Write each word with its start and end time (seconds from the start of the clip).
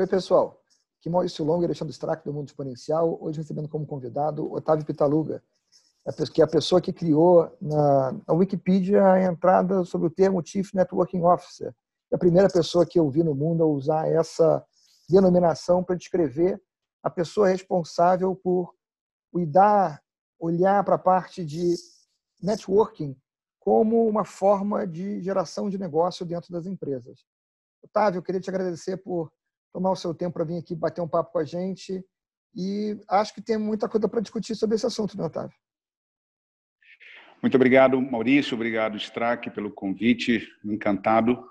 Oi, 0.00 0.06
pessoal. 0.06 0.58
Aqui 0.98 1.10
Maurício 1.10 1.44
Longo 1.44 1.62
e 1.62 1.66
Alexandre 1.66 1.92
Strack 1.92 2.24
do 2.24 2.32
Mundo 2.32 2.48
Exponencial. 2.48 3.18
Hoje 3.20 3.36
recebendo 3.36 3.68
como 3.68 3.86
convidado 3.86 4.50
Otávio 4.50 4.86
Pitaluga, 4.86 5.42
que 6.32 6.40
é 6.40 6.44
a 6.44 6.48
pessoa 6.48 6.80
que 6.80 6.90
criou 6.90 7.54
na, 7.60 8.12
na 8.26 8.32
Wikipedia 8.32 9.04
a 9.04 9.22
entrada 9.22 9.84
sobre 9.84 10.06
o 10.06 10.10
termo 10.10 10.42
Chief 10.42 10.72
Networking 10.72 11.20
Officer. 11.20 11.74
É 12.10 12.16
a 12.16 12.18
primeira 12.18 12.48
pessoa 12.48 12.86
que 12.86 12.98
eu 12.98 13.10
vi 13.10 13.22
no 13.22 13.34
mundo 13.34 13.62
a 13.62 13.66
usar 13.66 14.08
essa 14.08 14.64
denominação 15.06 15.84
para 15.84 15.96
descrever 15.96 16.58
a 17.02 17.10
pessoa 17.10 17.48
responsável 17.48 18.34
por 18.34 18.74
cuidar, 19.30 20.02
olhar 20.38 20.82
para 20.82 20.94
a 20.94 20.98
parte 20.98 21.44
de 21.44 21.74
networking 22.42 23.14
como 23.58 24.08
uma 24.08 24.24
forma 24.24 24.86
de 24.86 25.20
geração 25.20 25.68
de 25.68 25.76
negócio 25.76 26.24
dentro 26.24 26.50
das 26.50 26.64
empresas. 26.64 27.22
Otávio, 27.82 28.16
eu 28.16 28.22
queria 28.22 28.40
te 28.40 28.48
agradecer 28.48 28.96
por 28.96 29.30
tomar 29.72 29.90
o 29.90 29.96
seu 29.96 30.14
tempo 30.14 30.34
para 30.34 30.44
vir 30.44 30.58
aqui 30.58 30.74
bater 30.74 31.00
um 31.00 31.08
papo 31.08 31.32
com 31.32 31.38
a 31.38 31.44
gente 31.44 32.04
e 32.54 32.98
acho 33.08 33.34
que 33.34 33.42
tem 33.42 33.56
muita 33.56 33.88
coisa 33.88 34.08
para 34.08 34.20
discutir 34.20 34.54
sobre 34.54 34.76
esse 34.76 34.86
assunto, 34.86 35.16
né, 35.16 35.24
Otávio? 35.24 35.56
Muito 37.42 37.54
obrigado, 37.54 38.00
Maurício. 38.00 38.54
Obrigado, 38.54 38.96
Strack, 38.98 39.50
pelo 39.50 39.70
convite. 39.70 40.46
Encantado. 40.64 41.42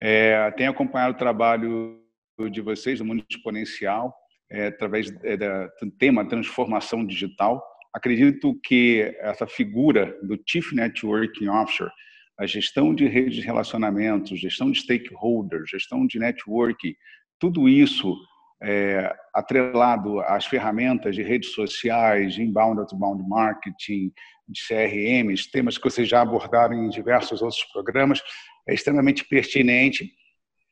É, 0.00 0.50
tenho 0.52 0.70
acompanhado 0.70 1.14
o 1.14 1.18
trabalho 1.18 2.02
de 2.50 2.60
vocês 2.60 2.98
do 2.98 3.04
Mundo 3.04 3.24
Exponencial 3.30 4.14
é, 4.50 4.66
através 4.66 5.08
é, 5.24 5.36
do 5.80 5.90
tema 5.98 6.28
transformação 6.28 7.04
digital. 7.04 7.64
Acredito 7.94 8.58
que 8.62 9.16
essa 9.20 9.46
figura 9.46 10.16
do 10.22 10.38
Chief 10.46 10.72
Networking 10.72 11.48
Officer, 11.48 11.90
a 12.38 12.46
gestão 12.46 12.94
de 12.94 13.06
redes 13.08 13.34
de 13.34 13.40
relacionamentos, 13.40 14.38
gestão 14.38 14.70
de 14.70 14.80
stakeholders, 14.80 15.70
gestão 15.70 16.06
de 16.06 16.18
networking, 16.18 16.94
tudo 17.38 17.68
isso 17.68 18.16
é, 18.62 19.14
atrelado 19.32 20.20
às 20.20 20.46
ferramentas 20.46 21.14
de 21.14 21.22
redes 21.22 21.52
sociais, 21.52 22.34
de 22.34 22.42
inbound, 22.42 22.80
outbound 22.80 23.22
marketing, 23.28 24.12
de 24.48 24.66
CRMs, 24.66 25.50
temas 25.50 25.76
que 25.76 25.84
vocês 25.84 26.08
já 26.08 26.22
abordaram 26.22 26.74
em 26.74 26.88
diversos 26.88 27.42
outros 27.42 27.62
programas, 27.72 28.22
é 28.66 28.74
extremamente 28.74 29.24
pertinente. 29.24 30.10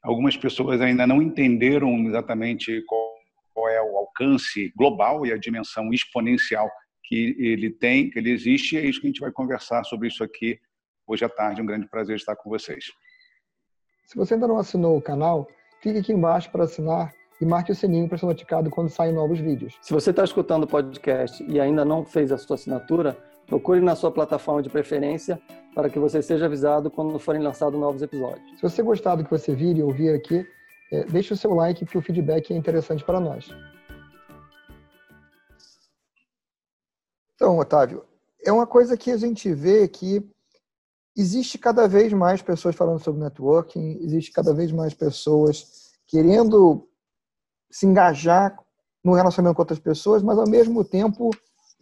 Algumas 0.02 0.36
pessoas 0.36 0.80
ainda 0.80 1.06
não 1.06 1.20
entenderam 1.20 1.94
exatamente 2.06 2.82
qual, 2.86 3.14
qual 3.52 3.68
é 3.68 3.82
o 3.82 3.96
alcance 3.98 4.72
global 4.76 5.26
e 5.26 5.32
a 5.32 5.38
dimensão 5.38 5.92
exponencial 5.92 6.70
que 7.04 7.36
ele 7.38 7.70
tem, 7.70 8.10
que 8.10 8.18
ele 8.18 8.30
existe, 8.30 8.74
e 8.74 8.78
é 8.78 8.84
isso 8.84 9.00
que 9.00 9.06
a 9.06 9.10
gente 9.10 9.20
vai 9.20 9.30
conversar 9.30 9.84
sobre 9.84 10.08
isso 10.08 10.24
aqui 10.24 10.58
hoje 11.06 11.24
à 11.24 11.28
tarde. 11.28 11.62
Um 11.62 11.66
grande 11.66 11.88
prazer 11.88 12.16
estar 12.16 12.34
com 12.34 12.50
vocês. 12.50 12.86
Se 14.06 14.16
você 14.16 14.34
ainda 14.34 14.48
não 14.48 14.58
assinou 14.58 14.96
o 14.96 15.02
canal, 15.02 15.48
clique 15.82 15.98
aqui 15.98 16.12
embaixo 16.12 16.50
para 16.50 16.64
assinar 16.64 17.12
e 17.40 17.44
marque 17.44 17.72
o 17.72 17.74
sininho 17.74 18.08
para 18.08 18.18
ser 18.18 18.26
notificado 18.26 18.70
quando 18.70 18.88
saem 18.88 19.12
novos 19.12 19.38
vídeos. 19.38 19.74
Se 19.82 19.92
você 19.92 20.10
está 20.10 20.24
escutando 20.24 20.64
o 20.64 20.66
podcast 20.66 21.44
e 21.48 21.60
ainda 21.60 21.84
não 21.84 22.04
fez 22.04 22.32
a 22.32 22.38
sua 22.38 22.54
assinatura, 22.54 23.16
procure 23.46 23.80
na 23.80 23.94
sua 23.94 24.10
plataforma 24.10 24.62
de 24.62 24.70
preferência 24.70 25.40
para 25.74 25.90
que 25.90 25.98
você 25.98 26.22
seja 26.22 26.46
avisado 26.46 26.90
quando 26.90 27.18
forem 27.18 27.42
lançados 27.42 27.78
novos 27.78 28.02
episódios. 28.02 28.42
Se 28.56 28.62
você 28.62 28.82
gostar 28.82 29.16
do 29.16 29.24
que 29.24 29.30
você 29.30 29.54
vir 29.54 29.76
e 29.76 29.82
ouvir 29.82 30.14
aqui, 30.14 30.46
é, 30.90 31.04
deixe 31.04 31.32
o 31.32 31.36
seu 31.36 31.52
like, 31.54 31.84
porque 31.84 31.98
o 31.98 32.02
feedback 32.02 32.52
é 32.52 32.56
interessante 32.56 33.04
para 33.04 33.20
nós. 33.20 33.48
Então, 37.34 37.58
Otávio, 37.58 38.04
é 38.44 38.50
uma 38.50 38.66
coisa 38.66 38.96
que 38.96 39.10
a 39.10 39.16
gente 39.16 39.52
vê 39.52 39.86
que 39.86 40.26
existe 41.16 41.58
cada 41.58 41.88
vez 41.88 42.12
mais 42.12 42.42
pessoas 42.42 42.76
falando 42.76 43.02
sobre 43.02 43.22
networking, 43.22 43.98
existe 44.02 44.30
cada 44.30 44.52
vez 44.52 44.70
mais 44.70 44.92
pessoas 44.92 45.92
querendo 46.06 46.88
se 47.70 47.86
engajar 47.86 48.56
no 49.02 49.14
relacionamento 49.14 49.56
com 49.56 49.62
outras 49.62 49.78
pessoas, 49.78 50.22
mas 50.22 50.38
ao 50.38 50.48
mesmo 50.48 50.84
tempo 50.84 51.30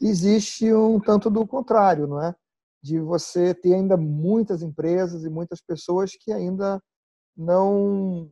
existe 0.01 0.73
um 0.73 1.01
tanto 1.01 1.31
do 1.31 1.47
contrário, 1.47 2.07
não 2.07 2.23
é? 2.23 2.35
De 2.83 3.01
você 3.01 3.55
ter 3.55 3.75
ainda 3.75 3.97
muitas 3.97 4.63
empresas 4.63 5.25
e 5.25 5.31
muitas 5.31 5.61
pessoas 5.61 6.13
que 6.19 6.33
ainda 6.33 6.81
não 7.37 8.31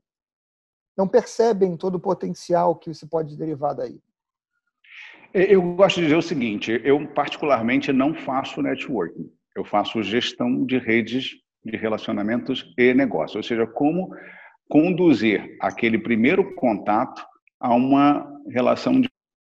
não 0.97 1.09
percebem 1.09 1.77
todo 1.77 1.95
o 1.95 2.01
potencial 2.01 2.77
que 2.77 2.93
se 2.93 3.07
pode 3.07 3.37
derivar 3.37 3.75
daí. 3.75 3.99
Eu 5.33 5.63
gosto 5.75 5.97
de 5.97 6.03
dizer 6.03 6.17
o 6.17 6.23
seguinte: 6.23 6.81
eu, 6.85 7.09
particularmente, 7.15 7.91
não 7.93 8.15
faço 8.15 8.61
networking. 8.61 9.33
Eu 9.57 9.65
faço 9.65 10.03
gestão 10.03 10.65
de 10.65 10.79
redes 10.79 11.31
de 11.65 11.77
relacionamentos 11.77 12.73
e 12.77 12.93
negócios, 12.93 13.37
ou 13.37 13.43
seja, 13.43 13.67
como 13.67 14.11
conduzir 14.69 15.57
aquele 15.61 15.99
primeiro 15.99 16.55
contato 16.55 17.25
a 17.61 17.75
uma 17.75 18.27
relação 18.49 19.01
de 19.01 19.09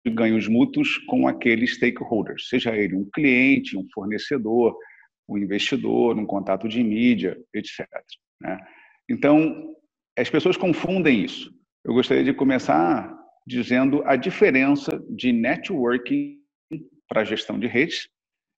ganhos 0.08 0.46
mútuos 0.46 0.98
com 1.08 1.26
aqueles 1.26 1.74
stakeholders, 1.74 2.48
seja 2.48 2.76
ele 2.76 2.94
um 2.94 3.08
cliente, 3.12 3.76
um 3.76 3.86
fornecedor, 3.92 4.76
um 5.28 5.36
investidor, 5.36 6.16
um 6.16 6.26
contato 6.26 6.68
de 6.68 6.82
mídia, 6.82 7.36
etc. 7.52 7.86
Né? 8.40 8.58
Então, 9.10 9.74
as 10.16 10.30
pessoas 10.30 10.56
confundem 10.56 11.24
isso. 11.24 11.52
Eu 11.84 11.94
gostaria 11.94 12.24
de 12.24 12.32
começar 12.32 13.12
dizendo 13.46 14.02
a 14.04 14.16
diferença 14.16 15.02
de 15.10 15.32
networking 15.32 16.36
para 17.08 17.24
gestão 17.24 17.58
de 17.58 17.66
redes. 17.66 18.08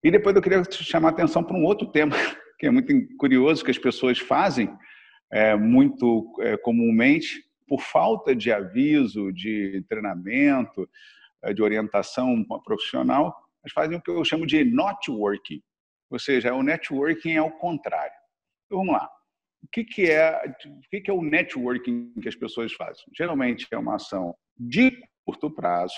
E 0.03 0.09
depois 0.09 0.35
eu 0.35 0.41
queria 0.41 0.63
chamar 0.71 1.09
a 1.09 1.11
atenção 1.11 1.43
para 1.43 1.57
um 1.57 1.65
outro 1.65 1.87
tema 1.87 2.15
que 2.57 2.67
é 2.67 2.71
muito 2.71 2.93
curioso 3.17 3.63
que 3.63 3.71
as 3.71 3.77
pessoas 3.77 4.19
fazem 4.19 4.69
é, 5.31 5.55
muito 5.55 6.35
é, 6.41 6.57
comumente 6.57 7.43
por 7.67 7.81
falta 7.81 8.35
de 8.35 8.51
aviso, 8.51 9.31
de 9.31 9.83
treinamento, 9.87 10.89
é, 11.43 11.53
de 11.53 11.61
orientação 11.61 12.43
profissional, 12.65 13.35
mas 13.63 13.71
fazem 13.71 13.97
o 13.97 14.01
que 14.01 14.09
eu 14.09 14.25
chamo 14.25 14.45
de 14.45 14.63
networking, 14.63 15.61
ou 16.09 16.17
seja, 16.17 16.53
o 16.53 16.63
networking 16.63 17.33
é 17.33 17.37
ao 17.37 17.51
contrário. 17.51 18.13
Então, 18.65 18.79
vamos 18.79 18.93
lá. 18.93 19.09
O 19.61 19.67
que, 19.71 19.83
que, 19.83 20.09
é, 20.09 20.41
o 20.65 20.89
que, 20.89 21.01
que 21.01 21.11
é 21.11 21.13
o 21.13 21.21
networking 21.21 22.13
que 22.21 22.29
as 22.29 22.35
pessoas 22.35 22.73
fazem? 22.73 23.03
Geralmente 23.15 23.67
é 23.71 23.77
uma 23.77 23.95
ação 23.95 24.33
de 24.57 24.91
curto 25.25 25.51
prazo, 25.51 25.95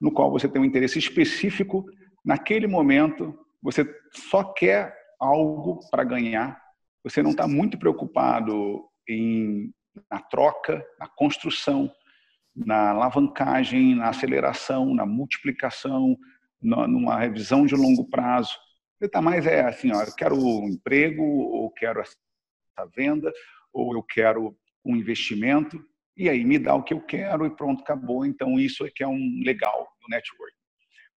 no 0.00 0.12
qual 0.12 0.30
você 0.30 0.48
tem 0.48 0.60
um 0.60 0.64
interesse 0.64 0.98
específico 0.98 1.84
naquele 2.24 2.66
momento, 2.66 3.38
você 3.62 3.84
só 4.12 4.44
quer 4.44 4.96
algo 5.18 5.80
para 5.90 6.04
ganhar, 6.04 6.60
você 7.02 7.22
não 7.22 7.30
está 7.30 7.46
muito 7.46 7.78
preocupado 7.78 8.84
em, 9.08 9.72
na 10.10 10.20
troca, 10.20 10.84
na 10.98 11.08
construção, 11.08 11.90
na 12.54 12.90
alavancagem, 12.90 13.94
na 13.94 14.08
aceleração, 14.08 14.94
na 14.94 15.06
multiplicação, 15.06 16.16
numa 16.60 17.18
revisão 17.18 17.64
de 17.64 17.74
longo 17.74 18.08
prazo. 18.08 18.58
Você 18.98 19.06
está 19.06 19.22
mais 19.22 19.46
é 19.46 19.62
assim, 19.62 19.92
ó, 19.92 20.02
eu 20.02 20.14
quero 20.14 20.36
um 20.36 20.68
emprego, 20.68 21.22
ou 21.22 21.70
quero 21.70 22.00
essa 22.00 22.16
venda, 22.94 23.32
ou 23.72 23.94
eu 23.94 24.02
quero 24.02 24.54
um 24.84 24.96
investimento 24.96 25.82
e 26.20 26.28
aí 26.28 26.44
me 26.44 26.58
dá 26.58 26.74
o 26.74 26.82
que 26.82 26.92
eu 26.92 27.00
quero 27.00 27.46
e 27.46 27.50
pronto, 27.50 27.82
acabou. 27.82 28.26
Então, 28.26 28.60
isso 28.60 28.84
é 28.84 28.90
que 28.90 29.02
é 29.02 29.08
um 29.08 29.40
legal 29.42 29.88
do 30.02 30.08
network. 30.08 30.54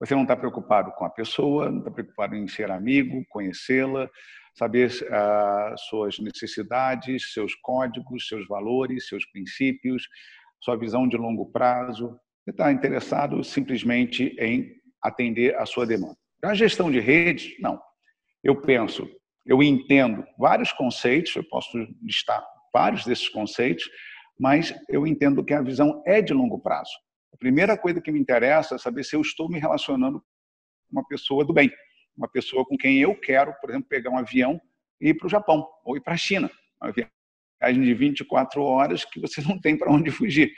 Você 0.03 0.15
não 0.15 0.23
está 0.23 0.35
preocupado 0.35 0.91
com 0.91 1.05
a 1.05 1.09
pessoa, 1.09 1.71
não 1.71 1.79
está 1.79 1.89
preocupado 1.89 2.35
em 2.35 2.45
ser 2.45 2.69
amigo, 2.69 3.23
conhecê-la, 3.29 4.09
saber 4.53 4.89
uh, 4.89 5.77
suas 5.77 6.19
necessidades, 6.19 7.31
seus 7.31 7.55
códigos, 7.55 8.27
seus 8.27 8.45
valores, 8.45 9.07
seus 9.07 9.25
princípios, 9.25 10.09
sua 10.59 10.75
visão 10.75 11.07
de 11.07 11.15
longo 11.15 11.49
prazo. 11.53 12.19
Você 12.43 12.51
está 12.51 12.69
interessado 12.69 13.41
simplesmente 13.45 14.35
em 14.37 14.75
atender 15.01 15.55
a 15.55 15.65
sua 15.65 15.85
demanda. 15.85 16.17
A 16.43 16.53
gestão 16.53 16.91
de 16.91 16.99
redes, 16.99 17.57
não. 17.61 17.81
Eu 18.43 18.59
penso, 18.59 19.09
eu 19.45 19.63
entendo 19.63 20.25
vários 20.37 20.73
conceitos, 20.73 21.33
eu 21.33 21.45
posso 21.45 21.77
listar 22.01 22.45
vários 22.73 23.05
desses 23.05 23.29
conceitos, 23.29 23.89
mas 24.37 24.75
eu 24.89 25.07
entendo 25.07 25.45
que 25.45 25.53
a 25.53 25.61
visão 25.61 26.03
é 26.05 26.21
de 26.21 26.33
longo 26.33 26.59
prazo. 26.59 26.91
A 27.33 27.37
primeira 27.37 27.75
coisa 27.77 27.99
que 27.99 28.11
me 28.11 28.19
interessa 28.19 28.75
é 28.75 28.77
saber 28.77 29.03
se 29.03 29.15
eu 29.15 29.21
estou 29.21 29.49
me 29.49 29.59
relacionando 29.59 30.19
com 30.19 30.99
uma 30.99 31.07
pessoa 31.07 31.43
do 31.43 31.51
bem, 31.51 31.71
uma 32.15 32.27
pessoa 32.27 32.63
com 32.63 32.77
quem 32.77 32.99
eu 32.99 33.15
quero, 33.19 33.53
por 33.59 33.71
exemplo, 33.71 33.89
pegar 33.89 34.11
um 34.11 34.17
avião 34.17 34.61
e 35.01 35.09
ir 35.09 35.15
para 35.15 35.25
o 35.25 35.29
Japão 35.29 35.67
ou 35.83 35.97
ir 35.97 36.01
para 36.01 36.13
a 36.13 36.17
China. 36.17 36.49
Uma 36.79 36.91
viagem 36.91 37.81
de 37.81 37.93
24 37.93 38.61
horas 38.61 39.03
que 39.03 39.19
você 39.19 39.41
não 39.41 39.59
tem 39.59 39.75
para 39.77 39.91
onde 39.91 40.11
fugir. 40.11 40.53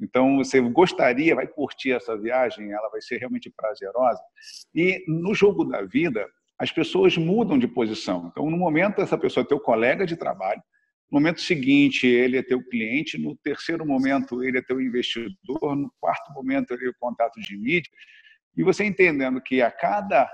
Então, 0.00 0.36
você 0.36 0.60
gostaria, 0.60 1.34
vai 1.34 1.46
curtir 1.46 1.92
essa 1.92 2.16
viagem, 2.16 2.72
ela 2.72 2.88
vai 2.88 3.02
ser 3.02 3.18
realmente 3.18 3.50
prazerosa. 3.50 4.22
E 4.74 5.04
no 5.06 5.34
jogo 5.34 5.64
da 5.64 5.82
vida, 5.82 6.26
as 6.58 6.70
pessoas 6.70 7.16
mudam 7.16 7.58
de 7.58 7.66
posição. 7.66 8.28
Então, 8.30 8.48
no 8.48 8.56
momento, 8.56 9.00
essa 9.00 9.18
pessoa 9.18 9.44
é 9.44 9.46
teu 9.46 9.60
colega 9.60 10.06
de 10.06 10.16
trabalho, 10.16 10.62
no 11.10 11.18
momento 11.18 11.40
seguinte, 11.40 12.06
ele 12.06 12.38
é 12.38 12.42
teu 12.42 12.62
cliente. 12.62 13.18
No 13.18 13.36
terceiro 13.36 13.84
momento, 13.84 14.44
ele 14.44 14.58
é 14.58 14.62
teu 14.62 14.80
investidor. 14.80 15.74
No 15.74 15.92
quarto 16.00 16.32
momento, 16.32 16.72
ele 16.72 16.86
é 16.86 16.90
o 16.90 16.94
contato 17.00 17.40
de 17.40 17.56
mídia. 17.56 17.90
E 18.56 18.62
você 18.62 18.84
entendendo 18.84 19.40
que 19.40 19.60
a 19.60 19.70
cada 19.70 20.30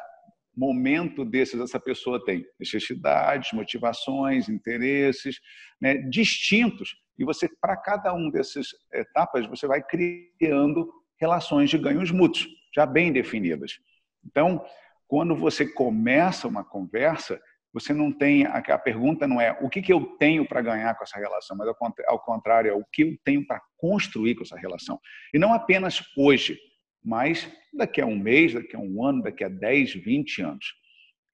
momento 0.54 1.24
desses 1.24 1.60
essa 1.60 1.78
pessoa 1.78 2.22
tem 2.24 2.46
necessidades, 2.58 3.52
motivações, 3.52 4.48
interesses 4.48 5.38
né, 5.80 5.94
distintos. 5.94 6.96
E 7.18 7.24
você, 7.24 7.48
para 7.60 7.76
cada 7.76 8.12
um 8.14 8.30
dessas 8.30 8.68
etapas, 8.92 9.46
você 9.46 9.66
vai 9.66 9.82
criando 9.82 10.90
relações 11.18 11.70
de 11.70 11.78
ganhos 11.78 12.10
mútuos, 12.10 12.46
já 12.74 12.84
bem 12.84 13.12
definidas. 13.12 13.78
Então, 14.24 14.62
quando 15.08 15.34
você 15.34 15.66
começa 15.66 16.48
uma 16.48 16.64
conversa, 16.64 17.40
você 17.76 17.92
não 17.92 18.10
tem 18.10 18.46
a, 18.46 18.78
pergunta 18.78 19.28
não 19.28 19.38
é 19.38 19.52
o 19.60 19.68
que, 19.68 19.82
que 19.82 19.92
eu 19.92 20.00
tenho 20.18 20.48
para 20.48 20.62
ganhar 20.62 20.94
com 20.94 21.04
essa 21.04 21.18
relação, 21.18 21.54
mas 21.54 21.68
ao 22.06 22.18
contrário 22.18 22.70
é 22.70 22.74
o 22.74 22.82
que 22.90 23.02
eu 23.02 23.18
tenho 23.22 23.46
para 23.46 23.60
construir 23.76 24.34
com 24.34 24.44
essa 24.44 24.56
relação. 24.56 24.98
E 25.34 25.38
não 25.38 25.52
apenas 25.52 26.02
hoje, 26.16 26.58
mas 27.04 27.46
daqui 27.74 28.00
a 28.00 28.06
um 28.06 28.18
mês, 28.18 28.54
daqui 28.54 28.74
a 28.74 28.78
um 28.78 29.04
ano, 29.04 29.22
daqui 29.22 29.44
a 29.44 29.50
10, 29.50 29.92
20 29.92 30.40
anos. 30.40 30.64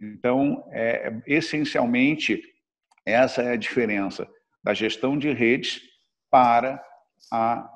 Então, 0.00 0.68
é, 0.72 1.06
é, 1.06 1.22
essencialmente, 1.28 2.42
essa 3.06 3.40
é 3.42 3.52
a 3.52 3.56
diferença 3.56 4.28
da 4.64 4.74
gestão 4.74 5.16
de 5.16 5.32
redes 5.32 5.80
para, 6.28 6.84
a, 7.30 7.70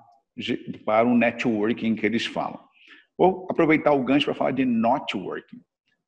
para 0.84 1.06
o 1.06 1.16
networking 1.16 1.94
que 1.94 2.04
eles 2.04 2.26
falam. 2.26 2.58
Vou 3.16 3.46
aproveitar 3.48 3.92
o 3.92 4.02
gancho 4.02 4.26
para 4.26 4.34
falar 4.34 4.50
de 4.50 4.64
networking. 4.64 5.60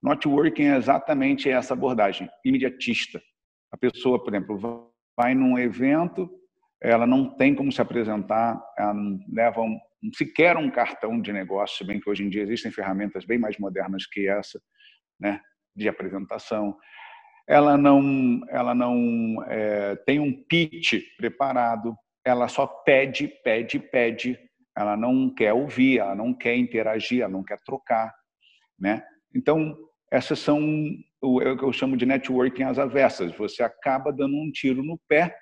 Networking 0.03 0.65
é 0.65 0.77
exatamente 0.77 1.51
essa 1.51 1.75
abordagem, 1.75 2.29
imediatista. 2.45 3.21
A 3.73 3.77
pessoa, 3.77 4.23
por 4.23 4.33
exemplo, 4.35 4.93
vai 5.17 5.35
num 5.35 5.59
evento, 5.59 6.31
ela 6.81 7.07
não 7.07 7.37
tem 7.37 7.55
como 7.55 7.73
se 7.73 7.83
apresentar, 7.83 8.63
ela 8.79 8.95
leva 9.33 9.61
um, 9.61 9.79
sequer 10.15 10.57
um 10.57 10.71
cartão 10.71 11.21
de 11.21 11.33
negócio, 11.33 11.85
bem 11.85 12.01
que 12.01 12.09
hoje 12.09 12.25
em 12.25 12.29
dia 12.29 12.43
existem 12.43 12.71
ferramentas 12.71 13.25
bem 13.25 13.39
mais 13.39 13.59
modernas 13.59 14.07
que 14.07 14.29
essa, 14.29 14.61
né, 15.19 15.41
de 15.75 15.89
apresentação. 15.89 16.77
Ela 17.49 17.77
não, 17.77 18.41
ela 18.49 18.75
não 18.75 19.43
é, 19.49 19.97
tem 20.07 20.21
um 20.21 20.33
pitch 20.45 20.95
preparado, 21.17 21.97
ela 22.25 22.47
só 22.47 22.67
pede, 22.67 23.27
pede, 23.43 23.79
pede. 23.79 24.39
Ela 24.77 24.97
não 24.97 25.35
quer 25.35 25.53
ouvir, 25.53 25.99
ela 25.99 26.15
não 26.15 26.33
quer 26.33 26.55
interagir, 26.57 27.23
ela 27.23 27.33
não 27.33 27.43
quer 27.43 27.59
trocar, 27.65 28.15
né? 28.79 29.03
Então, 29.35 29.77
essas 30.11 30.39
são 30.39 30.61
o 31.21 31.57
que 31.57 31.65
eu 31.65 31.73
chamo 31.73 31.97
de 31.97 32.07
networking 32.07 32.63
às 32.63 32.79
avessas. 32.79 33.35
Você 33.37 33.63
acaba 33.63 34.13
dando 34.13 34.37
um 34.37 34.51
tiro 34.51 34.83
no 34.83 34.99
pé 35.09 35.37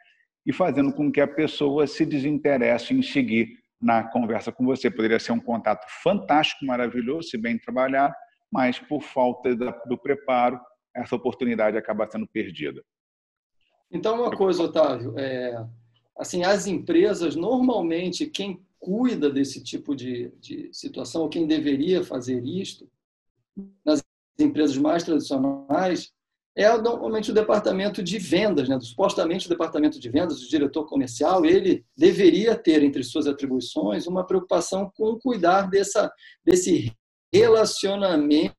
e 0.44 0.52
fazendo 0.52 0.92
com 0.92 1.10
que 1.10 1.20
a 1.20 1.26
pessoa 1.26 1.86
se 1.86 2.04
desinteresse 2.04 2.94
em 2.94 3.02
seguir 3.02 3.58
na 3.80 4.04
conversa 4.04 4.50
com 4.50 4.64
você. 4.64 4.90
Poderia 4.90 5.18
ser 5.18 5.32
um 5.32 5.40
contato 5.40 5.86
fantástico, 6.02 6.64
maravilhoso, 6.64 7.28
se 7.28 7.38
bem 7.38 7.58
trabalhado, 7.58 8.14
mas 8.50 8.78
por 8.78 9.02
falta 9.02 9.54
do 9.54 9.98
preparo, 9.98 10.58
essa 10.94 11.14
oportunidade 11.14 11.76
acaba 11.76 12.08
sendo 12.10 12.26
perdida. 12.26 12.82
Então, 13.90 14.22
uma 14.22 14.30
coisa, 14.30 14.62
Otávio, 14.62 15.16
é, 15.18 15.64
assim, 16.18 16.42
as 16.42 16.66
empresas, 16.66 17.36
normalmente, 17.36 18.26
quem 18.26 18.64
cuida 18.78 19.30
desse 19.30 19.62
tipo 19.62 19.94
de, 19.94 20.32
de 20.40 20.70
situação, 20.72 21.22
ou 21.22 21.28
quem 21.28 21.46
deveria 21.46 22.02
fazer 22.02 22.42
isto, 22.44 22.88
nas 23.84 24.05
empresas 24.38 24.76
mais 24.76 25.02
tradicionais 25.02 26.10
é 26.56 26.74
normalmente 26.78 27.30
o 27.30 27.34
departamento 27.34 28.02
de 28.02 28.18
vendas, 28.18 28.68
né? 28.68 28.80
supostamente 28.80 29.46
o 29.46 29.48
departamento 29.50 30.00
de 30.00 30.08
vendas, 30.08 30.42
o 30.42 30.48
diretor 30.48 30.86
comercial, 30.86 31.44
ele 31.44 31.84
deveria 31.94 32.56
ter 32.56 32.82
entre 32.82 33.02
suas 33.02 33.26
atribuições 33.26 34.06
uma 34.06 34.26
preocupação 34.26 34.90
com 34.96 35.18
cuidar 35.18 35.68
dessa, 35.68 36.10
desse 36.42 36.90
relacionamento 37.32 38.54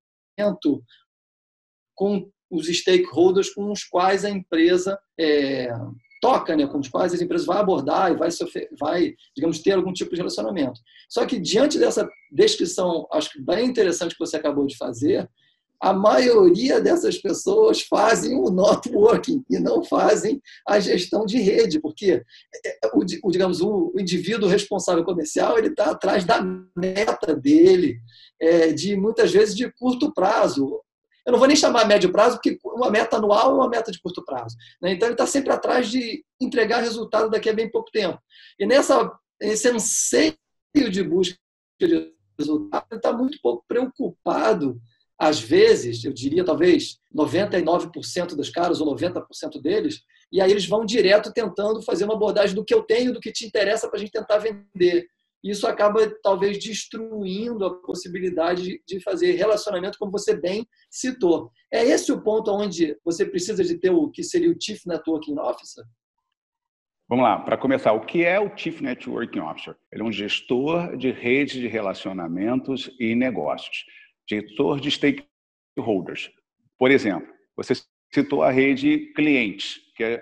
com 1.95 2.29
os 2.49 2.67
stakeholders 2.67 3.53
com 3.53 3.71
os 3.71 3.83
quais 3.83 4.23
a 4.23 4.29
empresa 4.29 4.97
é, 5.19 5.69
toca, 6.21 6.55
né, 6.55 6.67
com 6.67 6.79
os 6.79 6.87
quais 6.87 7.13
as 7.13 7.21
empresas 7.21 7.45
vai 7.45 7.57
abordar 7.57 8.11
e 8.11 8.15
vai, 8.15 8.29
vai, 8.79 9.15
digamos, 9.35 9.59
ter 9.59 9.71
algum 9.71 9.91
tipo 9.93 10.11
de 10.11 10.17
relacionamento. 10.17 10.79
Só 11.09 11.25
que 11.25 11.39
diante 11.39 11.77
dessa 11.77 12.07
descrição, 12.31 13.07
acho 13.11 13.31
que 13.31 13.41
bem 13.41 13.65
interessante 13.65 14.13
que 14.13 14.25
você 14.25 14.37
acabou 14.37 14.65
de 14.65 14.77
fazer, 14.77 15.29
a 15.79 15.93
maioria 15.93 16.81
dessas 16.81 17.17
pessoas 17.17 17.81
fazem 17.81 18.35
o 18.35 18.49
networking 18.49 19.43
e 19.49 19.59
não 19.59 19.83
fazem 19.83 20.41
a 20.67 20.79
gestão 20.79 21.25
de 21.25 21.37
rede, 21.37 21.79
porque 21.79 22.23
é, 22.65 22.69
é, 22.83 22.89
o, 22.93 23.31
digamos 23.31 23.61
o 23.61 23.93
indivíduo 23.97 24.49
responsável 24.49 25.03
comercial 25.03 25.57
ele 25.57 25.67
está 25.67 25.91
atrás 25.91 26.25
da 26.25 26.41
meta 26.75 27.35
dele, 27.35 27.99
é, 28.39 28.73
de 28.73 28.95
muitas 28.95 29.31
vezes 29.31 29.55
de 29.55 29.71
curto 29.73 30.11
prazo. 30.13 30.81
Eu 31.25 31.31
não 31.33 31.39
vou 31.39 31.47
nem 31.47 31.57
chamar 31.57 31.85
médio 31.85 32.11
prazo, 32.11 32.37
porque 32.37 32.57
uma 32.63 32.89
meta 32.89 33.17
anual 33.17 33.51
é 33.51 33.53
uma 33.55 33.69
meta 33.69 33.91
de 33.91 34.01
curto 34.01 34.23
prazo. 34.23 34.55
Né? 34.81 34.93
Então 34.93 35.07
ele 35.07 35.13
está 35.13 35.27
sempre 35.27 35.51
atrás 35.51 35.89
de 35.89 36.23
entregar 36.41 36.81
resultado 36.81 37.29
daqui 37.29 37.49
a 37.49 37.53
bem 37.53 37.69
pouco 37.69 37.91
tempo. 37.91 38.17
E 38.57 38.65
nessa 38.65 39.11
esse 39.39 39.69
anseio 39.69 40.35
de 40.73 41.03
busca 41.03 41.37
de 41.79 42.11
resultado, 42.39 42.85
ele 42.89 42.99
está 42.99 43.13
muito 43.13 43.37
pouco 43.41 43.63
preocupado 43.67 44.79
às 45.19 45.39
vezes, 45.39 46.03
eu 46.03 46.13
diria 46.13 46.45
talvez 46.45 46.99
99% 47.15 48.35
dos 48.35 48.49
caras 48.49 48.79
ou 48.79 48.95
90% 48.95 49.59
deles, 49.61 50.03
e 50.31 50.39
aí 50.39 50.51
eles 50.51 50.67
vão 50.67 50.85
direto 50.85 51.33
tentando 51.33 51.81
fazer 51.81 52.05
uma 52.05 52.13
abordagem 52.13 52.55
do 52.55 52.63
que 52.63 52.73
eu 52.73 52.83
tenho, 52.83 53.13
do 53.13 53.19
que 53.19 53.31
te 53.31 53.45
interessa 53.45 53.87
para 53.87 53.97
a 53.97 53.99
gente 53.99 54.11
tentar 54.11 54.37
vender. 54.37 55.07
Isso 55.43 55.65
acaba 55.65 56.07
talvez 56.21 56.59
destruindo 56.59 57.65
a 57.65 57.73
possibilidade 57.81 58.81
de 58.85 58.99
fazer 58.99 59.31
relacionamento, 59.33 59.97
como 59.97 60.11
você 60.11 60.35
bem 60.35 60.67
citou. 60.89 61.51
É 61.71 61.83
esse 61.83 62.11
o 62.11 62.21
ponto 62.21 62.51
onde 62.51 62.97
você 63.03 63.25
precisa 63.25 63.63
de 63.63 63.77
ter 63.77 63.89
o 63.89 64.09
que 64.09 64.23
seria 64.23 64.51
o 64.51 64.57
Chief 64.59 64.85
Networking 64.85 65.39
Officer? 65.39 65.83
Vamos 67.09 67.23
lá, 67.23 67.39
para 67.39 67.57
começar, 67.57 67.93
o 67.93 68.05
que 68.05 68.25
é 68.25 68.39
o 68.39 68.55
Chief 68.57 68.81
Networking 68.81 69.39
Officer? 69.39 69.75
Ele 69.91 70.01
é 70.01 70.05
um 70.05 70.11
gestor 70.11 70.97
de 70.97 71.09
redes 71.09 71.55
de 71.55 71.67
relacionamentos 71.67 72.91
e 72.99 73.15
negócios 73.15 73.85
gestor 74.29 74.79
de 74.79 74.91
stakeholders. 74.91 76.29
Por 76.77 76.91
exemplo, 76.91 77.27
você 77.55 77.73
citou 78.13 78.43
a 78.43 78.51
rede 78.51 79.11
clientes, 79.13 79.79
que 79.95 80.03
é, 80.03 80.21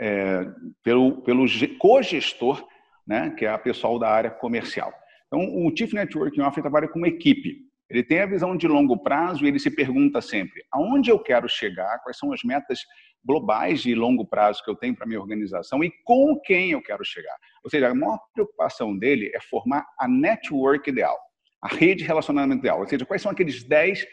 é 0.00 0.46
pelo, 0.82 1.22
pelo 1.22 1.46
co-gestor, 1.78 2.66
né, 3.06 3.30
que 3.38 3.44
é 3.44 3.48
a 3.48 3.58
pessoal 3.58 3.98
da 3.98 4.10
área 4.10 4.30
comercial. 4.30 4.92
Então, 5.26 5.40
o 5.40 5.76
Chief 5.76 5.92
Networking 5.92 6.40
Officer 6.40 6.62
trabalha 6.62 6.88
com 6.88 6.98
uma 6.98 7.08
equipe. 7.08 7.64
Ele 7.88 8.02
tem 8.02 8.20
a 8.20 8.26
visão 8.26 8.56
de 8.56 8.66
longo 8.66 8.98
prazo 8.98 9.44
e 9.44 9.48
ele 9.48 9.58
se 9.58 9.70
pergunta 9.70 10.20
sempre: 10.20 10.64
aonde 10.72 11.10
eu 11.10 11.18
quero 11.18 11.48
chegar? 11.48 12.00
Quais 12.02 12.18
são 12.18 12.32
as 12.32 12.42
metas 12.42 12.80
globais 13.24 13.82
de 13.82 13.94
longo 13.94 14.26
prazo 14.26 14.62
que 14.64 14.70
eu 14.70 14.76
tenho 14.76 14.94
para 14.94 15.06
minha 15.06 15.20
organização 15.20 15.82
e 15.82 15.92
com 16.04 16.38
quem 16.44 16.72
eu 16.72 16.82
quero 16.82 17.04
chegar? 17.04 17.36
Ou 17.62 17.70
seja, 17.70 17.88
a 17.88 17.94
maior 17.94 18.18
preocupação 18.32 18.96
dele 18.96 19.30
é 19.34 19.40
formar 19.40 19.86
a 19.98 20.08
network 20.08 20.90
ideal 20.90 21.16
a 21.62 21.68
rede 21.68 22.02
de 22.02 22.04
relacionamento 22.04 22.60
ideal. 22.60 22.80
Ou 22.80 22.86
seja, 22.86 23.06
quais 23.06 23.22
são 23.22 23.32
aqueles 23.32 23.62
10, 23.62 24.06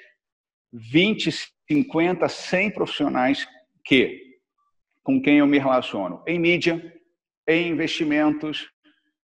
20, 0.71 1.31
50, 1.67 2.27
100 2.27 2.71
profissionais 2.71 3.47
que, 3.85 4.19
com 5.03 5.21
quem 5.21 5.37
eu 5.37 5.47
me 5.47 5.59
relaciono 5.59 6.23
em 6.27 6.39
mídia, 6.39 6.93
em 7.47 7.69
investimentos, 7.69 8.69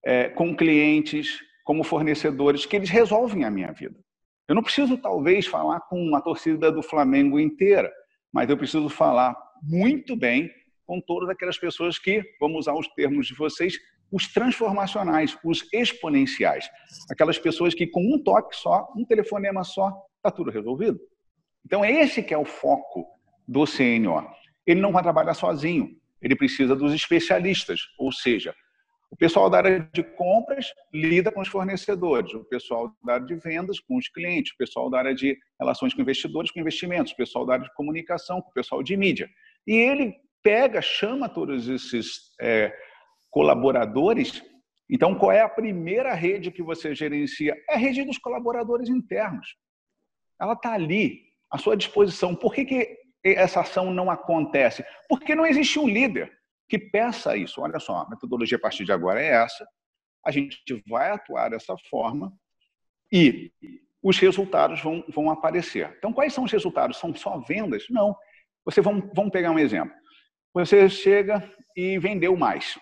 é, 0.04 0.28
com 0.28 0.54
clientes, 0.56 1.40
como 1.64 1.84
fornecedores, 1.84 2.66
que 2.66 2.76
eles 2.76 2.90
resolvem 2.90 3.44
a 3.44 3.50
minha 3.50 3.72
vida. 3.72 3.96
Eu 4.48 4.54
não 4.54 4.62
preciso, 4.62 4.98
talvez, 4.98 5.46
falar 5.46 5.80
com 5.82 6.14
a 6.14 6.20
torcida 6.20 6.70
do 6.70 6.82
Flamengo 6.82 7.38
inteira, 7.38 7.90
mas 8.32 8.50
eu 8.50 8.56
preciso 8.56 8.88
falar 8.88 9.36
muito 9.62 10.16
bem 10.16 10.50
com 10.84 11.00
todas 11.00 11.28
aquelas 11.28 11.56
pessoas 11.56 11.98
que, 11.98 12.22
vamos 12.40 12.60
usar 12.60 12.74
os 12.74 12.88
termos 12.88 13.26
de 13.26 13.34
vocês, 13.34 13.78
os 14.12 14.28
transformacionais, 14.28 15.36
os 15.42 15.66
exponenciais. 15.72 16.68
Aquelas 17.10 17.38
pessoas 17.38 17.74
que 17.74 17.86
com 17.86 18.02
um 18.02 18.22
toque 18.22 18.54
só, 18.54 18.92
um 18.94 19.04
telefonema 19.04 19.64
só, 19.64 19.90
está 20.16 20.30
tudo 20.30 20.50
resolvido. 20.50 21.00
Então, 21.64 21.84
é 21.84 21.90
esse 21.90 22.22
que 22.22 22.34
é 22.34 22.38
o 22.38 22.44
foco 22.44 23.06
do 23.48 23.64
CNO. 23.64 24.28
Ele 24.66 24.80
não 24.80 24.92
vai 24.92 25.02
trabalhar 25.02 25.34
sozinho, 25.34 25.96
ele 26.20 26.36
precisa 26.36 26.76
dos 26.76 26.92
especialistas, 26.92 27.80
ou 27.98 28.12
seja, 28.12 28.54
o 29.10 29.16
pessoal 29.16 29.50
da 29.50 29.58
área 29.58 29.88
de 29.92 30.02
compras 30.02 30.72
lida 30.92 31.30
com 31.30 31.40
os 31.40 31.48
fornecedores, 31.48 32.32
o 32.32 32.44
pessoal 32.44 32.90
da 33.04 33.14
área 33.14 33.26
de 33.26 33.34
vendas 33.34 33.78
com 33.78 33.96
os 33.98 34.08
clientes, 34.08 34.52
o 34.52 34.56
pessoal 34.56 34.88
da 34.88 34.98
área 34.98 35.14
de 35.14 35.36
relações 35.60 35.92
com 35.92 36.00
investidores 36.00 36.50
com 36.50 36.60
investimentos, 36.60 37.12
o 37.12 37.16
pessoal 37.16 37.44
da 37.44 37.54
área 37.54 37.64
de 37.64 37.74
comunicação 37.74 38.40
com 38.40 38.48
o 38.48 38.54
pessoal 38.54 38.82
de 38.82 38.96
mídia. 38.96 39.28
E 39.66 39.74
ele 39.74 40.14
pega, 40.42 40.80
chama 40.80 41.28
todos 41.28 41.68
esses 41.68 42.32
é, 42.40 42.72
colaboradores. 43.32 44.44
Então, 44.88 45.16
qual 45.16 45.32
é 45.32 45.40
a 45.40 45.48
primeira 45.48 46.12
rede 46.14 46.52
que 46.52 46.62
você 46.62 46.94
gerencia? 46.94 47.56
É 47.68 47.74
a 47.74 47.78
rede 47.78 48.04
dos 48.04 48.18
colaboradores 48.18 48.88
internos. 48.88 49.56
Ela 50.40 50.52
está 50.52 50.72
ali, 50.72 51.22
à 51.50 51.58
sua 51.58 51.76
disposição. 51.76 52.36
Por 52.36 52.54
que, 52.54 52.64
que 52.64 52.98
essa 53.24 53.60
ação 53.60 53.92
não 53.92 54.10
acontece? 54.10 54.84
Porque 55.08 55.34
não 55.34 55.46
existe 55.46 55.78
um 55.78 55.88
líder 55.88 56.30
que 56.68 56.78
peça 56.78 57.36
isso. 57.36 57.60
Olha 57.60 57.80
só, 57.80 57.96
a 57.96 58.10
metodologia 58.10 58.58
a 58.58 58.60
partir 58.60 58.84
de 58.84 58.92
agora 58.92 59.20
é 59.20 59.28
essa. 59.28 59.66
A 60.24 60.30
gente 60.30 60.62
vai 60.86 61.10
atuar 61.10 61.50
dessa 61.50 61.74
forma 61.90 62.32
e 63.10 63.50
os 64.02 64.18
resultados 64.18 64.80
vão, 64.82 65.04
vão 65.08 65.30
aparecer. 65.30 65.94
Então, 65.96 66.12
quais 66.12 66.34
são 66.34 66.44
os 66.44 66.52
resultados? 66.52 66.98
São 66.98 67.14
só 67.14 67.38
vendas? 67.38 67.86
Não. 67.88 68.14
Você 68.64 68.80
vamos, 68.80 69.08
vamos 69.14 69.32
pegar 69.32 69.50
um 69.50 69.58
exemplo. 69.58 69.94
Você 70.52 70.88
chega 70.88 71.50
e 71.74 71.98
vendeu 71.98 72.36
mais. 72.36 72.78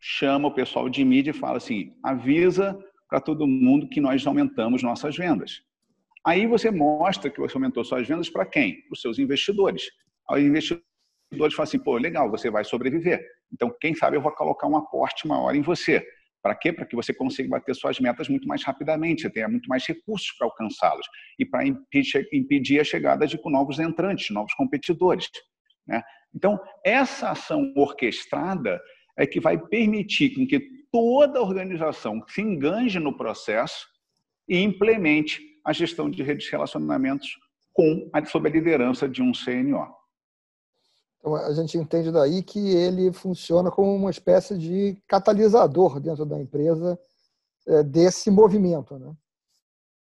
Chama 0.00 0.48
o 0.48 0.54
pessoal 0.54 0.88
de 0.88 1.04
mídia 1.04 1.30
e 1.30 1.34
fala 1.34 1.58
assim: 1.58 1.92
avisa 2.02 2.78
para 3.08 3.20
todo 3.20 3.46
mundo 3.46 3.88
que 3.88 4.00
nós 4.00 4.26
aumentamos 4.26 4.82
nossas 4.82 5.16
vendas. 5.16 5.62
Aí 6.24 6.46
você 6.46 6.70
mostra 6.70 7.30
que 7.30 7.40
você 7.40 7.56
aumentou 7.56 7.84
suas 7.84 8.06
vendas 8.06 8.28
para 8.30 8.46
quem? 8.46 8.82
Para 8.82 8.92
os 8.92 9.00
seus 9.00 9.18
investidores. 9.18 9.84
Os 10.30 10.40
investidores 10.40 10.84
falam 11.54 11.64
assim: 11.64 11.78
pô, 11.78 11.96
legal, 11.96 12.30
você 12.30 12.50
vai 12.50 12.64
sobreviver. 12.64 13.24
Então, 13.52 13.74
quem 13.80 13.94
sabe 13.94 14.16
eu 14.16 14.22
vou 14.22 14.32
colocar 14.32 14.66
um 14.66 14.76
aporte 14.76 15.26
maior 15.26 15.54
em 15.54 15.62
você. 15.62 16.04
Para 16.42 16.54
quê? 16.54 16.72
Para 16.72 16.86
que 16.86 16.96
você 16.96 17.12
consiga 17.12 17.50
bater 17.50 17.74
suas 17.74 18.00
metas 18.00 18.28
muito 18.28 18.48
mais 18.48 18.64
rapidamente, 18.64 19.22
você 19.22 19.30
tenha 19.30 19.48
muito 19.48 19.68
mais 19.68 19.84
recursos 19.86 20.32
para 20.38 20.46
alcançá-las 20.46 21.04
e 21.38 21.44
para 21.44 21.66
impedir 21.66 22.80
a 22.80 22.84
chegada 22.84 23.26
de 23.26 23.38
novos 23.44 23.78
entrantes, 23.78 24.30
novos 24.30 24.54
competidores. 24.54 25.28
Né? 25.86 26.02
Então, 26.34 26.58
essa 26.82 27.30
ação 27.30 27.70
orquestrada 27.76 28.80
é 29.16 29.26
que 29.26 29.40
vai 29.40 29.58
permitir 29.58 30.30
que 30.30 30.60
toda 30.90 31.38
a 31.38 31.42
organização 31.42 32.22
se 32.28 32.40
enganje 32.40 32.98
no 32.98 33.16
processo 33.16 33.86
e 34.48 34.58
implemente 34.58 35.40
a 35.64 35.72
gestão 35.72 36.10
de 36.10 36.22
redes 36.22 36.46
de 36.46 36.50
relacionamentos 36.50 37.38
com 37.72 38.08
a, 38.12 38.24
sob 38.24 38.48
a 38.48 38.52
liderança 38.52 39.08
de 39.08 39.22
um 39.22 39.32
CNO. 39.32 39.86
Então, 41.18 41.36
a 41.36 41.52
gente 41.52 41.76
entende 41.76 42.10
daí 42.10 42.42
que 42.42 42.58
ele 42.58 43.12
funciona 43.12 43.70
como 43.70 43.94
uma 43.94 44.10
espécie 44.10 44.56
de 44.56 44.96
catalisador 45.06 46.00
dentro 46.00 46.24
da 46.24 46.40
empresa 46.40 46.98
é, 47.66 47.82
desse 47.82 48.30
movimento. 48.30 48.98
Né? 48.98 49.12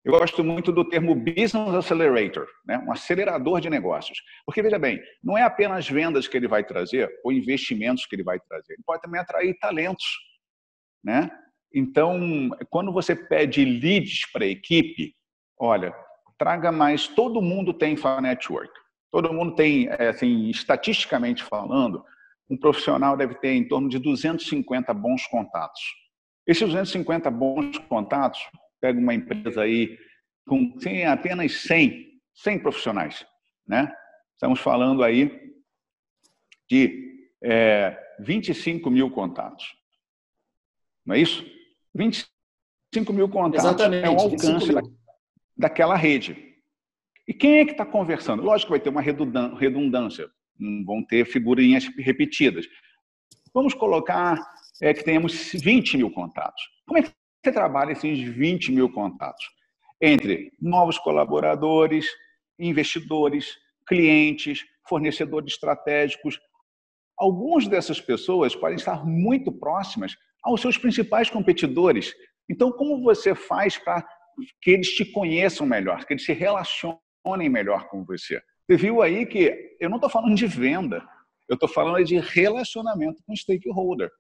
Eu 0.04 0.12
gosto 0.12 0.44
muito 0.44 0.70
do 0.70 0.87
termo 0.87 1.14
Business 1.14 1.75
Accelerator, 1.75 2.46
né? 2.66 2.76
um 2.87 2.92
acelerador 2.92 3.58
de 3.58 3.70
negócios. 3.70 4.18
Porque, 4.44 4.61
veja 4.61 4.78
bem, 4.78 5.00
não 5.23 5.38
é 5.38 5.42
apenas 5.42 5.88
vendas 5.88 6.28
que 6.28 6.37
ele 6.37 6.46
vai 6.46 6.62
trazer, 6.62 7.11
ou 7.25 7.32
investimentos 7.32 8.04
que 8.04 8.14
ele 8.14 8.23
vai 8.23 8.38
trazer, 8.38 8.75
ele 8.75 8.82
pode 8.84 9.00
também 9.00 9.18
atrair 9.18 9.58
talentos. 9.58 10.04
Né? 11.02 11.30
Então, 11.73 12.50
quando 12.68 12.92
você 12.92 13.16
pede 13.16 13.64
leads 13.64 14.30
para 14.30 14.44
a 14.44 14.49
equipe, 14.49 15.14
olha, 15.58 15.94
traga 16.38 16.70
mais, 16.70 17.08
todo 17.08 17.40
mundo 17.40 17.73
tem 17.73 17.94
Info 17.94 18.20
Network. 18.20 18.73
Todo 19.11 19.32
mundo 19.32 19.54
tem, 19.54 19.88
é, 19.88 20.08
assim, 20.08 20.50
estatisticamente 20.50 21.42
falando, 21.42 22.04
um 22.50 22.58
profissional 22.58 23.16
deve 23.16 23.37
ter 23.37 23.54
em 23.54 23.66
torno 23.66 23.88
de 23.88 23.99
250 23.99 24.92
bons 24.92 25.26
contatos. 25.28 25.80
Esses 26.46 26.66
250 26.66 27.30
bons 27.30 27.78
contatos, 27.88 28.40
pega 28.84 29.00
uma 29.00 29.14
empresa 29.14 29.62
aí 29.62 29.98
com 30.46 30.76
tem 30.76 31.06
apenas 31.06 31.62
100, 31.62 32.20
100 32.34 32.58
profissionais, 32.58 33.26
né? 33.66 33.90
Estamos 34.34 34.60
falando 34.60 35.02
aí 35.02 35.54
de 36.68 37.30
é, 37.42 37.98
25 38.20 38.90
mil 38.90 39.10
contatos. 39.10 39.74
Não 41.06 41.14
é 41.14 41.18
isso? 41.18 41.46
25 41.94 43.10
mil 43.14 43.26
contatos 43.26 43.64
Exatamente, 43.64 44.04
é 44.04 44.10
um 44.10 44.20
alcance 44.20 44.70
daquela 45.56 45.96
rede. 45.96 46.36
E 47.26 47.32
quem 47.32 47.60
é 47.60 47.64
que 47.64 47.72
está 47.72 47.86
conversando? 47.86 48.42
Lógico 48.42 48.66
que 48.66 48.78
vai 48.78 48.80
ter 48.80 48.90
uma 48.90 49.00
redundância, 49.00 50.28
não 50.58 50.84
vão 50.84 51.02
ter 51.02 51.24
figurinhas 51.24 51.86
repetidas. 51.96 52.66
Vamos 53.54 53.72
colocar 53.72 54.38
é, 54.82 54.92
que 54.92 55.02
tenhamos 55.02 55.52
20 55.54 55.96
mil 55.96 56.10
contatos. 56.10 56.62
Como 56.86 56.98
é 56.98 57.02
que 57.02 57.24
trabalha 57.52 57.92
esses 57.92 58.18
20 58.20 58.72
mil 58.72 58.90
contatos? 58.90 59.44
Entre 60.00 60.52
novos 60.60 60.98
colaboradores, 60.98 62.06
investidores, 62.58 63.56
clientes, 63.86 64.64
fornecedores 64.88 65.52
estratégicos. 65.52 66.38
Algumas 67.16 67.66
dessas 67.66 68.00
pessoas 68.00 68.54
podem 68.54 68.76
estar 68.76 69.04
muito 69.06 69.52
próximas 69.52 70.16
aos 70.42 70.60
seus 70.60 70.76
principais 70.76 71.30
competidores. 71.30 72.14
Então, 72.50 72.70
como 72.72 73.02
você 73.02 73.34
faz 73.34 73.78
para 73.78 74.04
que 74.60 74.72
eles 74.72 74.88
te 74.88 75.04
conheçam 75.04 75.66
melhor, 75.66 76.04
que 76.04 76.12
eles 76.12 76.24
se 76.24 76.32
relacionem 76.32 77.48
melhor 77.48 77.88
com 77.88 78.04
você. 78.04 78.42
Você 78.66 78.76
viu 78.76 79.02
aí 79.02 79.26
que 79.26 79.76
eu 79.80 79.88
não 79.88 79.96
estou 79.96 80.10
falando 80.10 80.34
de 80.34 80.46
venda, 80.46 81.06
eu 81.48 81.54
estou 81.54 81.68
falando 81.68 82.04
de 82.04 82.18
relacionamento 82.18 83.22
com 83.26 83.36
stakeholder. 83.36 84.10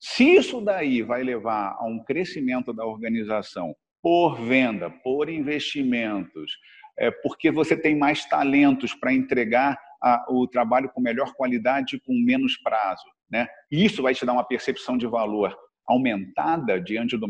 Se 0.00 0.24
isso 0.24 0.60
daí 0.62 1.02
vai 1.02 1.22
levar 1.22 1.76
a 1.78 1.84
um 1.84 2.02
crescimento 2.02 2.72
da 2.72 2.86
organização 2.86 3.76
por 4.02 4.40
venda, 4.40 4.90
por 4.90 5.28
investimentos, 5.28 6.52
é, 6.98 7.10
porque 7.10 7.50
você 7.50 7.76
tem 7.76 7.94
mais 7.96 8.24
talentos 8.24 8.94
para 8.94 9.12
entregar 9.12 9.78
a, 10.02 10.24
o 10.30 10.46
trabalho 10.48 10.90
com 10.90 11.00
melhor 11.00 11.34
qualidade 11.34 11.96
e 11.96 12.00
com 12.00 12.14
menos 12.14 12.56
prazo, 12.56 13.04
né? 13.30 13.46
Isso 13.70 14.02
vai 14.02 14.14
te 14.14 14.24
dar 14.24 14.32
uma 14.32 14.44
percepção 14.44 14.96
de 14.96 15.06
valor 15.06 15.54
aumentada 15.86 16.80
diante 16.80 17.18
do 17.18 17.28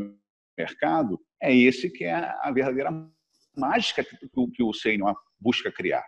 mercado. 0.56 1.20
É 1.42 1.54
esse 1.54 1.90
que 1.90 2.04
é 2.04 2.14
a 2.14 2.52
verdadeira 2.52 2.90
mágica 3.56 4.04
que, 4.04 4.16
que 4.54 4.62
o 4.62 4.72
Senior 4.72 5.16
busca 5.40 5.72
criar. 5.72 6.04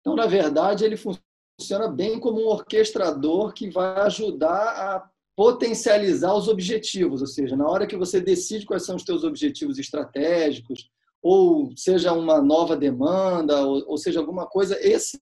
Então, 0.00 0.16
na 0.16 0.26
verdade, 0.26 0.84
ele 0.84 0.96
funciona 0.96 1.88
bem 1.88 2.18
como 2.18 2.40
um 2.40 2.48
orquestrador 2.48 3.52
que 3.52 3.70
vai 3.70 4.00
ajudar 4.00 4.50
a 4.50 5.11
potencializar 5.36 6.34
os 6.34 6.48
objetivos, 6.48 7.20
ou 7.20 7.26
seja, 7.26 7.56
na 7.56 7.68
hora 7.68 7.86
que 7.86 7.96
você 7.96 8.20
decide 8.20 8.66
quais 8.66 8.84
são 8.84 8.96
os 8.96 9.04
teus 9.04 9.24
objetivos 9.24 9.78
estratégicos, 9.78 10.90
ou 11.22 11.72
seja 11.76 12.12
uma 12.12 12.42
nova 12.42 12.76
demanda, 12.76 13.64
ou, 13.66 13.82
ou 13.86 13.96
seja 13.96 14.20
alguma 14.20 14.46
coisa, 14.46 14.78
esse 14.80 15.20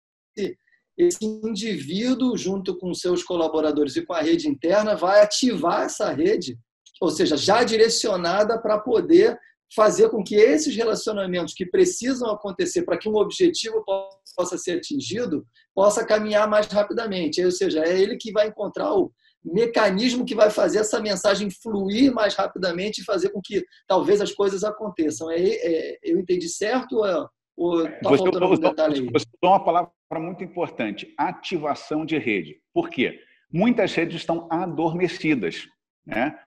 esse 0.96 1.24
indivíduo 1.24 2.36
junto 2.36 2.76
com 2.76 2.92
seus 2.92 3.22
colaboradores 3.22 3.96
e 3.96 4.04
com 4.04 4.12
a 4.12 4.20
rede 4.20 4.48
interna 4.48 4.94
vai 4.94 5.22
ativar 5.22 5.82
essa 5.82 6.12
rede, 6.12 6.58
ou 7.00 7.10
seja, 7.10 7.36
já 7.36 7.64
direcionada 7.64 8.60
para 8.60 8.78
poder 8.78 9.38
fazer 9.74 10.10
com 10.10 10.22
que 10.22 10.34
esses 10.34 10.74
relacionamentos 10.74 11.54
que 11.54 11.64
precisam 11.64 12.30
acontecer 12.30 12.82
para 12.82 12.98
que 12.98 13.08
um 13.08 13.16
objetivo 13.16 13.82
possa 14.36 14.58
ser 14.58 14.78
atingido, 14.78 15.46
possa 15.74 16.04
caminhar 16.04 16.48
mais 16.48 16.66
rapidamente. 16.66 17.42
Ou 17.42 17.52
seja, 17.52 17.82
é 17.84 17.98
ele 17.98 18.16
que 18.16 18.32
vai 18.32 18.48
encontrar 18.48 18.92
o 18.92 19.12
mecanismo 19.44 20.24
que 20.24 20.34
vai 20.34 20.50
fazer 20.50 20.80
essa 20.80 21.00
mensagem 21.00 21.48
fluir 21.50 22.12
mais 22.12 22.34
rapidamente 22.34 23.00
e 23.00 23.04
fazer 23.04 23.30
com 23.30 23.40
que 23.42 23.64
talvez 23.86 24.20
as 24.20 24.32
coisas 24.32 24.62
aconteçam. 24.64 25.30
É, 25.30 25.40
é 25.40 25.98
eu 26.02 26.18
entendi 26.18 26.48
certo 26.48 26.96
ou, 26.96 27.06
é, 27.06 27.26
ou 27.56 27.84
tá 27.84 28.16
faltando 28.16 28.44
algum 28.44 28.58
detalhe 28.58 29.00
aí? 29.00 29.10
Você 29.12 29.26
usou 29.42 29.54
uma 29.54 29.64
palavra 29.64 29.90
muito 30.18 30.44
importante, 30.44 31.12
ativação 31.16 32.04
de 32.04 32.18
rede. 32.18 32.60
Por 32.72 32.90
quê? 32.90 33.20
Muitas 33.52 33.94
redes 33.94 34.16
estão 34.16 34.46
adormecidas. 34.50 35.66
Né? 36.06 36.38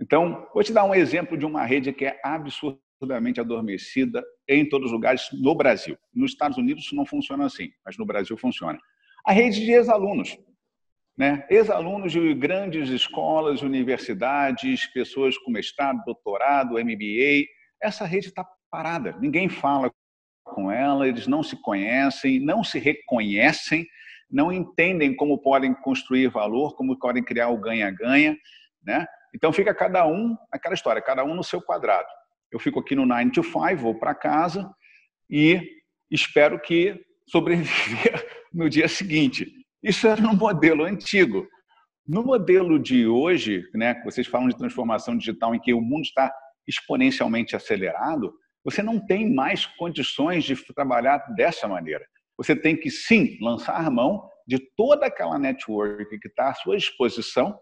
Então, 0.00 0.46
vou 0.52 0.62
te 0.62 0.72
dar 0.72 0.84
um 0.84 0.94
exemplo 0.94 1.36
de 1.36 1.46
uma 1.46 1.64
rede 1.64 1.92
que 1.92 2.04
é 2.04 2.20
absurdamente 2.24 3.40
adormecida 3.40 4.22
em 4.48 4.68
todos 4.68 4.86
os 4.86 4.92
lugares 4.92 5.28
no 5.32 5.54
Brasil. 5.54 5.96
Nos 6.14 6.32
Estados 6.32 6.58
Unidos 6.58 6.84
isso 6.84 6.96
não 6.96 7.06
funciona 7.06 7.46
assim, 7.46 7.70
mas 7.84 7.96
no 7.96 8.04
Brasil 8.04 8.36
funciona. 8.36 8.78
A 9.24 9.32
rede 9.32 9.60
de 9.60 9.70
ex-alunos. 9.70 10.36
Né? 11.16 11.46
Ex-alunos 11.50 12.12
de 12.12 12.34
grandes 12.34 12.88
escolas, 12.88 13.62
universidades, 13.62 14.86
pessoas 14.92 15.36
com 15.38 15.50
mestrado, 15.50 16.02
doutorado, 16.04 16.74
MBA. 16.74 17.46
Essa 17.82 18.04
rede 18.06 18.28
está 18.28 18.46
parada, 18.70 19.16
ninguém 19.20 19.48
fala 19.48 19.92
com 20.44 20.70
ela, 20.70 21.06
eles 21.06 21.26
não 21.26 21.42
se 21.42 21.60
conhecem, 21.60 22.40
não 22.40 22.64
se 22.64 22.78
reconhecem, 22.78 23.86
não 24.30 24.50
entendem 24.50 25.14
como 25.14 25.38
podem 25.38 25.74
construir 25.74 26.28
valor, 26.28 26.74
como 26.74 26.98
podem 26.98 27.22
criar 27.22 27.50
o 27.50 27.58
ganha-ganha. 27.58 28.36
Né? 28.82 29.06
Então 29.34 29.52
fica 29.52 29.74
cada 29.74 30.06
um, 30.06 30.36
aquela 30.50 30.74
história, 30.74 31.02
cada 31.02 31.22
um 31.24 31.34
no 31.34 31.44
seu 31.44 31.60
quadrado. 31.60 32.08
Eu 32.50 32.58
fico 32.58 32.80
aqui 32.80 32.94
no 32.94 33.06
9 33.06 33.30
to 33.30 33.42
5, 33.42 33.76
vou 33.76 33.98
para 33.98 34.14
casa 34.14 34.70
e 35.28 35.60
espero 36.10 36.60
que 36.60 36.98
sobreviver 37.26 38.26
no 38.52 38.68
dia 38.68 38.88
seguinte. 38.88 39.61
Isso 39.82 40.06
era 40.06 40.20
no 40.20 40.34
modelo 40.34 40.84
antigo. 40.84 41.48
No 42.06 42.22
modelo 42.22 42.78
de 42.78 43.06
hoje, 43.06 43.64
né, 43.74 44.00
vocês 44.04 44.26
falam 44.26 44.48
de 44.48 44.56
transformação 44.56 45.16
digital 45.16 45.54
em 45.54 45.60
que 45.60 45.74
o 45.74 45.80
mundo 45.80 46.04
está 46.04 46.32
exponencialmente 46.66 47.56
acelerado, 47.56 48.32
você 48.64 48.82
não 48.82 49.04
tem 49.04 49.32
mais 49.32 49.66
condições 49.66 50.44
de 50.44 50.54
trabalhar 50.72 51.18
dessa 51.34 51.66
maneira. 51.66 52.06
Você 52.36 52.54
tem 52.54 52.76
que 52.76 52.90
sim 52.90 53.36
lançar 53.40 53.90
mão 53.90 54.28
de 54.46 54.58
toda 54.76 55.06
aquela 55.06 55.38
network 55.38 56.18
que 56.18 56.28
está 56.28 56.50
à 56.50 56.54
sua 56.54 56.76
disposição, 56.76 57.58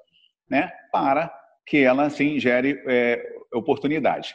né, 0.48 0.70
para 0.92 1.32
que 1.66 1.78
ela 1.78 2.04
assim 2.04 2.38
gere 2.38 2.82
é, 2.86 3.22
oportunidades. 3.54 4.34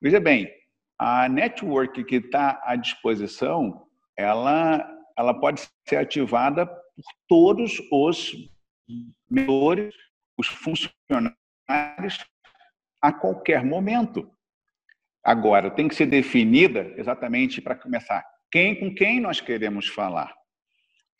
Veja 0.00 0.20
bem, 0.20 0.50
a 0.98 1.28
network 1.28 2.02
que 2.04 2.16
está 2.16 2.60
à 2.64 2.76
disposição, 2.76 3.86
ela, 4.16 4.88
ela 5.18 5.38
pode 5.38 5.62
ser 5.86 5.96
ativada 5.96 6.66
por 6.96 7.04
todos 7.28 7.80
os 7.92 8.32
mentores, 9.28 9.94
os 10.38 10.46
funcionários, 10.48 11.36
a 13.02 13.12
qualquer 13.12 13.64
momento. 13.64 14.30
Agora, 15.22 15.70
tem 15.70 15.88
que 15.88 15.94
ser 15.94 16.06
definida 16.06 16.94
exatamente 16.96 17.60
para 17.60 17.74
começar 17.74 18.24
quem 18.50 18.78
com 18.78 18.94
quem 18.94 19.20
nós 19.20 19.40
queremos 19.40 19.88
falar. 19.88 20.34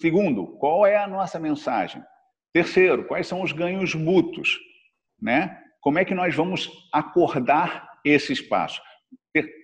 Segundo, 0.00 0.46
qual 0.58 0.86
é 0.86 0.96
a 0.96 1.06
nossa 1.06 1.38
mensagem? 1.38 2.02
Terceiro, 2.52 3.04
quais 3.06 3.26
são 3.26 3.42
os 3.42 3.52
ganhos 3.52 3.94
mútuos? 3.94 4.58
Né? 5.20 5.60
Como 5.80 5.98
é 5.98 6.04
que 6.04 6.14
nós 6.14 6.34
vamos 6.34 6.70
acordar 6.92 8.00
esse 8.04 8.32
espaço? 8.32 8.80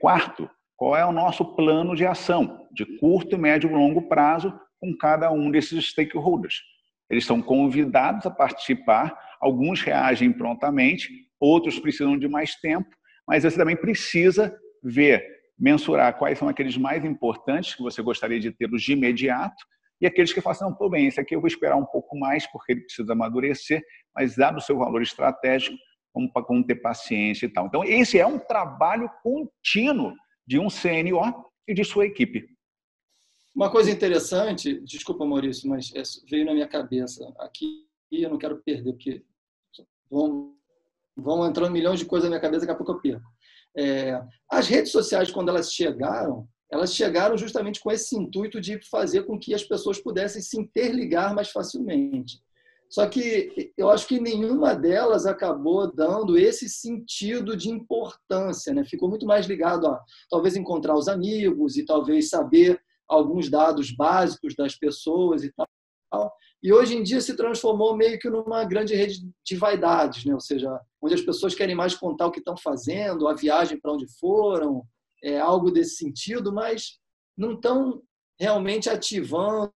Quarto, 0.00 0.50
qual 0.76 0.96
é 0.96 1.04
o 1.04 1.12
nosso 1.12 1.56
plano 1.56 1.94
de 1.94 2.04
ação 2.04 2.68
de 2.72 2.84
curto, 2.98 3.38
médio 3.38 3.70
e 3.70 3.72
longo 3.72 4.08
prazo 4.08 4.52
com 4.82 4.96
cada 4.96 5.30
um 5.30 5.48
desses 5.48 5.90
stakeholders? 5.90 6.60
Eles 7.08 7.24
são 7.24 7.40
convidados 7.40 8.26
a 8.26 8.30
participar, 8.30 9.16
alguns 9.40 9.80
reagem 9.80 10.32
prontamente, 10.32 11.08
outros 11.38 11.78
precisam 11.78 12.18
de 12.18 12.26
mais 12.26 12.56
tempo, 12.56 12.88
mas 13.28 13.44
você 13.44 13.56
também 13.56 13.76
precisa 13.76 14.52
ver, 14.82 15.24
mensurar 15.56 16.18
quais 16.18 16.38
são 16.38 16.48
aqueles 16.48 16.76
mais 16.76 17.04
importantes 17.04 17.76
que 17.76 17.82
você 17.82 18.02
gostaria 18.02 18.40
de 18.40 18.50
tê-los 18.50 18.82
de 18.82 18.94
imediato 18.94 19.64
e 20.00 20.06
aqueles 20.06 20.32
que 20.32 20.40
façam, 20.40 20.68
não, 20.68 20.76
tudo 20.76 20.90
bem, 20.90 21.06
esse 21.06 21.20
aqui 21.20 21.36
eu 21.36 21.40
vou 21.40 21.46
esperar 21.46 21.76
um 21.76 21.86
pouco 21.86 22.18
mais 22.18 22.44
porque 22.50 22.72
ele 22.72 22.80
precisa 22.80 23.12
amadurecer, 23.12 23.80
mas 24.12 24.34
dado 24.34 24.58
o 24.58 24.60
seu 24.60 24.76
valor 24.76 25.00
estratégico, 25.00 25.76
vamos, 26.12 26.32
vamos 26.48 26.66
ter 26.66 26.74
paciência 26.74 27.46
e 27.46 27.48
tal. 27.48 27.66
Então, 27.66 27.84
esse 27.84 28.18
é 28.18 28.26
um 28.26 28.36
trabalho 28.36 29.08
contínuo 29.22 30.12
de 30.44 30.58
um 30.58 30.66
CNO 30.68 31.44
e 31.68 31.72
de 31.72 31.84
sua 31.84 32.04
equipe. 32.04 32.48
Uma 33.54 33.70
coisa 33.70 33.90
interessante, 33.90 34.80
desculpa 34.80 35.26
Maurício, 35.26 35.68
mas 35.68 35.92
veio 36.30 36.46
na 36.46 36.54
minha 36.54 36.68
cabeça 36.68 37.32
aqui 37.38 37.86
e 38.10 38.22
eu 38.22 38.30
não 38.30 38.38
quero 38.38 38.62
perder, 38.62 38.92
porque 38.92 39.22
vão, 40.10 40.54
vão 41.16 41.46
entrando 41.46 41.72
milhões 41.72 41.98
de 41.98 42.06
coisas 42.06 42.24
na 42.24 42.30
minha 42.30 42.40
cabeça, 42.40 42.60
daqui 42.60 42.72
a 42.72 42.76
pouco 42.76 42.92
eu 42.92 43.00
perco. 43.00 43.30
É, 43.76 44.22
as 44.50 44.68
redes 44.68 44.90
sociais, 44.90 45.30
quando 45.30 45.50
elas 45.50 45.72
chegaram, 45.72 46.48
elas 46.70 46.94
chegaram 46.94 47.36
justamente 47.36 47.80
com 47.80 47.90
esse 47.90 48.16
intuito 48.16 48.60
de 48.60 48.80
fazer 48.88 49.24
com 49.24 49.38
que 49.38 49.54
as 49.54 49.62
pessoas 49.62 49.98
pudessem 49.98 50.40
se 50.40 50.58
interligar 50.58 51.34
mais 51.34 51.50
facilmente. 51.50 52.40
Só 52.88 53.06
que 53.06 53.72
eu 53.76 53.90
acho 53.90 54.06
que 54.06 54.20
nenhuma 54.20 54.74
delas 54.74 55.24
acabou 55.24 55.90
dando 55.90 56.36
esse 56.36 56.68
sentido 56.68 57.56
de 57.56 57.70
importância, 57.70 58.74
né? 58.74 58.84
Ficou 58.84 59.08
muito 59.08 59.24
mais 59.24 59.46
ligado 59.46 59.86
a 59.86 59.98
talvez 60.28 60.56
encontrar 60.56 60.94
os 60.94 61.08
amigos 61.08 61.78
e 61.78 61.86
talvez 61.86 62.28
saber 62.28 62.78
alguns 63.12 63.50
dados 63.50 63.90
básicos 63.94 64.54
das 64.56 64.74
pessoas 64.74 65.44
e 65.44 65.52
tal. 65.52 66.32
E 66.62 66.72
hoje 66.72 66.96
em 66.96 67.02
dia 67.02 67.20
se 67.20 67.36
transformou 67.36 67.96
meio 67.96 68.18
que 68.18 68.30
numa 68.30 68.64
grande 68.64 68.94
rede 68.94 69.20
de 69.44 69.56
vaidades, 69.56 70.24
né? 70.24 70.32
Ou 70.32 70.40
seja, 70.40 70.80
onde 71.00 71.14
as 71.14 71.20
pessoas 71.20 71.54
querem 71.54 71.74
mais 71.74 71.94
contar 71.94 72.26
o 72.26 72.30
que 72.30 72.38
estão 72.38 72.56
fazendo, 72.56 73.26
a 73.26 73.34
viagem 73.34 73.80
para 73.80 73.92
onde 73.92 74.06
foram, 74.18 74.84
é 75.22 75.38
algo 75.38 75.70
desse 75.70 75.96
sentido, 75.96 76.52
mas 76.52 76.98
não 77.36 77.54
estão 77.54 78.02
realmente 78.38 78.88
ativando 78.88 79.72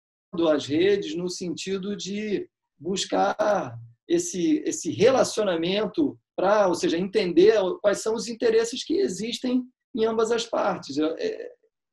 as 0.51 0.67
redes 0.67 1.15
no 1.17 1.29
sentido 1.29 1.97
de 1.97 2.49
buscar 2.79 3.79
esse, 4.09 4.63
esse 4.67 4.91
relacionamento 4.91 6.19
para, 6.37 6.69
ou 6.69 6.75
seja, 6.75 6.99
entender 6.99 7.55
quais 7.81 8.01
são 8.01 8.15
os 8.15 8.29
interesses 8.29 8.85
que 8.85 8.95
existem 8.95 9.63
em 9.95 10.05
ambas 10.05 10.31
as 10.31 10.45
partes. 10.45 10.97
Eu, 10.97 11.15
é, 11.19 11.53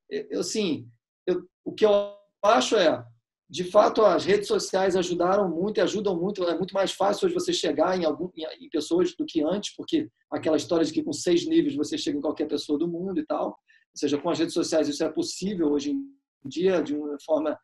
eu, 0.10 0.43
sim, 0.43 0.88
eu, 1.25 1.43
o 1.63 1.73
que 1.73 1.85
eu 1.85 2.13
acho 2.43 2.75
é, 2.75 3.03
de 3.51 3.65
fato, 3.65 4.05
as 4.05 4.23
redes 4.23 4.47
sociais 4.47 4.95
ajudaram 4.95 5.49
muito 5.49 5.77
e 5.77 5.81
ajudam 5.81 6.17
muito. 6.17 6.41
É 6.45 6.57
muito 6.57 6.73
mais 6.73 6.93
fácil 6.93 7.25
hoje 7.25 7.33
você 7.33 7.51
chegar 7.51 7.99
em, 7.99 8.05
algum, 8.05 8.29
em 8.57 8.69
pessoas 8.69 9.13
do 9.13 9.25
que 9.25 9.43
antes, 9.43 9.75
porque 9.75 10.09
aquela 10.31 10.55
história 10.55 10.85
de 10.85 10.93
que 10.93 11.03
com 11.03 11.11
seis 11.11 11.45
níveis 11.45 11.75
você 11.75 11.97
chega 11.97 12.17
em 12.17 12.21
qualquer 12.21 12.47
pessoa 12.47 12.79
do 12.79 12.87
mundo 12.87 13.19
e 13.19 13.25
tal. 13.25 13.47
Ou 13.47 13.97
seja, 13.97 14.17
com 14.17 14.29
as 14.29 14.39
redes 14.39 14.53
sociais 14.53 14.87
isso 14.87 15.03
é 15.03 15.09
possível 15.09 15.69
hoje 15.73 15.91
em 15.91 16.01
dia 16.45 16.81
de 16.81 16.95
uma 16.95 17.17
forma 17.25 17.59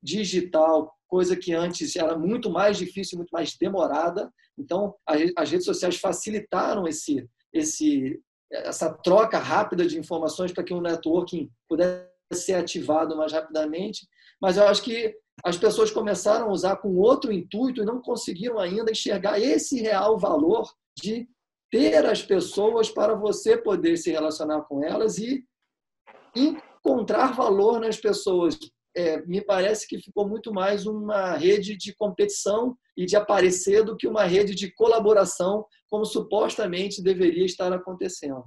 digital, 0.00 0.94
coisa 1.08 1.34
que 1.36 1.52
antes 1.52 1.96
era 1.96 2.16
muito 2.16 2.48
mais 2.48 2.78
difícil, 2.78 3.18
muito 3.18 3.30
mais 3.30 3.56
demorada. 3.56 4.32
Então, 4.56 4.94
as 5.36 5.50
redes 5.50 5.66
sociais 5.66 5.96
facilitaram 5.96 6.86
esse, 6.86 7.28
esse, 7.52 8.20
essa 8.48 8.92
troca 8.92 9.38
rápida 9.38 9.84
de 9.84 9.98
informações 9.98 10.52
para 10.52 10.62
que 10.62 10.72
o 10.72 10.80
networking 10.80 11.50
pudesse 11.68 12.11
ser 12.34 12.54
ativado 12.54 13.16
mais 13.16 13.32
rapidamente. 13.32 14.06
Mas 14.40 14.56
eu 14.56 14.64
acho 14.64 14.82
que 14.82 15.14
as 15.44 15.56
pessoas 15.56 15.90
começaram 15.90 16.48
a 16.48 16.52
usar 16.52 16.76
com 16.76 16.96
outro 16.96 17.32
intuito 17.32 17.82
e 17.82 17.84
não 17.84 18.00
conseguiram 18.00 18.58
ainda 18.58 18.90
enxergar 18.90 19.40
esse 19.40 19.80
real 19.80 20.18
valor 20.18 20.70
de 20.96 21.28
ter 21.70 22.04
as 22.04 22.22
pessoas 22.22 22.90
para 22.90 23.14
você 23.14 23.56
poder 23.56 23.96
se 23.96 24.10
relacionar 24.10 24.62
com 24.62 24.84
elas 24.84 25.18
e 25.18 25.44
encontrar 26.34 27.32
valor 27.32 27.80
nas 27.80 27.96
pessoas 27.96 28.58
é, 28.94 29.24
me 29.24 29.40
parece 29.40 29.86
que 29.86 29.98
ficou 29.98 30.28
muito 30.28 30.52
mais 30.52 30.86
uma 30.86 31.34
rede 31.34 31.76
de 31.76 31.94
competição 31.94 32.76
e 32.96 33.06
de 33.06 33.16
aparecer 33.16 33.84
do 33.84 33.96
que 33.96 34.06
uma 34.06 34.24
rede 34.24 34.54
de 34.54 34.70
colaboração, 34.70 35.64
como 35.88 36.04
supostamente 36.04 37.02
deveria 37.02 37.44
estar 37.44 37.72
acontecendo. 37.72 38.44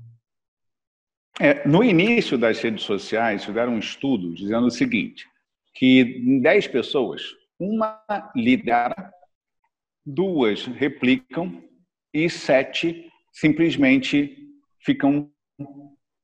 É, 1.39 1.67
no 1.67 1.83
início 1.83 2.37
das 2.37 2.61
redes 2.61 2.83
sociais, 2.83 3.43
fizeram 3.43 3.73
um 3.73 3.79
estudo 3.79 4.33
dizendo 4.33 4.67
o 4.67 4.71
seguinte, 4.71 5.27
que 5.73 5.99
em 5.99 6.39
10 6.39 6.67
pessoas, 6.67 7.21
uma 7.59 8.01
lidera, 8.35 9.11
duas 10.05 10.65
replicam 10.65 11.61
e 12.13 12.29
sete 12.29 13.11
simplesmente 13.33 14.37
ficam 14.79 15.29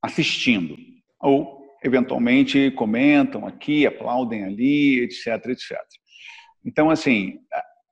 assistindo 0.02 0.78
ou 1.20 1.62
eventualmente 1.84 2.72
comentam 2.72 3.46
aqui, 3.46 3.86
aplaudem 3.86 4.46
ali, 4.46 5.00
etc, 5.02 5.28
etc. 5.48 5.78
Então, 6.64 6.90
assim, 6.90 7.40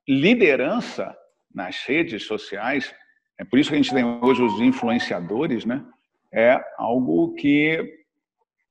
liderança 0.08 1.14
nas 1.52 1.82
redes 1.84 2.24
sociais, 2.24 2.94
é 3.36 3.44
por 3.44 3.58
isso 3.58 3.68
que 3.68 3.74
a 3.74 3.78
gente 3.78 3.92
tem 3.92 4.04
hoje 4.04 4.42
os 4.42 4.60
influenciadores, 4.60 5.64
né? 5.64 5.84
É 6.32 6.60
algo 6.78 7.34
que 7.34 7.78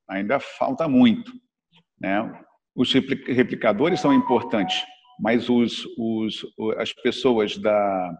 ainda 0.08 0.40
falta 0.40 0.88
muito, 0.88 1.32
né? 2.00 2.42
Os 2.74 2.92
replicadores 2.92 4.00
são 4.00 4.14
importantes, 4.14 4.82
mas 5.18 5.48
os, 5.50 5.84
os, 5.98 6.46
as 6.78 6.92
pessoas 6.92 7.56
da, 7.58 8.16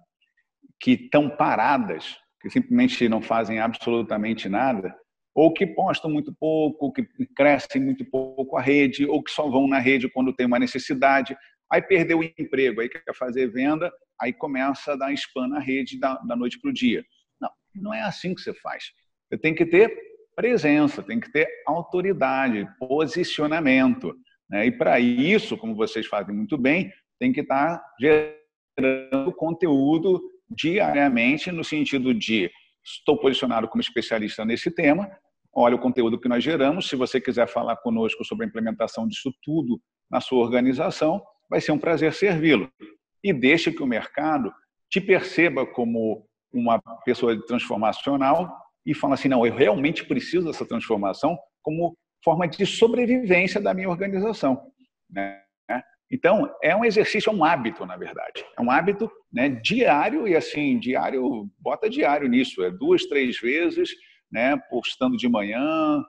que 0.80 0.92
estão 0.92 1.28
paradas, 1.28 2.16
que 2.40 2.50
simplesmente 2.50 3.08
não 3.08 3.20
fazem 3.22 3.58
absolutamente 3.60 4.48
nada, 4.48 4.94
ou 5.34 5.52
que 5.52 5.66
postam 5.66 6.10
muito 6.10 6.34
pouco, 6.38 6.92
que 6.92 7.06
crescem 7.36 7.80
muito 7.80 8.04
pouco 8.04 8.56
a 8.56 8.60
rede, 8.60 9.06
ou 9.06 9.22
que 9.22 9.30
só 9.30 9.48
vão 9.48 9.68
na 9.68 9.78
rede 9.78 10.08
quando 10.08 10.34
tem 10.34 10.46
uma 10.46 10.58
necessidade. 10.58 11.36
Aí 11.70 11.80
perdeu 11.80 12.18
o 12.18 12.24
emprego, 12.24 12.80
aí 12.80 12.88
quer 12.88 13.14
fazer 13.14 13.46
venda, 13.50 13.92
aí 14.20 14.32
começa 14.32 14.92
a 14.92 14.96
dar 14.96 15.12
spam 15.12 15.48
na 15.48 15.60
rede 15.60 15.98
da, 15.98 16.14
da 16.16 16.34
noite 16.34 16.58
para 16.60 16.70
o 16.70 16.74
dia. 16.74 17.04
Não, 17.40 17.50
não 17.74 17.94
é 17.94 18.02
assim 18.02 18.34
que 18.34 18.40
você 18.40 18.52
faz. 18.54 18.92
Você 19.30 19.38
tem 19.38 19.54
que 19.54 19.64
ter 19.64 19.96
presença, 20.34 21.02
tem 21.02 21.20
que 21.20 21.30
ter 21.30 21.46
autoridade, 21.66 22.66
posicionamento. 22.78 24.12
Né? 24.48 24.66
E 24.66 24.72
para 24.72 24.98
isso, 24.98 25.56
como 25.56 25.76
vocês 25.76 26.06
fazem 26.06 26.34
muito 26.34 26.58
bem, 26.58 26.92
tem 27.18 27.32
que 27.32 27.40
estar 27.40 27.78
tá 27.78 27.84
gerando 28.00 29.32
conteúdo 29.36 30.20
diariamente 30.50 31.52
no 31.52 31.62
sentido 31.62 32.12
de 32.12 32.50
estou 32.84 33.16
posicionado 33.18 33.68
como 33.68 33.80
especialista 33.80 34.44
nesse 34.44 34.70
tema, 34.70 35.08
olha 35.54 35.76
o 35.76 35.80
conteúdo 35.80 36.18
que 36.18 36.28
nós 36.28 36.42
geramos. 36.42 36.88
Se 36.88 36.96
você 36.96 37.20
quiser 37.20 37.46
falar 37.46 37.76
conosco 37.76 38.24
sobre 38.24 38.44
a 38.44 38.48
implementação 38.48 39.06
disso 39.06 39.32
tudo 39.42 39.80
na 40.10 40.20
sua 40.20 40.42
organização, 40.42 41.22
vai 41.48 41.60
ser 41.60 41.72
um 41.72 41.78
prazer 41.78 42.12
servi-lo. 42.12 42.68
E 43.22 43.32
deixe 43.32 43.70
que 43.70 43.82
o 43.82 43.86
mercado 43.86 44.52
te 44.88 45.00
perceba 45.00 45.64
como 45.64 46.26
uma 46.52 46.80
pessoa 47.04 47.38
transformacional 47.46 48.50
e 48.84 48.94
fala 48.94 49.14
assim, 49.14 49.28
não, 49.28 49.46
eu 49.46 49.54
realmente 49.54 50.04
preciso 50.04 50.46
dessa 50.46 50.66
transformação 50.66 51.38
como 51.62 51.96
forma 52.24 52.46
de 52.48 52.66
sobrevivência 52.66 53.60
da 53.60 53.74
minha 53.74 53.88
organização. 53.88 54.60
Né? 55.10 55.40
Então, 56.12 56.50
é 56.62 56.74
um 56.74 56.84
exercício, 56.84 57.30
é 57.30 57.32
um 57.32 57.44
hábito, 57.44 57.86
na 57.86 57.96
verdade. 57.96 58.44
É 58.58 58.60
um 58.60 58.70
hábito 58.70 59.10
né, 59.32 59.48
diário, 59.48 60.26
e 60.26 60.34
assim, 60.34 60.78
diário, 60.78 61.48
bota 61.58 61.88
diário 61.88 62.28
nisso, 62.28 62.64
é 62.64 62.70
duas, 62.70 63.06
três 63.06 63.38
vezes, 63.38 63.90
né, 64.30 64.56
postando 64.68 65.16
de 65.16 65.28
manhã, 65.28 66.02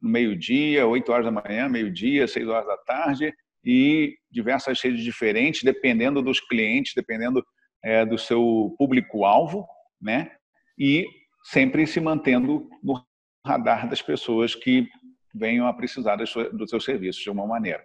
no 0.00 0.10
meio-dia, 0.10 0.86
oito 0.86 1.10
horas 1.10 1.24
da 1.24 1.32
manhã, 1.32 1.68
meio-dia, 1.68 2.28
seis 2.28 2.46
horas 2.46 2.66
da 2.66 2.76
tarde, 2.78 3.34
e 3.64 4.16
diversas 4.30 4.80
redes 4.80 5.02
diferentes, 5.02 5.64
dependendo 5.64 6.22
dos 6.22 6.38
clientes, 6.38 6.92
dependendo 6.94 7.44
é, 7.84 8.06
do 8.06 8.16
seu 8.16 8.74
público-alvo, 8.78 9.66
né, 10.00 10.30
e 10.78 11.04
sempre 11.52 11.86
se 11.86 12.00
mantendo 12.00 12.68
no 12.82 13.02
radar 13.44 13.88
das 13.88 14.02
pessoas 14.02 14.54
que 14.54 14.86
venham 15.34 15.66
a 15.66 15.72
precisar 15.72 16.16
dos 16.16 16.70
seus 16.70 16.84
serviços 16.84 17.22
de 17.22 17.30
uma 17.30 17.46
maneira, 17.46 17.84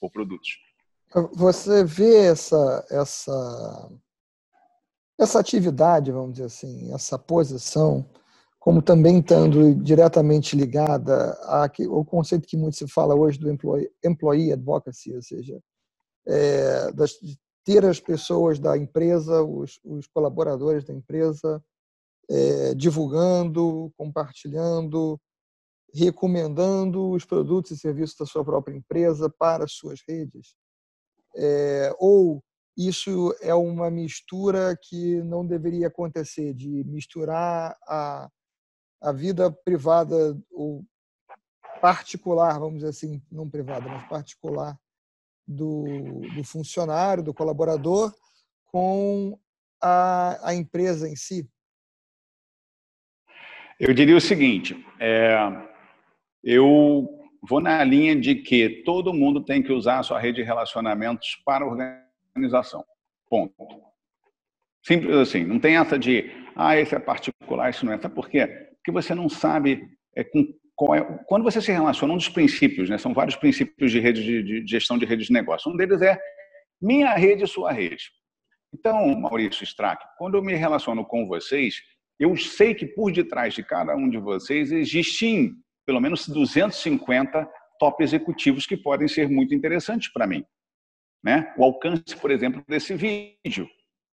ou 0.00 0.10
produtos. 0.10 0.58
Você 1.34 1.84
vê 1.84 2.26
essa, 2.26 2.86
essa, 2.90 3.90
essa 5.18 5.40
atividade, 5.40 6.12
vamos 6.12 6.32
dizer 6.32 6.46
assim, 6.46 6.92
essa 6.92 7.18
posição, 7.18 8.08
como 8.58 8.82
também 8.82 9.20
estando 9.20 9.74
diretamente 9.74 10.54
ligada 10.56 11.32
ao 11.88 12.04
conceito 12.04 12.46
que 12.46 12.56
muito 12.56 12.76
se 12.76 12.88
fala 12.88 13.14
hoje 13.14 13.38
do 13.38 13.50
employee, 13.50 13.90
employee 14.04 14.52
advocacy, 14.52 15.14
ou 15.14 15.22
seja, 15.22 15.58
é, 16.26 16.92
das, 16.92 17.12
ter 17.64 17.84
as 17.84 18.00
pessoas 18.00 18.58
da 18.58 18.76
empresa, 18.76 19.42
os, 19.42 19.80
os 19.84 20.06
colaboradores 20.06 20.84
da 20.84 20.94
empresa, 20.94 21.62
é, 22.32 22.74
divulgando, 22.74 23.92
compartilhando, 23.96 25.20
recomendando 25.94 27.10
os 27.10 27.24
produtos 27.26 27.72
e 27.72 27.78
serviços 27.78 28.16
da 28.16 28.26
sua 28.26 28.42
própria 28.42 28.74
empresa 28.74 29.28
para 29.28 29.64
as 29.64 29.72
suas 29.72 30.00
redes? 30.08 30.54
É, 31.36 31.94
ou 31.98 32.42
isso 32.76 33.34
é 33.42 33.54
uma 33.54 33.90
mistura 33.90 34.74
que 34.80 35.22
não 35.22 35.46
deveria 35.46 35.88
acontecer, 35.88 36.54
de 36.54 36.84
misturar 36.84 37.76
a, 37.86 38.28
a 39.02 39.12
vida 39.12 39.52
privada 39.52 40.38
ou 40.50 40.82
particular, 41.82 42.58
vamos 42.58 42.76
dizer 42.76 42.88
assim, 42.88 43.22
não 43.30 43.50
privada, 43.50 43.88
mas 43.88 44.08
particular 44.08 44.78
do, 45.46 45.84
do 46.34 46.44
funcionário, 46.44 47.22
do 47.22 47.34
colaborador, 47.34 48.14
com 48.70 49.38
a, 49.82 50.48
a 50.48 50.54
empresa 50.54 51.06
em 51.06 51.16
si? 51.16 51.46
Eu 53.78 53.92
diria 53.94 54.16
o 54.16 54.20
seguinte: 54.20 54.84
é, 55.00 55.36
eu 56.42 57.08
vou 57.42 57.60
na 57.60 57.82
linha 57.84 58.14
de 58.14 58.36
que 58.36 58.82
todo 58.84 59.14
mundo 59.14 59.44
tem 59.44 59.62
que 59.62 59.72
usar 59.72 59.98
a 59.98 60.02
sua 60.02 60.20
rede 60.20 60.36
de 60.36 60.42
relacionamentos 60.42 61.40
para 61.44 61.66
organização. 61.66 62.84
Ponto. 63.28 63.54
Simples 64.82 65.14
assim. 65.16 65.44
Não 65.44 65.58
tem 65.58 65.76
essa 65.76 65.98
de, 65.98 66.30
ah, 66.56 66.76
esse 66.76 66.94
é 66.94 66.98
particular, 66.98 67.70
isso 67.70 67.86
não 67.86 67.92
é. 67.92 67.98
Sabe 67.98 68.14
por 68.14 68.28
quê? 68.28 68.46
Porque 68.46 68.90
você 68.90 69.14
não 69.14 69.28
sabe 69.28 69.88
é, 70.16 70.24
com 70.24 70.46
é, 70.94 71.00
quando 71.26 71.44
você 71.44 71.60
se 71.60 71.70
relaciona, 71.70 72.14
um 72.14 72.16
dos 72.16 72.28
princípios, 72.28 72.90
né, 72.90 72.98
são 72.98 73.14
vários 73.14 73.36
princípios 73.36 73.92
de 73.92 74.00
rede 74.00 74.24
de, 74.24 74.42
de, 74.42 74.66
gestão 74.66 74.98
de 74.98 75.04
redes 75.04 75.26
de 75.26 75.32
negócio. 75.32 75.70
Um 75.70 75.76
deles 75.76 76.02
é 76.02 76.18
minha 76.80 77.14
rede, 77.14 77.46
sua 77.46 77.70
rede. 77.70 78.10
Então, 78.74 79.14
Maurício 79.20 79.62
Strack, 79.62 80.02
quando 80.18 80.36
eu 80.36 80.42
me 80.42 80.54
relaciono 80.54 81.04
com 81.04 81.26
vocês, 81.28 81.76
eu 82.22 82.36
sei 82.36 82.74
que 82.74 82.86
por 82.86 83.12
detrás 83.12 83.54
de 83.54 83.62
cada 83.62 83.96
um 83.96 84.08
de 84.08 84.18
vocês 84.18 84.70
existem 84.70 85.54
pelo 85.84 86.00
menos 86.00 86.28
250 86.28 87.48
top 87.78 88.02
executivos 88.02 88.64
que 88.64 88.76
podem 88.76 89.08
ser 89.08 89.28
muito 89.28 89.54
interessantes 89.54 90.12
para 90.12 90.26
mim. 90.26 90.44
Né? 91.22 91.52
O 91.56 91.64
alcance, 91.64 92.16
por 92.20 92.30
exemplo, 92.30 92.62
desse 92.68 92.94
vídeo. 92.94 93.68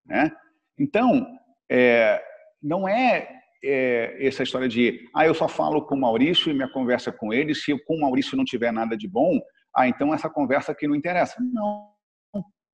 Né? 0.06 0.32
Então, 0.78 1.28
é, 1.70 2.22
não 2.62 2.88
é 2.88 3.40
é, 3.64 4.26
essa 4.26 4.44
história 4.44 4.68
de 4.68 5.08
ah, 5.14 5.26
eu 5.26 5.34
só 5.34 5.48
falo 5.48 5.86
com 5.86 5.96
o 5.96 6.00
Maurício 6.00 6.50
e 6.50 6.54
minha 6.54 6.72
conversa 6.72 7.12
com 7.12 7.34
ele, 7.34 7.54
se 7.54 7.78
com 7.86 7.96
o 7.96 8.02
Maurício 8.02 8.38
não 8.38 8.46
tiver 8.46 8.72
nada 8.72 8.96
de 8.96 9.08
bom, 9.08 9.40
ah, 9.76 9.88
então 9.88 10.14
essa 10.14 10.30
conversa 10.30 10.72
aqui 10.72 10.88
não 10.88 10.96
interessa. 10.96 11.36
Não. 11.42 11.99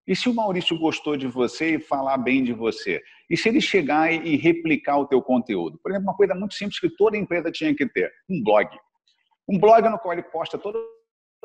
E 0.08 0.16
se 0.16 0.30
o 0.30 0.34
Maurício 0.34 0.78
gostou 0.78 1.18
de 1.18 1.28
você 1.28 1.76
e 1.76 1.80
falar 1.80 2.18
bem 2.18 2.44
de 2.44 2.54
você? 2.54 3.02
E 3.30 3.36
se 3.36 3.50
ele 3.50 3.60
chegar 3.60 4.12
e 4.12 4.36
replicar 4.36 4.98
o 4.98 5.08
teu 5.08 5.22
conteúdo? 5.22 5.80
Por 5.82 5.92
exemplo, 5.92 6.08
uma 6.08 6.16
coisa 6.16 6.36
muito 6.36 6.54
simples 6.54 6.80
que 6.80 6.90
toda 6.90 7.18
empresa 7.18 7.52
tinha 7.52 7.76
que 7.76 7.88
ter, 7.88 8.12
um 8.30 8.44
blog. 8.44 8.70
Um 9.48 9.60
blog 9.60 9.90
no 9.90 9.98
qual 9.98 10.14
ele 10.14 10.24
posta 10.24 10.58
todas 10.58 10.84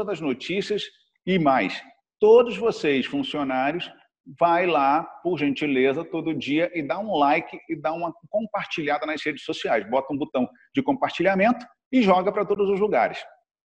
as 0.08 0.20
notícias 0.20 0.84
e 1.26 1.38
mais. 1.38 1.82
Todos 2.18 2.56
vocês, 2.56 3.06
funcionários, 3.06 3.90
vai 4.38 4.66
lá, 4.66 5.02
por 5.22 5.38
gentileza, 5.38 6.04
todo 6.04 6.34
dia 6.34 6.70
e 6.74 6.82
dá 6.82 6.98
um 6.98 7.16
like 7.16 7.58
e 7.68 7.76
dá 7.76 7.92
uma 7.92 8.12
compartilhada 8.28 9.06
nas 9.06 9.24
redes 9.24 9.44
sociais. 9.44 9.88
Bota 9.88 10.12
um 10.12 10.18
botão 10.18 10.48
de 10.74 10.82
compartilhamento 10.82 11.64
e 11.90 12.02
joga 12.02 12.30
para 12.30 12.44
todos 12.44 12.68
os 12.68 12.78
lugares. 12.78 13.18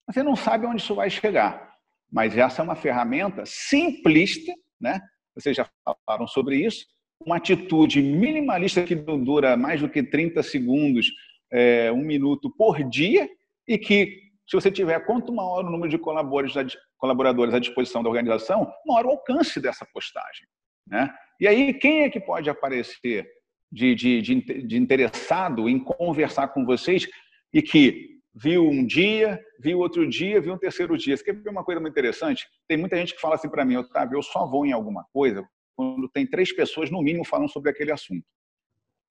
Você 0.09 0.23
não 0.23 0.35
sabe 0.35 0.65
onde 0.65 0.81
isso 0.81 0.95
vai 0.95 1.09
chegar, 1.09 1.73
mas 2.11 2.37
essa 2.37 2.61
é 2.61 2.63
uma 2.63 2.75
ferramenta 2.75 3.43
simplista, 3.45 4.53
né? 4.79 5.01
Vocês 5.35 5.55
já 5.55 5.67
falaram 6.05 6.27
sobre 6.27 6.57
isso. 6.57 6.85
Uma 7.23 7.37
atitude 7.37 8.01
minimalista 8.01 8.83
que 8.83 8.95
dura 8.95 9.57
mais 9.57 9.81
do 9.81 9.89
que 9.89 10.03
30 10.03 10.41
segundos, 10.43 11.11
é, 11.51 11.91
um 11.91 12.03
minuto 12.03 12.49
por 12.49 12.83
dia, 12.83 13.29
e 13.67 13.77
que, 13.77 14.21
se 14.47 14.55
você 14.55 14.71
tiver 14.71 14.99
quanto 15.05 15.33
maior 15.33 15.65
o 15.65 15.69
número 15.69 15.89
de 15.89 15.97
colaboradores 15.97 17.53
à 17.53 17.59
disposição 17.59 18.01
da 18.01 18.09
organização, 18.09 18.71
maior 18.85 19.05
o 19.05 19.09
alcance 19.11 19.59
dessa 19.59 19.85
postagem. 19.93 20.47
Né? 20.87 21.13
E 21.39 21.47
aí, 21.47 21.73
quem 21.73 22.03
é 22.03 22.09
que 22.09 22.19
pode 22.19 22.49
aparecer 22.49 23.27
de, 23.71 23.93
de, 23.95 24.21
de, 24.21 24.41
de 24.63 24.77
interessado 24.77 25.67
em 25.67 25.79
conversar 25.79 26.49
com 26.49 26.65
vocês 26.65 27.07
e 27.53 27.61
que 27.61 28.16
viu 28.39 28.67
um 28.69 28.85
dia, 28.85 29.43
viu 29.59 29.79
outro 29.79 30.07
dia, 30.07 30.39
viu 30.39 30.53
um 30.53 30.57
terceiro 30.57 30.95
dia. 30.97 31.17
Você 31.17 31.23
quer 31.23 31.33
ver 31.33 31.49
uma 31.49 31.63
coisa 31.63 31.81
muito 31.81 31.93
interessante? 31.93 32.47
Tem 32.67 32.77
muita 32.77 32.95
gente 32.95 33.15
que 33.15 33.21
fala 33.21 33.35
assim 33.35 33.49
para 33.49 33.65
mim, 33.65 33.77
Otávio, 33.77 34.17
eu 34.17 34.23
só 34.23 34.45
vou 34.45 34.65
em 34.65 34.71
alguma 34.71 35.05
coisa 35.11 35.43
quando 35.75 36.09
tem 36.09 36.25
três 36.25 36.55
pessoas, 36.55 36.89
no 36.89 37.01
mínimo, 37.01 37.25
falando 37.25 37.49
sobre 37.49 37.69
aquele 37.69 37.91
assunto. 37.91 38.25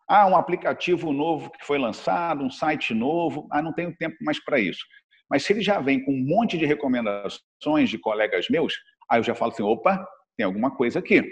Ah, 0.09 0.27
um 0.27 0.37
aplicativo 0.37 1.12
novo 1.12 1.51
que 1.51 1.65
foi 1.65 1.79
lançado, 1.79 2.45
um 2.45 2.51
site 2.51 2.95
novo. 2.95 3.49
Ah, 3.51 3.61
não 3.61 3.73
tenho 3.73 3.97
tempo 3.97 4.17
mais 4.21 4.43
para 4.43 4.61
isso. 4.61 4.85
Mas 5.29 5.45
se 5.45 5.53
ele 5.53 5.61
já 5.61 5.81
vem 5.81 6.05
com 6.05 6.12
um 6.12 6.25
monte 6.25 6.57
de 6.57 6.65
recomendações 6.65 7.91
de 7.91 7.99
colegas 7.99 8.47
meus, 8.49 8.75
aí 9.11 9.19
eu 9.19 9.25
já 9.25 9.35
falo 9.35 9.53
assim: 9.53 9.62
opa, 9.62 10.05
tem 10.37 10.47
alguma 10.47 10.71
coisa 10.71 11.01
aqui. 11.01 11.23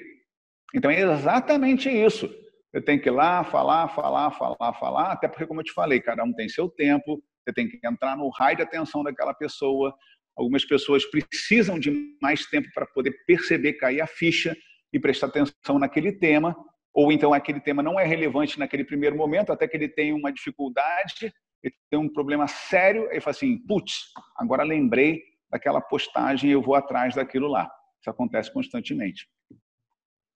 Então 0.74 0.90
é 0.90 1.00
exatamente 1.00 1.88
isso. 1.88 2.28
Eu 2.72 2.84
tenho 2.84 3.00
que 3.00 3.08
ir 3.08 3.12
lá, 3.12 3.44
falar, 3.44 3.86
falar, 3.88 4.32
falar, 4.32 4.72
falar, 4.74 5.12
até 5.12 5.28
porque, 5.28 5.46
como 5.46 5.60
eu 5.60 5.64
te 5.64 5.72
falei, 5.72 6.00
cada 6.00 6.24
um 6.24 6.32
tem 6.32 6.48
seu 6.48 6.68
tempo, 6.68 7.22
você 7.44 7.52
tem 7.52 7.68
que 7.68 7.78
entrar 7.84 8.16
no 8.16 8.28
raio 8.30 8.56
de 8.56 8.62
atenção 8.62 9.02
daquela 9.02 9.34
pessoa. 9.34 9.94
Algumas 10.36 10.64
pessoas 10.64 11.04
precisam 11.04 11.78
de 11.78 12.16
mais 12.20 12.46
tempo 12.46 12.68
para 12.74 12.86
poder 12.86 13.12
perceber, 13.26 13.74
cair 13.74 14.00
a 14.00 14.06
ficha 14.06 14.56
e 14.92 14.98
prestar 14.98 15.26
atenção 15.26 15.78
naquele 15.78 16.12
tema, 16.12 16.56
ou 16.92 17.12
então 17.12 17.34
aquele 17.34 17.60
tema 17.60 17.82
não 17.82 17.98
é 17.98 18.04
relevante 18.04 18.58
naquele 18.58 18.84
primeiro 18.84 19.16
momento, 19.16 19.52
até 19.52 19.66
que 19.66 19.76
ele 19.76 19.88
tenha 19.88 20.14
uma 20.14 20.32
dificuldade 20.32 21.32
ele 21.64 21.74
tem 21.90 21.98
um 21.98 22.12
problema 22.12 22.46
sério, 22.46 23.08
ele 23.10 23.20
fala 23.22 23.34
assim, 23.34 23.56
putz, 23.66 24.12
agora 24.36 24.62
lembrei 24.62 25.22
daquela 25.50 25.80
postagem, 25.80 26.50
eu 26.50 26.60
vou 26.60 26.74
atrás 26.74 27.14
daquilo 27.14 27.48
lá. 27.48 27.70
Isso 28.00 28.10
acontece 28.10 28.52
constantemente. 28.52 29.26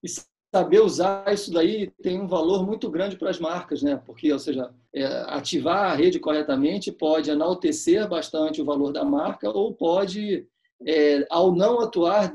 E 0.03 0.09
saber 0.55 0.81
usar 0.81 1.33
isso 1.33 1.53
daí 1.53 1.91
tem 2.03 2.21
um 2.21 2.27
valor 2.27 2.67
muito 2.67 2.91
grande 2.91 3.17
para 3.17 3.31
as 3.31 3.39
marcas, 3.39 3.83
né? 3.83 4.01
Porque, 4.05 4.33
ou 4.33 4.39
seja, 4.39 4.71
é, 4.95 5.05
ativar 5.29 5.91
a 5.91 5.95
rede 5.95 6.19
corretamente 6.19 6.91
pode 6.91 7.31
enaltecer 7.31 8.09
bastante 8.09 8.61
o 8.63 8.65
valor 8.65 8.93
da 8.93 9.05
marca 9.05 9.51
ou 9.51 9.75
pode, 9.75 10.47
é, 10.87 11.27
ao 11.31 11.55
não 11.55 11.81
atuar, 11.81 12.33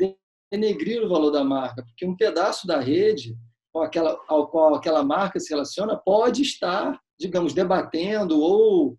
denegrir 0.51 1.03
o 1.03 1.09
valor 1.09 1.31
da 1.31 1.43
marca, 1.43 1.83
porque 1.83 2.05
um 2.05 2.15
pedaço 2.15 2.67
da 2.67 2.79
rede 2.79 3.35
com 3.71 3.81
aquela, 3.81 4.19
ao 4.27 4.47
qual 4.47 4.75
aquela 4.75 5.03
marca 5.03 5.39
se 5.39 5.49
relaciona 5.49 5.97
pode 5.97 6.43
estar 6.43 7.01
digamos, 7.19 7.53
debatendo 7.53 8.39
ou, 8.39 8.97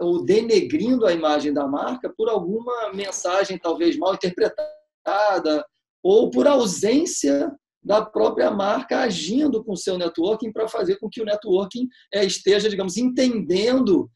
ou 0.00 0.24
denegrindo 0.24 1.06
a 1.06 1.12
imagem 1.12 1.52
da 1.52 1.66
marca 1.66 2.12
por 2.16 2.28
alguma 2.28 2.92
mensagem 2.92 3.58
talvez 3.58 3.96
mal 3.96 4.14
interpretada 4.14 5.64
ou 6.02 6.30
por 6.30 6.46
ausência 6.46 7.52
da 7.86 8.04
própria 8.04 8.50
marca 8.50 8.98
agindo 8.98 9.62
com 9.62 9.72
o 9.72 9.76
seu 9.76 9.96
networking 9.96 10.50
para 10.52 10.66
fazer 10.66 10.96
com 10.96 11.08
que 11.08 11.22
o 11.22 11.24
networking 11.24 11.88
é, 12.12 12.24
esteja, 12.24 12.68
digamos, 12.68 12.96
entendendo 12.96 14.10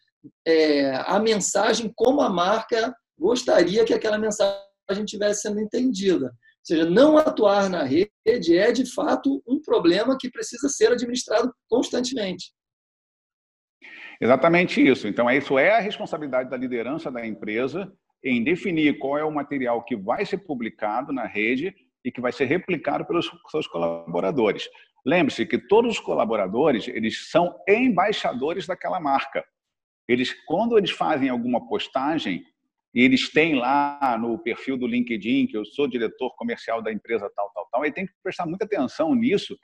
é, 0.44 0.92
a 1.06 1.20
mensagem 1.20 1.92
como 1.94 2.20
a 2.20 2.28
marca 2.28 2.92
gostaria 3.16 3.84
que 3.84 3.94
aquela 3.94 4.18
mensagem 4.18 4.64
estivesse 5.04 5.42
sendo 5.42 5.60
entendida. 5.60 6.26
Ou 6.26 6.64
seja, 6.64 6.90
não 6.90 7.16
atuar 7.16 7.70
na 7.70 7.84
rede 7.84 8.10
é, 8.26 8.72
de 8.72 8.92
fato, 8.92 9.40
um 9.46 9.62
problema 9.62 10.16
que 10.18 10.28
precisa 10.28 10.68
ser 10.68 10.90
administrado 10.90 11.52
constantemente. 11.68 12.52
Exatamente 14.20 14.84
isso. 14.84 15.06
Então, 15.06 15.30
isso 15.30 15.56
é 15.56 15.76
a 15.76 15.80
responsabilidade 15.80 16.50
da 16.50 16.56
liderança 16.56 17.08
da 17.08 17.24
empresa 17.24 17.90
em 18.22 18.42
definir 18.42 18.98
qual 18.98 19.16
é 19.16 19.24
o 19.24 19.32
material 19.32 19.84
que 19.84 19.96
vai 19.96 20.26
ser 20.26 20.38
publicado 20.38 21.12
na 21.12 21.24
rede 21.24 21.72
e 22.04 22.10
que 22.10 22.20
vai 22.20 22.32
ser 22.32 22.46
replicado 22.46 23.04
pelos 23.04 23.30
seus 23.50 23.66
colaboradores. 23.66 24.68
Lembre-se 25.04 25.46
que 25.46 25.58
todos 25.58 25.92
os 25.92 26.00
colaboradores, 26.00 26.88
eles 26.88 27.30
são 27.30 27.54
embaixadores 27.68 28.66
daquela 28.66 29.00
marca. 29.00 29.44
Eles, 30.08 30.34
quando 30.46 30.76
eles 30.76 30.90
fazem 30.90 31.28
alguma 31.28 31.66
postagem, 31.68 32.42
e 32.94 33.02
eles 33.02 33.30
têm 33.30 33.54
lá 33.54 34.18
no 34.20 34.38
perfil 34.38 34.76
do 34.76 34.86
LinkedIn 34.86 35.46
que 35.46 35.56
eu 35.56 35.64
sou 35.64 35.86
diretor 35.86 36.34
comercial 36.36 36.82
da 36.82 36.92
empresa 36.92 37.30
tal, 37.36 37.50
tal, 37.54 37.68
tal, 37.70 37.84
ele 37.84 37.94
tem 37.94 38.06
que 38.06 38.12
prestar 38.22 38.46
muita 38.46 38.64
atenção 38.64 39.14
nisso, 39.14 39.56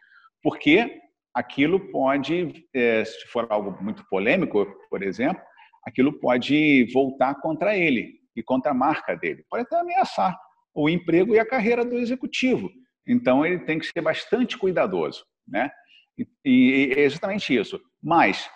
porque 0.43 1.01
aquilo 1.35 1.91
pode, 1.91 2.65
é, 2.73 3.05
se 3.05 3.27
for 3.27 3.47
algo 3.51 3.77
muito 3.83 4.07
polêmico, 4.09 4.65
por 4.89 5.03
exemplo, 5.03 5.43
aquilo 5.85 6.19
pode 6.21 6.91
voltar 6.93 7.35
contra 7.41 7.77
ele 7.77 8.21
e 8.35 8.43
contra 8.43 8.71
a 8.71 8.75
marca 8.75 9.17
dele. 9.17 9.45
Pode 9.51 9.65
até 9.65 9.77
ameaçar 9.77 10.37
o 10.77 10.91
emprego 10.91 11.35
e 11.35 11.39
a 11.39 11.47
carreira 11.47 11.85
do 11.85 11.99
executivo. 11.99 12.71
Então, 13.09 13.45
ele 13.47 13.61
tem 13.61 13.79
que 13.79 13.87
ser 13.87 14.03
bastante 14.03 14.59
cuidadoso. 14.59 15.25
Né? 15.49 15.71
E, 16.19 16.29
e 16.45 16.93
é 16.93 17.01
exatamente 17.01 17.57
isso. 17.57 17.81
Mas, 18.03 18.49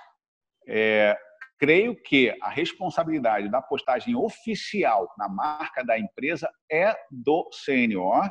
é, 0.68 1.16
creio 1.58 1.96
que 1.96 2.36
a 2.42 2.50
responsabilidade 2.50 3.50
da 3.50 3.62
postagem 3.62 4.14
oficial 4.14 5.08
na 5.16 5.28
marca 5.28 5.82
da 5.82 5.98
empresa 5.98 6.50
é 6.70 6.94
do 7.10 7.48
CNO 7.64 8.22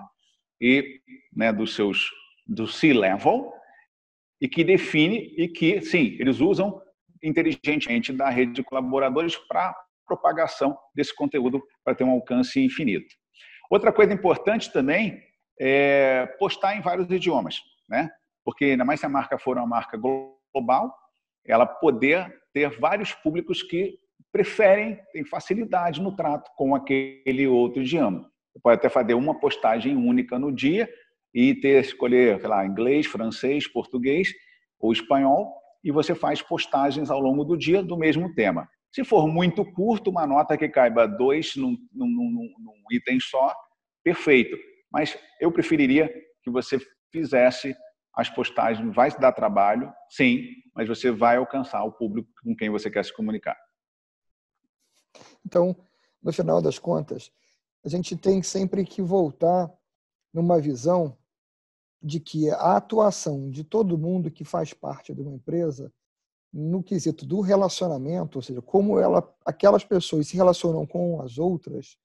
e 0.62 1.02
né, 1.36 1.52
dos 1.52 1.74
seus 1.74 2.12
do 2.46 2.68
C-Level 2.68 3.52
e 4.40 4.48
que 4.48 4.64
define 4.64 5.34
e 5.38 5.48
que, 5.48 5.82
sim, 5.82 6.16
eles 6.20 6.40
usam 6.40 6.82
inteligentemente 7.24 8.14
da 8.14 8.30
rede 8.30 8.54
de 8.54 8.64
colaboradores 8.64 9.36
para 9.36 9.76
propagação 10.06 10.78
desse 10.96 11.16
conteúdo 11.16 11.62
para 11.84 11.94
ter 11.94 12.04
um 12.04 12.12
alcance 12.12 12.60
infinito. 12.60 13.14
Outra 13.70 13.94
coisa 13.94 14.12
importante 14.14 14.74
também 14.74 15.22
é 15.60 16.26
postar 16.40 16.76
em 16.76 16.82
vários 16.82 17.10
idiomas, 17.10 17.62
né? 17.88 18.10
Porque 18.44 18.66
ainda 18.66 18.84
mais 18.84 19.00
se 19.00 19.06
a 19.06 19.10
marca 19.10 19.38
for 19.38 19.58
uma 19.58 19.68
marca 19.68 19.98
global, 19.98 20.96
ela 21.46 21.66
poder 21.66 22.34
ter 22.54 22.70
vários 22.80 23.14
públicos 23.14 23.62
que 23.62 24.00
preferem, 24.32 25.00
têm 25.12 25.24
facilidade 25.24 26.02
no 26.02 26.16
trato 26.16 26.50
com 26.56 26.74
aquele 26.76 27.48
outro 27.48 27.82
idioma. 27.82 28.30
Você 28.52 28.60
pode 28.62 28.78
até 28.78 28.90
fazer 28.90 29.14
uma 29.14 29.40
postagem 29.40 29.96
única 29.96 30.40
no 30.40 30.52
dia 30.52 30.90
e 31.34 31.54
ter 31.56 31.82
escolher, 31.82 32.40
sei 32.40 32.50
lá, 32.50 32.66
inglês, 32.66 33.06
francês, 33.06 33.68
português 33.68 34.30
ou 34.80 34.92
espanhol, 34.92 35.54
e 35.84 35.92
você 35.92 36.16
faz 36.16 36.42
postagens 36.42 37.10
ao 37.10 37.20
longo 37.20 37.44
do 37.44 37.58
dia 37.58 37.84
do 37.84 37.98
mesmo 37.98 38.34
tema. 38.34 38.68
Se 38.92 39.04
for 39.04 39.28
muito 39.28 39.64
curto, 39.74 40.10
uma 40.10 40.26
nota 40.26 40.58
que 40.58 40.68
caiba 40.68 41.08
dois 41.08 41.56
num, 41.56 41.78
num, 41.92 42.08
num, 42.08 42.54
num 42.60 42.84
item 42.92 43.20
só, 43.20 43.54
perfeito. 44.04 44.58
Mas 44.92 45.18
eu 45.40 45.52
preferiria 45.52 46.12
que 46.42 46.50
você 46.50 46.80
fizesse 47.12 47.76
as 48.16 48.30
postagens, 48.30 48.94
vai 48.94 49.12
dar 49.18 49.32
trabalho, 49.32 49.94
sim, 50.10 50.44
mas 50.76 50.88
você 50.88 51.12
vai 51.12 51.38
alcançar 51.38 51.84
o 51.84 51.92
público 51.92 52.30
com 52.44 52.56
quem 52.56 52.70
você 52.70 52.90
quer 52.90 53.06
se 53.06 53.14
comunicar. 53.14 53.58
Então, 55.46 55.76
no 56.22 56.34
final 56.34 56.62
das 56.62 56.80
contas, 56.80 57.32
a 57.86 57.90
gente 57.90 58.18
tem 58.18 58.42
sempre 58.44 58.84
que 58.84 59.02
voltar 59.02 59.72
numa 60.34 60.60
visão 60.60 61.18
de 62.02 62.20
que 62.20 62.50
a 62.50 62.78
atuação 62.78 63.50
de 63.50 63.64
todo 63.64 63.98
mundo 63.98 64.32
que 64.32 64.44
faz 64.44 64.74
parte 64.74 65.14
de 65.14 65.22
uma 65.22 65.34
empresa 65.34 65.94
no 66.52 66.84
quesito 66.84 67.26
do 67.26 67.42
relacionamento, 67.42 68.40
ou 68.40 68.42
seja, 68.42 68.62
como 68.62 69.00
ela, 69.00 69.28
aquelas 69.46 69.84
pessoas 69.84 70.28
se 70.28 70.36
relacionam 70.36 70.86
com 70.86 71.22
as 71.22 71.38
outras, 71.38 71.98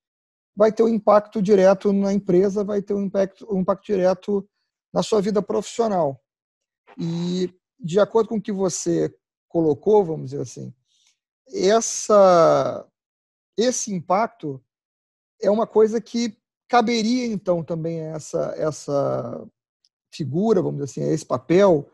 vai 0.54 0.70
ter 0.70 0.82
um 0.82 0.88
impacto 0.88 1.42
direto 1.42 1.92
na 1.92 2.12
empresa, 2.12 2.62
vai 2.62 2.82
ter 2.82 2.94
um 2.94 3.02
impacto, 3.02 3.46
um 3.50 3.60
impacto 3.60 3.86
direto 3.86 4.48
na 4.92 5.02
sua 5.02 5.20
vida 5.20 5.42
profissional. 5.42 6.20
E, 6.98 7.52
de 7.80 7.98
acordo 7.98 8.28
com 8.28 8.36
o 8.36 8.42
que 8.42 8.52
você 8.52 9.12
colocou, 9.48 10.04
vamos 10.04 10.30
dizer 10.30 10.42
assim, 10.42 10.72
essa, 11.52 12.86
esse 13.56 13.92
impacto 13.92 14.62
é 15.42 15.50
uma 15.50 15.66
coisa 15.66 16.00
que 16.00 16.36
caberia, 16.68 17.26
então, 17.26 17.62
também 17.62 18.00
essa, 18.00 18.54
essa 18.56 19.46
figura, 20.12 20.62
vamos 20.62 20.84
dizer 20.84 21.02
assim, 21.02 21.12
esse 21.12 21.26
papel, 21.26 21.88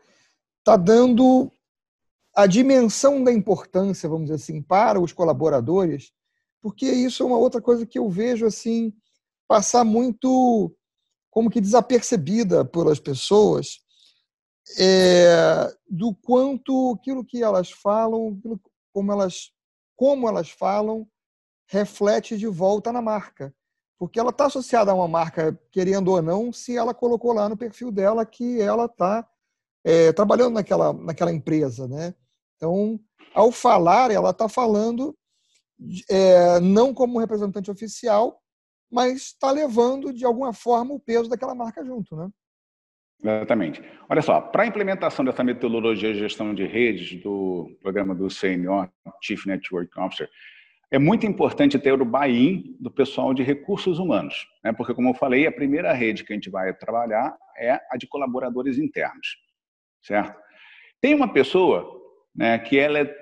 está 0.59 0.77
dando 0.77 1.51
a 2.35 2.47
dimensão 2.47 3.23
da 3.23 3.31
importância, 3.31 4.07
vamos 4.07 4.25
dizer 4.25 4.35
assim, 4.35 4.61
para 4.61 4.99
os 4.99 5.11
colaboradores, 5.11 6.11
porque 6.61 6.85
isso 6.85 7.23
é 7.23 7.25
uma 7.25 7.37
outra 7.37 7.61
coisa 7.61 7.85
que 7.85 7.99
eu 7.99 8.09
vejo 8.09 8.45
assim 8.45 8.93
passar 9.47 9.83
muito 9.83 10.73
como 11.29 11.49
que 11.49 11.59
desapercebida 11.59 12.63
pelas 12.63 12.99
pessoas 12.99 13.79
é, 14.77 15.73
do 15.89 16.13
quanto 16.13 16.95
aquilo 16.97 17.25
que 17.25 17.41
elas 17.41 17.71
falam, 17.71 18.39
como 18.93 19.11
elas 19.11 19.51
como 19.95 20.27
elas 20.27 20.49
falam 20.49 21.07
reflete 21.67 22.37
de 22.37 22.47
volta 22.47 22.91
na 22.91 23.01
marca, 23.01 23.53
porque 23.97 24.19
ela 24.19 24.31
está 24.31 24.45
associada 24.45 24.91
a 24.91 24.95
uma 24.95 25.07
marca 25.07 25.57
querendo 25.71 26.09
ou 26.09 26.21
não, 26.21 26.51
se 26.51 26.75
ela 26.75 26.93
colocou 26.93 27.33
lá 27.33 27.47
no 27.47 27.55
perfil 27.55 27.91
dela 27.91 28.25
que 28.25 28.59
ela 28.59 28.85
está 28.85 29.27
é, 29.83 30.11
trabalhando 30.11 30.55
naquela 30.55 30.91
naquela 30.93 31.31
empresa, 31.31 31.87
né? 31.87 32.13
Então, 32.61 32.99
ao 33.33 33.51
falar, 33.51 34.11
ela 34.11 34.29
está 34.29 34.47
falando 34.47 35.17
é, 36.07 36.59
não 36.59 36.93
como 36.93 37.17
representante 37.17 37.71
oficial, 37.71 38.39
mas 38.91 39.23
está 39.23 39.49
levando, 39.49 40.13
de 40.13 40.23
alguma 40.23 40.53
forma, 40.53 40.93
o 40.93 40.99
peso 40.99 41.27
daquela 41.27 41.55
marca 41.55 41.83
junto, 41.83 42.15
né? 42.15 42.29
Exatamente. 43.23 43.81
Olha 44.07 44.21
só, 44.21 44.39
para 44.39 44.61
a 44.61 44.67
implementação 44.67 45.25
dessa 45.25 45.43
metodologia 45.43 46.13
de 46.13 46.19
gestão 46.19 46.53
de 46.53 46.65
redes 46.67 47.19
do 47.21 47.75
programa 47.81 48.13
do 48.13 48.29
Senior 48.29 48.89
Chief 49.23 49.43
Network 49.47 49.99
Officer, 49.99 50.29
é 50.91 50.99
muito 50.99 51.25
importante 51.25 51.79
ter 51.79 51.99
o 51.99 52.05
buy-in 52.05 52.75
do 52.79 52.91
pessoal 52.91 53.33
de 53.33 53.41
recursos 53.41 53.97
humanos, 53.97 54.45
né? 54.63 54.71
porque, 54.71 54.93
como 54.93 55.09
eu 55.09 55.13
falei, 55.15 55.47
a 55.47 55.51
primeira 55.51 55.93
rede 55.93 56.23
que 56.23 56.31
a 56.31 56.35
gente 56.35 56.49
vai 56.49 56.71
trabalhar 56.75 57.35
é 57.57 57.79
a 57.89 57.97
de 57.97 58.05
colaboradores 58.07 58.77
internos, 58.77 59.37
certo? 60.03 60.39
Tem 60.99 61.15
uma 61.15 61.31
pessoa 61.31 62.00
né, 62.35 62.57
que 62.59 62.77
ela 62.77 62.99
é 62.99 63.15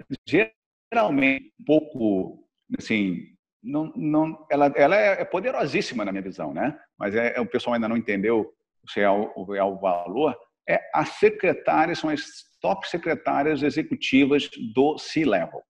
geralmente 0.92 1.54
um 1.60 1.66
pouco, 1.66 2.48
assim, 2.78 3.26
não, 3.62 3.92
não, 3.96 4.46
ela, 4.50 4.68
ela 4.76 4.96
é 4.96 5.26
poderosíssima 5.26 6.06
na 6.06 6.12
minha 6.12 6.22
visão, 6.22 6.54
né? 6.54 6.78
Mas 6.98 7.16
é, 7.16 7.34
é 7.36 7.42
o 7.42 7.46
pessoal 7.46 7.74
ainda 7.74 7.90
não 7.90 7.98
entendeu 7.98 8.54
se 8.88 9.02
é 9.02 9.10
o, 9.10 9.56
é 9.56 9.64
o 9.64 9.78
valor. 9.78 10.36
É 10.68 10.80
as 10.94 11.10
secretárias 11.20 12.00
são 12.00 12.10
as 12.10 12.22
top 12.62 12.88
secretárias 12.88 13.64
executivas 13.64 14.50
do 14.74 14.98
C-level. 14.98 15.62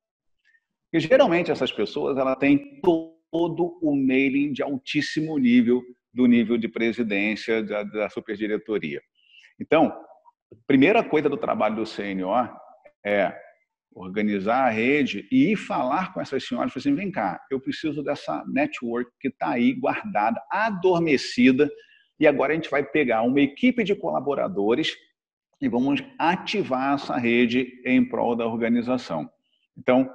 E 0.94 1.00
geralmente 1.00 1.52
essas 1.52 1.72
pessoas 1.72 2.18
ela 2.18 2.36
têm 2.36 2.80
todo 2.82 3.80
o 3.82 3.96
mailing 3.96 4.54
de 4.54 4.64
altíssimo 4.64 5.38
nível 5.38 5.82
do 6.14 6.26
nível 6.26 6.58
de 6.58 6.68
presidência 6.68 7.64
da, 7.64 7.84
da 7.84 8.10
superdiretoria. 8.10 9.02
Então, 9.60 9.94
primeira 10.66 11.04
coisa 11.04 11.30
do 11.30 11.38
trabalho 11.38 11.76
do 11.76 11.86
sênior 11.86 12.50
é 13.06 13.34
organizar 13.94 14.66
a 14.66 14.70
rede 14.70 15.28
e 15.32 15.52
ir 15.52 15.56
falar 15.56 16.14
com 16.14 16.22
essas 16.22 16.46
senhoras, 16.46 16.76
assim, 16.76 16.96
vem 16.96 17.12
cá, 17.12 17.40
eu 17.52 17.60
preciso 17.60 18.04
dessa 18.04 18.44
network 18.48 19.12
que 19.20 19.28
está 19.28 19.52
aí 19.52 19.74
guardada, 19.74 20.42
adormecida, 20.52 21.70
e 22.20 22.28
agora 22.28 22.54
a 22.54 22.56
gente 22.56 22.70
vai 22.70 22.84
pegar 22.84 23.24
uma 23.24 23.42
equipe 23.42 23.84
de 23.84 23.96
colaboradores 23.96 24.96
e 25.62 25.68
vamos 25.68 26.02
ativar 26.18 26.96
essa 26.96 27.18
rede 27.18 27.82
em 27.86 28.08
prol 28.08 28.36
da 28.36 28.46
organização. 28.46 29.30
Então, 29.78 30.10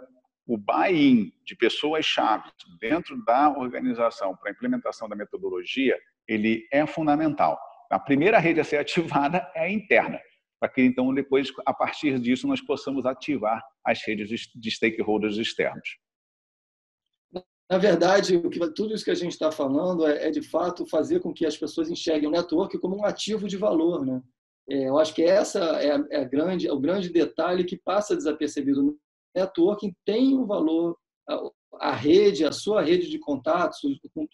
o 0.46 0.58
buy-in 0.58 1.32
de 1.44 1.56
pessoas-chave 1.56 2.50
dentro 2.78 3.22
da 3.24 3.50
organização 3.50 4.36
para 4.36 4.50
a 4.50 4.52
implementação 4.52 5.08
da 5.08 5.16
metodologia, 5.16 5.98
ele 6.28 6.66
é 6.70 6.86
fundamental. 6.86 7.58
A 7.90 7.98
primeira 7.98 8.38
rede 8.38 8.60
a 8.60 8.64
ser 8.64 8.76
ativada 8.80 9.50
é 9.54 9.64
a 9.64 9.70
interna 9.70 10.20
para 10.60 10.68
que 10.70 10.82
então 10.82 11.12
depois, 11.12 11.52
a 11.66 11.74
partir 11.74 12.18
disso, 12.18 12.46
nós 12.46 12.60
possamos 12.60 13.04
ativar 13.04 13.62
as 13.84 14.02
redes 14.02 14.50
de 14.54 14.70
stakeholders 14.70 15.36
externos. 15.36 15.98
Na 17.70 17.78
verdade, 17.78 18.40
tudo 18.74 18.94
isso 18.94 19.04
que 19.04 19.10
a 19.10 19.16
gente 19.16 19.32
está 19.32 19.50
falando 19.50 20.06
é, 20.06 20.28
é, 20.28 20.30
de 20.30 20.42
fato 20.42 20.86
fazer 20.86 21.20
com 21.20 21.32
que 21.32 21.46
as 21.46 21.56
pessoas 21.56 21.90
enxerguem 21.90 22.28
o 22.28 22.32
network 22.32 22.78
como 22.78 22.96
um 22.96 23.04
ativo 23.04 23.48
de 23.48 23.56
valor, 23.56 24.04
né? 24.04 24.22
É, 24.68 24.88
eu 24.88 24.98
acho 24.98 25.14
que 25.14 25.22
essa 25.22 25.58
é, 25.80 25.92
a, 25.92 26.06
é 26.10 26.16
a 26.20 26.24
grande, 26.24 26.66
é 26.66 26.72
o 26.72 26.80
grande 26.80 27.08
detalhe 27.08 27.64
que 27.64 27.76
passa 27.76 28.16
desapercebido. 28.16 28.88
O 28.88 28.98
networking 29.34 29.94
tem 30.04 30.36
um 30.36 30.46
valor, 30.46 30.96
a, 31.28 31.40
a 31.80 31.92
rede, 31.94 32.44
a 32.44 32.52
sua 32.52 32.82
rede 32.82 33.08
de 33.08 33.18
contatos, 33.18 33.80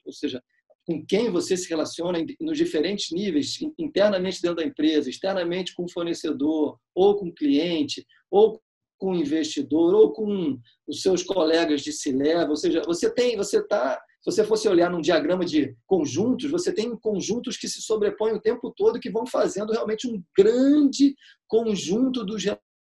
ou 0.05 0.13
seja, 0.13 0.43
com 0.91 1.07
quem 1.07 1.31
você 1.31 1.57
se 1.57 1.69
relaciona 1.69 2.19
nos 2.41 2.59
diferentes 2.59 3.13
níveis, 3.13 3.61
internamente 3.79 4.43
dentro 4.43 4.57
da 4.57 4.65
empresa, 4.65 5.09
externamente 5.09 5.73
com 5.73 5.85
o 5.85 5.89
fornecedor, 5.89 6.77
ou 6.93 7.17
com 7.17 7.29
o 7.29 7.33
cliente, 7.33 8.05
ou 8.29 8.61
com 8.99 9.13
o 9.13 9.15
investidor, 9.15 9.95
ou 9.95 10.13
com 10.13 10.59
os 10.89 11.01
seus 11.01 11.23
colegas 11.23 11.83
de 11.83 11.93
C-Level. 11.93 12.51
Ou 12.51 12.57
seja, 12.57 12.83
você 12.85 13.09
tem, 13.09 13.37
você 13.37 13.59
está, 13.59 14.03
se 14.21 14.33
você 14.33 14.43
fosse 14.43 14.69
olhar 14.69 14.91
num 14.91 15.01
diagrama 15.01 15.45
de 15.45 15.77
conjuntos, 15.87 16.51
você 16.51 16.75
tem 16.75 16.99
conjuntos 16.99 17.57
que 17.57 17.69
se 17.69 17.81
sobrepõem 17.81 18.33
o 18.33 18.41
tempo 18.41 18.73
todo 18.77 18.99
que 18.99 19.13
vão 19.13 19.25
fazendo 19.25 19.73
realmente 19.73 20.09
um 20.09 20.21
grande 20.37 21.15
conjunto 21.47 22.25
dos 22.25 22.45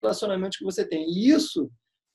relacionamentos 0.03 0.57
que 0.57 0.65
você 0.65 0.83
tem. 0.83 1.05
E 1.11 1.29
isso 1.29 1.71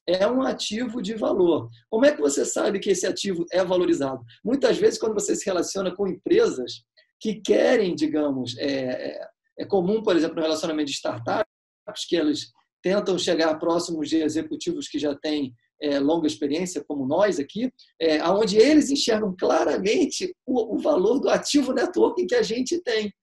é 0.08 0.26
um 0.26 0.42
ativo 0.42 1.02
de 1.02 1.14
valor. 1.14 1.70
Como 1.90 2.06
é 2.06 2.16
que 2.16 2.22
você 2.22 2.46
sabe 2.46 2.80
que 2.80 2.92
esse 2.92 3.06
ativo 3.06 3.46
é 3.52 3.64
valorizado? 3.64 4.24
Muitas 4.44 4.78
vezes, 4.78 4.98
quando 4.98 5.14
você 5.14 5.36
se 5.36 5.46
relaciona 5.46 5.94
com 5.94 6.08
empresas 6.08 6.84
que 7.20 7.42
querem, 7.42 7.94
digamos, 7.94 8.58
é, 8.58 9.20
é 9.60 9.66
comum, 9.66 10.02
por 10.02 10.16
exemplo, 10.16 10.38
no 10.38 10.42
relacionamento 10.42 10.88
de 10.88 10.96
startups, 10.96 11.46
que 12.08 12.16
eles 12.16 12.52
tentam 12.82 13.18
chegar 13.18 13.60
próximos 13.60 14.08
de 14.08 14.18
executivos 14.18 14.88
que 14.88 14.98
já 14.98 15.14
têm 15.16 15.54
é, 15.82 16.00
longa 16.00 16.28
experiência, 16.28 16.84
como 16.88 17.06
nós 17.06 17.40
aqui, 17.40 17.72
é, 18.00 18.24
onde 18.30 18.58
eles 18.58 18.90
enxergam 18.90 19.36
claramente 19.38 20.34
o, 20.46 20.76
o 20.76 20.78
valor 20.80 21.20
do 21.20 21.30
ativo 21.30 21.74
networking 21.74 22.28
que 22.28 22.36
a 22.36 22.42
gente 22.42 22.82
tem. 22.82 23.14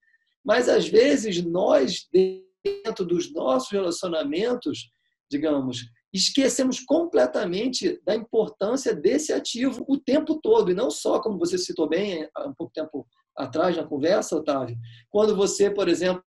Mas, 0.44 0.68
às 0.68 0.86
vezes, 0.86 1.42
nós, 1.42 2.06
dentro 2.12 3.04
dos 3.04 3.32
nossos 3.32 3.70
relacionamentos, 3.70 4.90
digamos, 5.30 5.84
esquecemos 6.14 6.78
completamente 6.78 8.00
da 8.04 8.14
importância 8.14 8.94
desse 8.94 9.32
ativo 9.32 9.84
o 9.88 9.98
tempo 9.98 10.40
todo, 10.40 10.70
e 10.70 10.74
não 10.74 10.88
só, 10.88 11.20
como 11.20 11.38
você 11.38 11.58
citou 11.58 11.88
bem 11.88 12.28
há 12.36 12.46
um 12.46 12.54
pouco 12.54 12.72
tempo 12.72 13.04
atrás 13.36 13.76
na 13.76 13.84
conversa, 13.84 14.36
Otávio, 14.36 14.76
quando 15.10 15.34
você, 15.34 15.68
por 15.68 15.88
exemplo, 15.88 16.22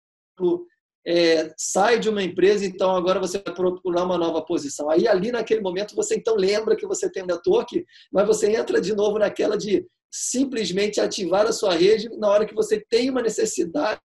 é, 1.07 1.55
sai 1.57 2.01
de 2.01 2.09
uma 2.09 2.20
empresa, 2.20 2.66
então 2.66 2.96
agora 2.96 3.20
você 3.20 3.38
vai 3.38 3.55
procurar 3.55 4.03
uma 4.03 4.18
nova 4.18 4.42
posição. 4.44 4.90
Aí 4.90 5.07
ali 5.07 5.31
naquele 5.31 5.61
momento 5.61 5.94
você 5.94 6.16
então 6.16 6.35
lembra 6.35 6.75
que 6.75 6.87
você 6.87 7.09
tem 7.09 7.25
network, 7.25 7.87
mas 8.12 8.27
você 8.27 8.51
entra 8.57 8.81
de 8.81 8.92
novo 8.92 9.20
naquela 9.20 9.57
de 9.57 9.87
simplesmente 10.11 11.01
ativar 11.01 11.46
a 11.46 11.53
sua 11.53 11.75
rede 11.75 12.09
na 12.18 12.29
hora 12.29 12.44
que 12.44 12.55
você 12.55 12.85
tem 12.90 13.09
uma 13.09 13.22
necessidade 13.22 14.01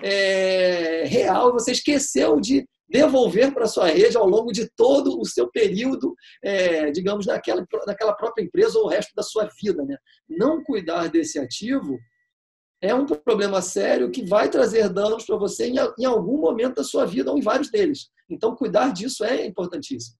é, 0.00 1.04
real, 1.06 1.52
você 1.52 1.72
esqueceu 1.72 2.40
de 2.40 2.64
devolver 2.92 3.52
para 3.52 3.66
sua 3.66 3.86
rede 3.86 4.16
ao 4.16 4.28
longo 4.28 4.52
de 4.52 4.68
todo 4.76 5.18
o 5.18 5.24
seu 5.24 5.50
período, 5.50 6.14
é, 6.44 6.90
digamos, 6.90 7.26
naquela, 7.26 7.66
naquela 7.86 8.12
própria 8.12 8.44
empresa 8.44 8.78
ou 8.78 8.84
o 8.84 8.88
resto 8.88 9.14
da 9.16 9.22
sua 9.22 9.48
vida. 9.60 9.82
Né? 9.84 9.96
Não 10.28 10.62
cuidar 10.62 11.08
desse 11.08 11.38
ativo 11.38 11.98
é 12.82 12.94
um 12.94 13.06
problema 13.06 13.62
sério 13.62 14.10
que 14.10 14.24
vai 14.24 14.50
trazer 14.50 14.88
danos 14.88 15.24
para 15.24 15.36
você 15.36 15.68
em, 15.68 15.76
em 15.98 16.04
algum 16.04 16.38
momento 16.38 16.76
da 16.76 16.84
sua 16.84 17.06
vida 17.06 17.30
ou 17.30 17.38
em 17.38 17.42
vários 17.42 17.70
deles. 17.70 18.10
Então, 18.28 18.54
cuidar 18.54 18.92
disso 18.92 19.24
é 19.24 19.46
importantíssimo. 19.46 20.16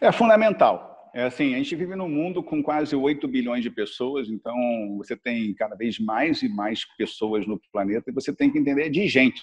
É 0.00 0.10
fundamental. 0.10 0.90
É 1.14 1.24
assim, 1.24 1.54
a 1.54 1.58
gente 1.58 1.76
vive 1.76 1.94
num 1.94 2.08
mundo 2.08 2.42
com 2.42 2.62
quase 2.62 2.96
8 2.96 3.28
bilhões 3.28 3.62
de 3.62 3.70
pessoas, 3.70 4.30
então 4.30 4.54
você 4.96 5.14
tem 5.14 5.54
cada 5.54 5.76
vez 5.76 5.98
mais 5.98 6.42
e 6.42 6.48
mais 6.48 6.86
pessoas 6.96 7.46
no 7.46 7.60
planeta 7.70 8.10
e 8.10 8.14
você 8.14 8.34
tem 8.34 8.50
que 8.50 8.58
entender 8.58 8.88
de 8.88 9.06
gente. 9.06 9.42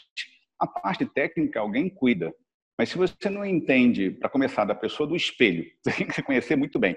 A 0.60 0.68
parte 0.68 1.06
técnica 1.06 1.60
alguém 1.60 1.90
cuida, 1.90 2.34
mas 2.78 2.90
se 2.90 2.98
você 2.98 3.30
não 3.30 3.46
entende, 3.46 4.12
para 4.12 4.30
começar, 4.30 4.66
da 4.66 4.76
pessoa 4.76 5.08
do 5.08 5.16
espelho, 5.16 5.66
você 5.84 5.92
tem 5.92 6.08
que 6.08 6.24
conhecer 6.24 6.56
muito 6.56 6.80
bem, 6.80 6.96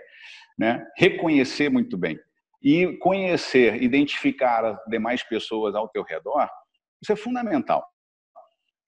né? 0.59 0.87
reconhecer 0.96 1.68
muito 1.68 1.96
bem 1.96 2.18
e 2.62 2.96
conhecer, 2.98 3.83
identificar 3.83 4.64
as 4.64 4.79
demais 4.88 5.22
pessoas 5.25 5.75
ao 5.75 5.88
teu 5.88 6.05
redor, 6.05 6.48
isso 7.03 7.12
é 7.12 7.16
fundamental. 7.16 7.85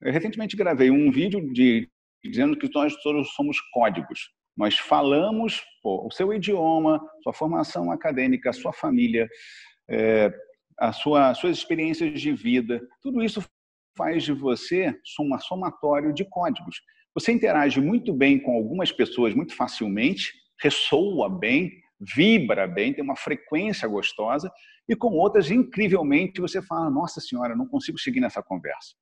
Eu 0.01 0.13
recentemente 0.13 0.57
gravei 0.57 0.91
um 0.91 1.11
vídeo 1.11 1.53
de, 1.53 1.91
dizendo 2.23 2.57
que 2.57 2.71
nós 2.73 2.95
todos 3.03 3.33
somos 3.35 3.59
códigos. 3.73 4.31
Nós 4.57 4.79
falamos 4.79 5.65
pô, 5.83 6.07
o 6.07 6.11
seu 6.13 6.33
idioma, 6.33 7.01
sua 7.25 7.33
formação 7.33 7.91
acadêmica, 7.91 8.53
sua 8.53 8.73
família, 8.73 9.29
é, 9.91 10.33
a 10.79 10.93
sua, 10.93 11.35
suas 11.35 11.57
experiências 11.57 12.21
de 12.21 12.33
vida, 12.33 12.81
tudo 13.03 13.23
isso 13.23 13.43
faz 13.97 14.25
de 14.25 14.33
você 14.33 14.95
um 15.21 15.39
somatório 15.39 16.13
de 16.13 16.25
códigos. 16.25 16.81
Você 17.15 17.33
interage 17.33 17.81
muito 17.81 18.13
bem 18.13 18.39
com 18.39 18.57
algumas 18.57 18.91
pessoas 18.91 19.35
muito 19.35 19.55
facilmente, 19.55 20.33
ressoa 20.61 21.29
bem, 21.29 21.73
vibra 22.01 22.67
bem, 22.67 22.93
tem 22.93 23.05
uma 23.05 23.17
frequência 23.17 23.87
gostosa, 23.89 24.51
e 24.89 24.95
com 24.95 25.15
outras, 25.15 25.51
incrivelmente, 25.51 26.41
você 26.41 26.61
fala: 26.61 26.91
Nossa 26.91 27.21
Senhora, 27.21 27.57
não 27.57 27.67
consigo 27.67 27.99
seguir 27.99 28.21
nessa 28.21 28.43
conversa. 28.43 28.95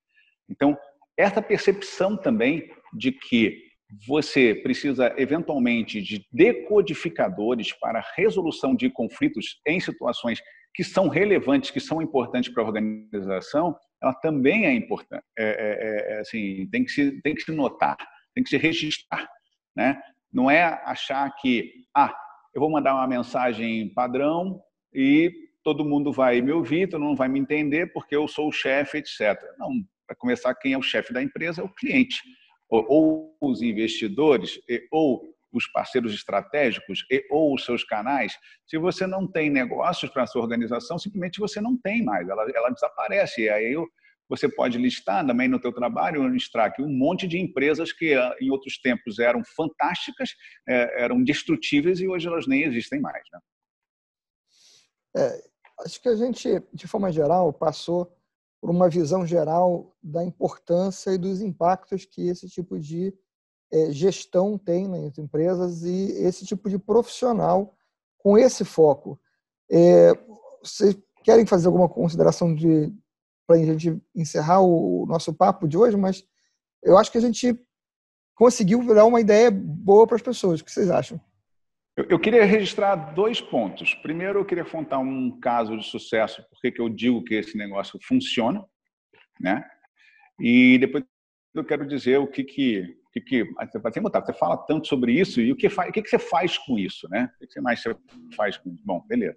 Então, 0.49 0.77
essa 1.17 1.43
percepção 1.43 2.17
também 2.17 2.71
de 2.93 3.13
que 3.13 3.73
você 4.07 4.55
precisa 4.55 5.13
eventualmente 5.19 6.01
de 6.01 6.25
decodificadores 6.33 7.73
para 7.73 8.05
resolução 8.17 8.75
de 8.75 8.89
conflitos 8.89 9.61
em 9.67 9.81
situações 9.81 10.41
que 10.75 10.83
são 10.83 11.09
relevantes, 11.09 11.71
que 11.71 11.81
são 11.81 12.01
importantes 12.01 12.53
para 12.53 12.63
a 12.63 12.67
organização, 12.67 13.77
ela 14.03 14.13
também 14.15 14.67
é 14.67 14.73
importante. 14.75 15.25
É, 15.39 15.45
é, 15.45 16.15
é, 16.15 16.21
assim, 16.21 16.69
tem 16.71 16.85
que 16.85 16.91
se 16.91 17.23
tem 17.23 17.35
que 17.35 17.43
se 17.43 17.53
notar, 17.53 17.97
tem 18.35 18.43
que 18.43 18.51
se 18.51 18.57
registrar, 18.57 19.29
né? 19.77 20.01
Não 20.33 20.51
é 20.51 20.63
achar 20.85 21.31
que 21.37 21.73
ah 21.95 22.15
eu 22.55 22.61
vou 22.61 22.71
mandar 22.71 22.95
uma 22.95 23.07
mensagem 23.07 23.93
padrão 23.95 24.61
e 24.93 25.33
todo 25.63 25.85
mundo 25.85 26.13
vai 26.13 26.41
me 26.41 26.53
ouvir, 26.53 26.89
todo 26.89 27.05
mundo 27.05 27.17
vai 27.17 27.29
me 27.29 27.39
entender 27.39 27.93
porque 27.93 28.15
eu 28.15 28.27
sou 28.29 28.49
o 28.49 28.53
chefe, 28.53 28.99
etc. 28.99 29.41
Não, 29.59 29.71
para 30.07 30.17
começar, 30.17 30.55
quem 30.55 30.73
é 30.73 30.79
o 30.79 30.83
chefe 30.83 31.13
da 31.13 31.23
empresa 31.23 31.63
é 31.63 31.65
o 31.65 31.69
cliente, 31.69 32.21
ou, 32.69 32.85
ou 32.89 33.37
os 33.41 33.63
investidores, 33.63 34.61
ou 34.91 35.32
os 35.53 35.67
parceiros 35.69 36.15
estratégicos, 36.15 37.05
e, 37.11 37.25
ou 37.31 37.55
os 37.55 37.65
seus 37.65 37.85
canais. 37.85 38.33
Se 38.67 38.79
você 38.79 39.07
não 39.07 39.27
tem 39.27 39.51
negócios 39.51 40.11
para 40.11 40.23
a 40.23 40.27
sua 40.27 40.43
organização, 40.43 40.99
simplesmente 40.99 41.39
você 41.39 41.61
não 41.61 41.77
tem 41.77 42.05
mais, 42.05 42.29
ela, 42.29 42.45
ela 42.55 42.71
desaparece. 42.71 43.43
E 43.43 43.51
aí 43.51 43.77
você 44.29 44.49
pode 44.49 44.79
listar 44.79 45.27
também 45.27 45.47
no 45.47 45.61
teu 45.61 45.73
trabalho, 45.73 46.27
listar 46.27 46.67
aqui 46.67 46.83
um 46.83 46.89
monte 46.89 47.29
de 47.29 47.39
empresas 47.39 47.93
que 47.93 48.15
ah, 48.15 48.35
em 48.41 48.51
outros 48.51 48.81
tempos 48.81 49.19
eram 49.19 49.43
fantásticas, 49.45 50.31
é, 50.67 51.05
eram 51.05 51.23
destrutíveis 51.23 52.01
e 52.01 52.09
hoje 52.09 52.27
elas 52.27 52.47
nem 52.47 52.63
existem 52.63 53.01
mais. 53.01 53.23
Né? 53.31 53.41
É, 55.17 55.45
acho 55.85 56.01
que 56.01 56.09
a 56.09 56.17
gente, 56.17 56.49
de 56.73 56.89
forma 56.89 57.13
geral, 57.13 57.53
passou 57.53 58.17
por 58.59 58.71
uma 58.71 58.89
visão 58.89 59.27
geral 59.27 59.95
da 60.03 60.25
importância 60.25 61.11
e 61.11 61.19
dos 61.19 61.43
impactos 61.43 62.05
que 62.05 62.29
esse 62.29 62.49
tipo 62.49 62.79
de 62.79 63.13
gestão 63.91 64.59
tem 64.59 64.87
nas 64.87 65.19
empresas 65.19 65.83
e 65.83 66.13
esse 66.25 66.45
tipo 66.45 66.69
de 66.69 66.79
profissional 66.79 67.75
com 68.19 68.37
esse 68.37 68.65
foco. 68.65 69.21
É, 69.71 70.13
vocês 70.63 70.97
querem 71.25 71.47
fazer 71.47 71.67
alguma 71.67 71.89
consideração 71.89 72.55
de, 72.55 72.93
para 73.47 73.57
a 73.57 73.65
gente 73.65 74.01
encerrar 74.15 74.61
o 74.61 75.07
nosso 75.07 75.33
papo 75.33 75.67
de 75.67 75.77
hoje, 75.77 75.97
mas 75.97 76.25
eu 76.83 76.99
acho 76.99 77.11
que 77.11 77.19
a 77.19 77.23
gente 77.23 77.59
conseguiu 78.35 78.83
virar 78.83 79.05
uma 79.05 79.21
ideia 79.21 79.51
boa 79.51 80.07
para 80.07 80.17
as 80.17 80.23
pessoas. 80.23 80.61
O 80.61 80.65
que 80.65 80.73
vocês 80.73 80.91
acham? 80.91 81.21
Eu, 81.97 82.07
eu, 82.11 82.19
queria 82.19 82.45
registrar 82.45 82.97
dois 82.97 83.41
pontos. 83.41 83.95
Primeiro, 83.97 84.41
eu 84.41 84.45
queria 84.45 84.65
contar 84.65 84.99
um 84.99 85.39
caso 85.41 85.77
de 85.77 85.85
sucesso, 85.87 86.43
porque 86.51 86.81
eu 86.81 86.89
digo 86.89 87.23
que 87.23 87.35
esse 87.35 87.57
negócio 87.57 87.99
funciona, 88.03 88.65
né? 89.41 89.65
E 90.41 90.79
depois 90.79 91.05
eu 91.55 91.65
quero 91.65 91.87
dizer 91.87 92.19
o 92.19 92.27
que 92.27 92.45
que 92.45 92.97
que, 93.13 93.21
que 93.21 93.45
você 94.01 94.33
fala 94.33 94.57
tanto 94.57 94.89
sobre 94.89 95.13
isso 95.13 95.41
e 95.41 95.53
o 95.53 95.57
que, 95.57 95.69
faz, 95.69 95.91
o 95.91 95.93
que, 95.93 96.07
você 96.07 96.19
faz 96.19 96.57
com 96.57 96.79
isso, 96.79 97.09
né? 97.11 97.31
O 97.43 97.47
que 97.47 97.61
mais 97.61 97.83
você 97.83 97.95
faz 98.35 98.57
com 98.57 98.71
isso? 98.71 98.83
Bom, 98.85 99.05
beleza. 99.07 99.37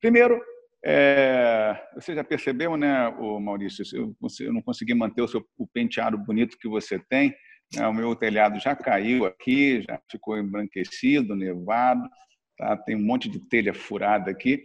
Primeiro, 0.00 0.40
é, 0.84 1.80
você 1.94 2.14
já 2.14 2.24
percebeu, 2.24 2.76
né, 2.76 3.08
o 3.08 3.38
Maurício? 3.40 3.84
Eu, 3.92 4.16
eu 4.40 4.52
não 4.52 4.62
consegui 4.62 4.94
manter 4.94 5.22
o, 5.22 5.28
seu, 5.28 5.44
o 5.56 5.66
penteado 5.66 6.18
bonito 6.18 6.58
que 6.58 6.68
você 6.68 6.98
tem. 7.08 7.34
Né, 7.74 7.86
o 7.86 7.94
meu 7.94 8.14
telhado 8.16 8.58
já 8.58 8.74
caiu 8.74 9.24
aqui, 9.24 9.82
já 9.82 10.00
ficou 10.10 10.36
embranquecido, 10.36 11.34
nevado, 11.34 12.08
tá? 12.56 12.76
tem 12.76 12.96
um 12.96 13.04
monte 13.04 13.28
de 13.28 13.38
telha 13.48 13.72
furada 13.72 14.30
aqui. 14.30 14.64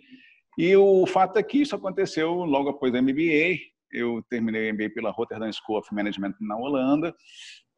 E 0.58 0.76
o 0.76 1.06
fato 1.06 1.38
é 1.38 1.44
que 1.44 1.62
isso 1.62 1.76
aconteceu 1.76 2.32
logo 2.32 2.70
após 2.70 2.94
a 2.94 3.02
MBA. 3.02 3.58
Eu 3.92 4.24
terminei 4.30 4.70
o 4.70 4.74
MBA 4.74 4.90
pela 4.92 5.12
Rotterdam 5.12 5.52
School 5.52 5.80
of 5.80 5.94
Management 5.94 6.34
na 6.40 6.58
Holanda 6.58 7.16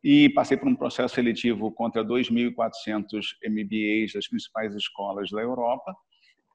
e 0.03 0.29
passei 0.29 0.57
por 0.57 0.67
um 0.67 0.75
processo 0.75 1.15
seletivo 1.15 1.71
contra 1.71 2.03
2.400 2.03 3.05
MBAs 3.47 4.13
das 4.13 4.27
principais 4.27 4.75
escolas 4.75 5.29
da 5.31 5.41
Europa 5.41 5.95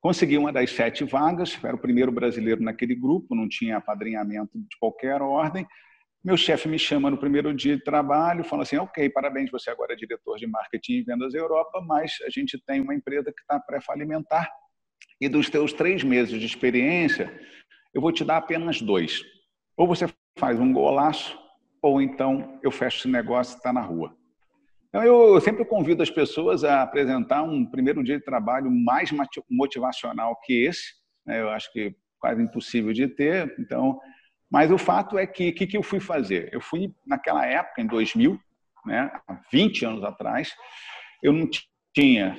Consegui 0.01 0.39
uma 0.39 0.53
das 0.53 0.71
sete 0.71 1.03
vagas, 1.05 1.59
era 1.63 1.75
o 1.75 1.79
primeiro 1.79 2.13
brasileiro 2.13 2.63
naquele 2.63 2.95
grupo, 2.95 3.35
não 3.35 3.49
tinha 3.49 3.79
apadrinhamento 3.79 4.53
de 4.55 4.77
qualquer 4.79 5.21
ordem. 5.21 5.67
Meu 6.23 6.37
chefe 6.37 6.69
me 6.69 6.79
chama 6.79 7.11
no 7.11 7.19
primeiro 7.19 7.53
dia 7.53 7.77
de 7.77 7.83
trabalho, 7.83 8.45
fala 8.45 8.63
assim: 8.63 8.77
Ok, 8.77 9.11
parabéns, 9.11 9.51
você 9.51 9.71
agora 9.71 9.95
é 9.95 9.97
diretor 9.97 10.37
de 10.37 10.47
marketing 10.47 10.93
e 10.93 11.03
vendas 11.03 11.35
Europa, 11.35 11.81
mas 11.85 12.17
a 12.25 12.31
gente 12.31 12.57
tem 12.65 12.81
uma 12.81 12.95
empresa 12.95 13.33
que 13.33 13.41
está 13.41 13.59
pré-falimentar 13.59 14.49
e 15.21 15.29
dos 15.29 15.51
teus 15.51 15.73
três 15.73 16.05
meses 16.05 16.39
de 16.39 16.47
experiência, 16.47 17.37
eu 17.93 18.01
vou 18.01 18.13
te 18.13 18.25
dar 18.25 18.37
apenas 18.37 18.81
dois. 18.81 19.25
Ou 19.77 19.87
você 19.87 20.07
faz 20.39 20.61
um 20.61 20.73
golaço, 20.73 21.37
ou 21.83 22.01
então 22.01 22.59
eu 22.63 22.71
fecho 22.71 22.99
esse 22.99 23.09
negócio 23.09 23.55
e 23.55 23.57
está 23.57 23.73
na 23.73 23.81
rua. 23.81 24.17
Então, 24.89 25.03
eu 25.03 25.39
sempre 25.41 25.65
convido 25.65 26.03
as 26.03 26.11
pessoas 26.11 26.65
a 26.65 26.83
apresentar 26.83 27.43
um 27.43 27.65
primeiro 27.65 28.03
dia 28.03 28.19
de 28.19 28.25
trabalho 28.25 28.71
mais 28.71 29.11
motivacional 29.51 30.35
que 30.43 30.65
esse. 30.65 30.95
Né? 31.27 31.43
Eu 31.43 31.51
acho 31.51 31.71
que 31.73 31.95
quase 32.19 32.43
impossível 32.43 32.93
de 32.93 33.07
ter. 33.07 33.55
Então, 33.59 34.01
mas 34.51 34.71
o 34.71 34.79
fato 34.79 35.19
é 35.19 35.27
que 35.27 35.51
o 35.51 35.55
que, 35.55 35.67
que, 35.67 35.77
eu 35.77 35.83
fui 35.83 36.01
fazer? 36.01 36.49
Eu 36.53 36.61
fui 36.61 36.93
naquela 37.07 37.45
época, 37.47 37.83
em 37.83 37.87
2000, 37.87 38.41
né, 38.87 39.11
há 39.29 39.41
20 39.53 39.85
anos 39.85 40.05
atrás, 40.05 40.55
eu 41.23 41.33
não 41.33 41.49
tinha 41.95 42.39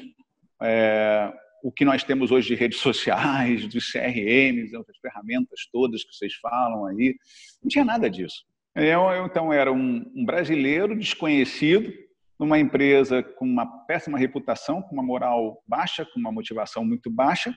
é, 0.61 1.31
o 1.63 1.71
que 1.71 1.85
nós 1.85 2.03
temos 2.03 2.31
hoje 2.31 2.47
de 2.47 2.55
redes 2.55 2.79
sociais, 2.81 3.67
dos 3.67 3.91
CRMs, 3.91 4.75
as 4.75 4.97
ferramentas 4.99 5.67
todas 5.71 6.03
que 6.03 6.13
vocês 6.13 6.33
falam 6.35 6.85
aí, 6.85 7.15
não 7.61 7.69
tinha 7.69 7.85
nada 7.85 8.09
disso. 8.09 8.43
Eu, 8.75 9.09
eu 9.09 9.25
então, 9.25 9.51
era 9.51 9.71
um, 9.71 10.05
um 10.15 10.25
brasileiro 10.25 10.97
desconhecido, 10.97 11.91
numa 12.39 12.57
empresa 12.57 13.21
com 13.21 13.45
uma 13.45 13.65
péssima 13.85 14.17
reputação, 14.17 14.81
com 14.81 14.93
uma 14.93 15.03
moral 15.03 15.61
baixa, 15.67 16.05
com 16.05 16.19
uma 16.19 16.31
motivação 16.31 16.85
muito 16.85 17.11
baixa, 17.11 17.53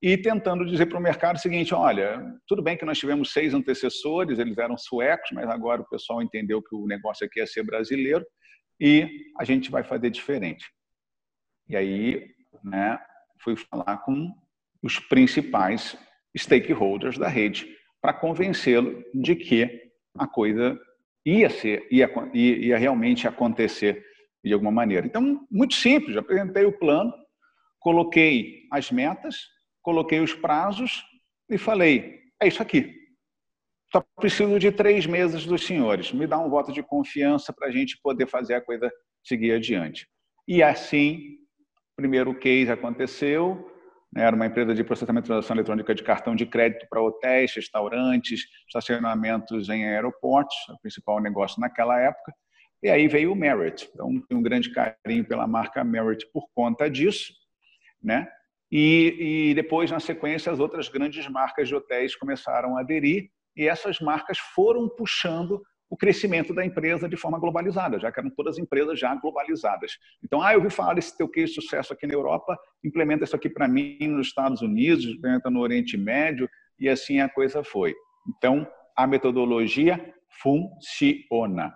e 0.00 0.16
tentando 0.16 0.66
dizer 0.66 0.86
para 0.86 0.98
o 0.98 1.02
mercado 1.02 1.36
o 1.36 1.40
seguinte: 1.40 1.74
olha, 1.74 2.22
tudo 2.46 2.62
bem 2.62 2.76
que 2.76 2.84
nós 2.84 2.98
tivemos 2.98 3.32
seis 3.32 3.54
antecessores, 3.54 4.38
eles 4.38 4.58
eram 4.58 4.76
suecos, 4.76 5.30
mas 5.32 5.48
agora 5.48 5.82
o 5.82 5.88
pessoal 5.88 6.22
entendeu 6.22 6.62
que 6.62 6.74
o 6.74 6.86
negócio 6.86 7.26
aqui 7.26 7.40
é 7.40 7.46
ser 7.46 7.64
brasileiro 7.64 8.24
e 8.80 9.08
a 9.38 9.44
gente 9.44 9.70
vai 9.70 9.82
fazer 9.82 10.10
diferente. 10.10 10.66
E 11.68 11.76
aí, 11.76 12.26
né, 12.62 12.98
fui 13.40 13.56
falar 13.56 13.98
com 13.98 14.30
os 14.82 14.98
principais 14.98 15.96
stakeholders 16.36 17.18
da 17.18 17.28
rede 17.28 17.66
para 18.00 18.12
convencê-lo 18.12 19.02
de 19.14 19.34
que 19.34 19.85
a 20.18 20.26
coisa 20.26 20.78
ia 21.24 21.50
ser, 21.50 21.86
ia, 21.90 22.08
ia 22.34 22.78
realmente 22.78 23.26
acontecer 23.26 24.04
de 24.44 24.52
alguma 24.52 24.70
maneira. 24.70 25.06
Então, 25.06 25.44
muito 25.50 25.74
simples, 25.74 26.16
apresentei 26.16 26.64
o 26.64 26.78
plano, 26.78 27.12
coloquei 27.80 28.62
as 28.70 28.90
metas, 28.90 29.36
coloquei 29.82 30.20
os 30.20 30.32
prazos 30.32 31.04
e 31.50 31.58
falei: 31.58 32.20
é 32.40 32.46
isso 32.46 32.62
aqui. 32.62 32.94
Só 33.92 34.04
preciso 34.16 34.58
de 34.58 34.72
três 34.72 35.06
meses 35.06 35.46
dos 35.46 35.64
senhores. 35.64 36.12
Me 36.12 36.26
dá 36.26 36.38
um 36.38 36.50
voto 36.50 36.72
de 36.72 36.82
confiança 36.82 37.52
para 37.52 37.68
a 37.68 37.70
gente 37.70 37.98
poder 38.02 38.26
fazer 38.26 38.54
a 38.54 38.60
coisa 38.60 38.90
seguir 39.24 39.52
adiante. 39.52 40.08
E 40.46 40.62
assim, 40.62 41.38
primeiro 41.96 42.34
case 42.38 42.70
aconteceu. 42.70 43.70
Né, 44.16 44.22
era 44.22 44.34
uma 44.34 44.46
empresa 44.46 44.74
de 44.74 44.82
processamento 44.82 45.24
de 45.24 45.28
transação 45.28 45.54
eletrônica 45.54 45.94
de 45.94 46.02
cartão 46.02 46.34
de 46.34 46.46
crédito 46.46 46.86
para 46.88 47.02
hotéis, 47.02 47.54
restaurantes, 47.54 48.46
estacionamentos 48.66 49.68
em 49.68 49.84
aeroportos, 49.84 50.56
o 50.70 50.80
principal 50.80 51.20
negócio 51.20 51.60
naquela 51.60 52.00
época. 52.00 52.32
E 52.82 52.88
aí 52.88 53.08
veio 53.08 53.30
o 53.30 53.36
Merit. 53.36 53.86
Então, 53.92 54.08
um 54.32 54.42
grande 54.42 54.72
carinho 54.72 55.22
pela 55.26 55.46
marca 55.46 55.84
Merit 55.84 56.26
por 56.32 56.48
conta 56.54 56.88
disso. 56.88 57.34
Né? 58.02 58.26
E, 58.72 59.50
e 59.50 59.54
depois, 59.54 59.90
na 59.90 60.00
sequência, 60.00 60.50
as 60.50 60.60
outras 60.60 60.88
grandes 60.88 61.28
marcas 61.28 61.68
de 61.68 61.74
hotéis 61.74 62.16
começaram 62.16 62.78
a 62.78 62.80
aderir 62.80 63.28
e 63.54 63.68
essas 63.68 64.00
marcas 64.00 64.38
foram 64.38 64.88
puxando 64.88 65.62
o 65.88 65.96
crescimento 65.96 66.52
da 66.52 66.64
empresa 66.64 67.08
de 67.08 67.16
forma 67.16 67.38
globalizada, 67.38 67.98
já 67.98 68.10
que 68.10 68.18
eram 68.18 68.30
todas 68.30 68.58
empresas 68.58 68.98
já 68.98 69.14
globalizadas. 69.14 69.92
Então, 70.24 70.42
ah, 70.42 70.52
eu 70.52 70.58
ouvi 70.58 70.70
falar 70.70 70.94
desse 70.94 71.16
teu 71.16 71.28
case 71.28 71.54
de 71.54 71.54
sucesso 71.54 71.92
aqui 71.92 72.06
na 72.06 72.14
Europa, 72.14 72.58
implementa 72.84 73.24
isso 73.24 73.36
aqui 73.36 73.48
para 73.48 73.68
mim 73.68 73.98
nos 74.00 74.28
Estados 74.28 74.62
Unidos, 74.62 75.04
implementa 75.04 75.50
no 75.50 75.60
Oriente 75.60 75.96
Médio, 75.96 76.48
e 76.78 76.88
assim 76.88 77.20
a 77.20 77.28
coisa 77.28 77.62
foi. 77.62 77.94
Então, 78.28 78.66
a 78.96 79.06
metodologia 79.06 80.14
funciona. 80.42 81.74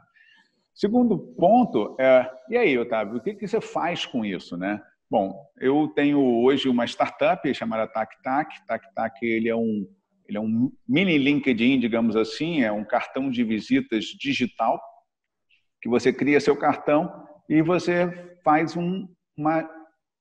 Segundo 0.75 1.19
ponto, 1.19 1.97
é, 2.01 2.29
e 2.49 2.57
aí, 2.57 2.79
Otávio, 2.79 3.19
o 3.19 3.21
que, 3.21 3.47
você 3.47 3.61
faz 3.61 4.07
com 4.07 4.25
isso, 4.25 4.57
né? 4.57 4.81
Bom, 5.11 5.35
eu 5.59 5.89
tenho 5.89 6.21
hoje 6.43 6.69
uma 6.69 6.85
startup 6.87 7.53
chamada 7.53 7.87
TacTac. 7.87 8.67
TacTac 8.67 9.27
ele 9.27 9.49
é 9.49 9.57
um 9.57 9.87
ele 10.31 10.39
é 10.39 10.41
um 10.41 10.71
mini 10.89 11.19
LinkedIn, 11.19 11.81
digamos 11.81 12.15
assim, 12.15 12.63
é 12.63 12.71
um 12.71 12.85
cartão 12.85 13.29
de 13.29 13.43
visitas 13.43 14.05
digital 14.05 14.81
que 15.83 15.89
você 15.89 16.13
cria 16.13 16.41
seu 16.41 16.57
cartão 16.57 17.27
e 17.49 17.61
você 17.61 18.39
faz 18.45 18.77
um, 18.77 19.09
uma, 19.37 19.69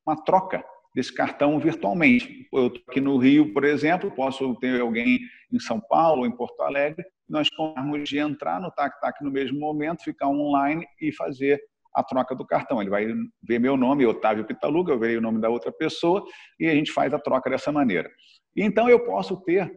uma 0.05 0.15
troca 0.23 0.65
desse 0.95 1.13
cartão 1.13 1.59
virtualmente. 1.59 2.47
Eu 2.51 2.67
estou 2.67 2.83
aqui 2.87 2.99
no 2.99 3.17
Rio, 3.17 3.53
por 3.53 3.63
exemplo, 3.63 4.09
posso 4.09 4.55
ter 4.55 4.81
alguém 4.81 5.19
em 5.53 5.59
São 5.59 5.79
Paulo, 5.79 6.25
em 6.25 6.35
Porto 6.35 6.59
Alegre, 6.61 7.05
nós 7.29 7.47
podemos 7.51 8.09
de 8.09 8.17
entrar 8.17 8.59
no 8.59 8.71
TacTac 8.71 9.23
no 9.23 9.29
mesmo 9.29 9.59
momento, 9.59 10.03
ficar 10.03 10.27
online 10.27 10.83
e 10.99 11.11
fazer 11.11 11.61
a 11.93 12.03
troca 12.03 12.33
do 12.35 12.47
cartão. 12.47 12.81
Ele 12.81 12.89
vai 12.89 13.05
ver 13.43 13.59
meu 13.59 13.77
nome, 13.77 14.07
Otávio 14.07 14.45
Pitaluga, 14.45 14.91
eu 14.91 14.99
verei 14.99 15.17
o 15.17 15.21
nome 15.21 15.39
da 15.39 15.49
outra 15.49 15.71
pessoa 15.71 16.25
e 16.59 16.67
a 16.67 16.73
gente 16.73 16.91
faz 16.91 17.13
a 17.13 17.19
troca 17.19 17.47
dessa 17.47 17.71
maneira. 17.71 18.09
Então 18.57 18.89
eu 18.89 19.05
posso 19.05 19.39
ter 19.43 19.71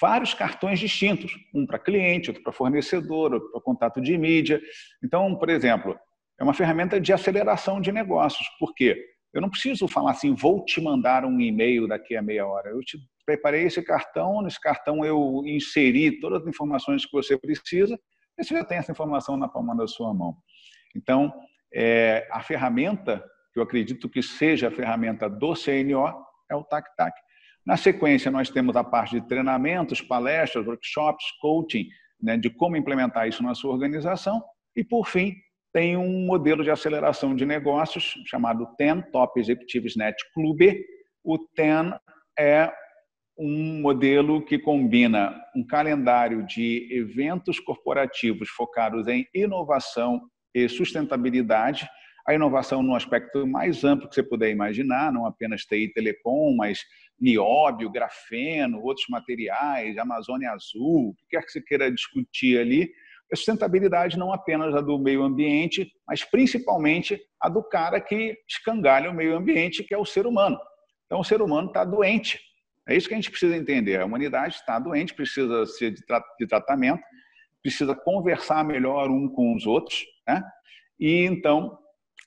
vários 0.00 0.34
cartões 0.34 0.78
distintos, 0.78 1.32
um 1.54 1.66
para 1.66 1.78
cliente, 1.78 2.30
outro 2.30 2.42
para 2.42 2.52
fornecedor, 2.52 3.34
outro 3.34 3.50
para 3.50 3.60
contato 3.60 4.00
de 4.00 4.16
mídia. 4.16 4.60
Então, 5.02 5.36
por 5.36 5.48
exemplo, 5.48 5.98
é 6.38 6.44
uma 6.44 6.54
ferramenta 6.54 7.00
de 7.00 7.12
aceleração 7.12 7.80
de 7.80 7.92
negócios. 7.92 8.46
Por 8.58 8.74
quê? 8.74 9.04
Eu 9.32 9.40
não 9.40 9.50
preciso 9.50 9.88
falar 9.88 10.12
assim, 10.12 10.34
vou 10.34 10.64
te 10.64 10.80
mandar 10.80 11.24
um 11.24 11.40
e-mail 11.40 11.88
daqui 11.88 12.16
a 12.16 12.22
meia 12.22 12.46
hora. 12.46 12.70
Eu 12.70 12.80
te 12.80 12.98
preparei 13.26 13.64
esse 13.64 13.82
cartão, 13.82 14.42
nesse 14.42 14.60
cartão 14.60 15.04
eu 15.04 15.42
inseri 15.44 16.20
todas 16.20 16.42
as 16.42 16.48
informações 16.48 17.04
que 17.04 17.12
você 17.12 17.36
precisa, 17.36 17.98
e 18.38 18.44
você 18.44 18.54
já 18.54 18.64
tem 18.64 18.78
essa 18.78 18.92
informação 18.92 19.36
na 19.36 19.48
palma 19.48 19.76
da 19.76 19.86
sua 19.86 20.12
mão. 20.14 20.36
Então, 20.94 21.32
é, 21.72 22.28
a 22.30 22.40
ferramenta, 22.42 23.24
que 23.52 23.58
eu 23.58 23.62
acredito 23.62 24.08
que 24.08 24.22
seja 24.22 24.68
a 24.68 24.70
ferramenta 24.70 25.28
do 25.28 25.54
CNO, 25.54 26.24
é 26.50 26.54
o 26.54 26.62
TAC-TAC. 26.62 27.12
Na 27.66 27.76
sequência, 27.76 28.30
nós 28.30 28.50
temos 28.50 28.76
a 28.76 28.84
parte 28.84 29.18
de 29.18 29.26
treinamentos, 29.26 30.00
palestras, 30.00 30.66
workshops, 30.66 31.24
coaching, 31.40 31.88
né, 32.20 32.36
de 32.36 32.50
como 32.50 32.76
implementar 32.76 33.26
isso 33.26 33.42
na 33.42 33.54
sua 33.54 33.72
organização. 33.72 34.42
E, 34.76 34.84
por 34.84 35.06
fim, 35.06 35.34
tem 35.72 35.96
um 35.96 36.26
modelo 36.26 36.62
de 36.62 36.70
aceleração 36.70 37.34
de 37.34 37.44
negócios 37.44 38.14
chamado 38.26 38.66
TEN, 38.76 39.00
Top 39.12 39.38
Executives 39.40 39.96
Net 39.96 40.16
Club. 40.32 40.60
O 41.24 41.38
TEN 41.38 41.98
é 42.38 42.72
um 43.36 43.80
modelo 43.80 44.44
que 44.44 44.58
combina 44.58 45.34
um 45.56 45.66
calendário 45.66 46.46
de 46.46 46.88
eventos 46.92 47.58
corporativos 47.58 48.48
focados 48.50 49.08
em 49.08 49.26
inovação 49.34 50.20
e 50.54 50.68
sustentabilidade, 50.68 51.88
a 52.26 52.32
inovação 52.32 52.82
no 52.82 52.94
aspecto 52.94 53.46
mais 53.46 53.84
amplo 53.84 54.08
que 54.08 54.14
você 54.14 54.22
puder 54.22 54.50
imaginar, 54.50 55.12
não 55.12 55.26
apenas 55.26 55.64
TI 55.64 55.84
e 55.84 55.92
telecom, 55.92 56.54
mas 56.56 56.80
nióbio, 57.20 57.90
grafeno, 57.90 58.82
outros 58.82 59.06
materiais, 59.08 59.96
Amazônia 59.98 60.50
Azul, 60.52 61.10
o 61.10 61.14
que 61.14 61.26
quer 61.30 61.42
que 61.42 61.52
você 61.52 61.60
queira 61.60 61.90
discutir 61.90 62.58
ali, 62.58 62.90
a 63.32 63.36
sustentabilidade 63.36 64.18
não 64.18 64.32
apenas 64.32 64.74
a 64.74 64.80
do 64.80 64.98
meio 64.98 65.22
ambiente, 65.22 65.90
mas 66.06 66.24
principalmente 66.24 67.20
a 67.40 67.48
do 67.48 67.62
cara 67.62 68.00
que 68.00 68.36
escangalha 68.48 69.10
o 69.10 69.14
meio 69.14 69.36
ambiente, 69.36 69.82
que 69.82 69.94
é 69.94 69.98
o 69.98 70.04
ser 70.04 70.26
humano. 70.26 70.58
Então, 71.06 71.20
o 71.20 71.24
ser 71.24 71.42
humano 71.42 71.68
está 71.68 71.84
doente. 71.84 72.40
É 72.88 72.94
isso 72.94 73.08
que 73.08 73.14
a 73.14 73.16
gente 73.16 73.30
precisa 73.30 73.56
entender. 73.56 74.00
A 74.00 74.04
humanidade 74.04 74.56
está 74.56 74.78
doente, 74.78 75.14
precisa 75.14 75.66
ser 75.66 75.90
de, 75.92 76.04
tra 76.04 76.22
de 76.38 76.46
tratamento, 76.46 77.02
precisa 77.62 77.94
conversar 77.94 78.62
melhor 78.64 79.10
um 79.10 79.28
com 79.28 79.54
os 79.56 79.66
outros, 79.66 80.04
né? 80.28 80.42
E 81.00 81.24
então 81.24 81.78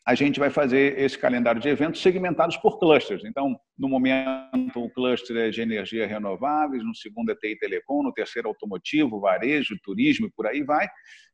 a 0.07 0.15
gente 0.15 0.39
vai 0.39 0.49
fazer 0.49 0.97
esse 0.97 1.17
calendário 1.17 1.59
de 1.59 1.67
eventos 1.67 2.01
segmentados 2.01 2.55
por 2.55 2.79
clusters. 2.79 3.25
Então, 3.25 3.59
no 3.77 3.89
momento, 3.89 4.81
o 4.81 4.89
cluster 4.89 5.35
é 5.35 5.49
de 5.49 5.59
energia 5.59 6.07
renováveis, 6.07 6.81
no 6.81 6.95
segundo 6.95 7.29
é 7.29 7.35
TI 7.35 7.57
Telecom, 7.59 8.01
no 8.03 8.13
terceiro 8.13 8.47
automotivo, 8.47 9.19
varejo, 9.19 9.77
turismo 9.83 10.27
e 10.27 10.31
por 10.31 10.47
aí 10.47 10.63
vai, 10.63 10.87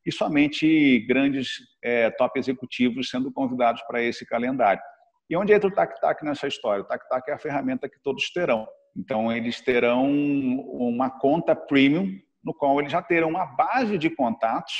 e 0.04 0.10
somente 0.10 1.06
grandes 1.06 1.50
é, 1.84 2.10
top 2.10 2.36
executivos 2.36 3.10
sendo 3.10 3.30
convidados 3.32 3.80
para 3.86 4.02
esse 4.02 4.26
calendário. 4.26 4.82
E 5.30 5.36
onde 5.36 5.52
entra 5.52 5.68
o 5.68 5.72
TAC-TAC 5.72 6.24
nessa 6.24 6.48
história? 6.48 6.82
O 6.82 6.86
TAC-TAC 6.86 7.30
é 7.30 7.34
a 7.34 7.38
ferramenta 7.38 7.88
que 7.88 8.02
todos 8.02 8.28
terão. 8.32 8.66
Então, 8.96 9.30
eles 9.32 9.60
terão 9.60 10.10
uma 10.10 11.10
conta 11.10 11.54
premium, 11.54 12.08
no 12.42 12.52
qual 12.52 12.80
eles 12.80 12.90
já 12.90 13.00
terão 13.00 13.28
uma 13.28 13.46
base 13.46 13.96
de 13.96 14.10
contatos 14.10 14.74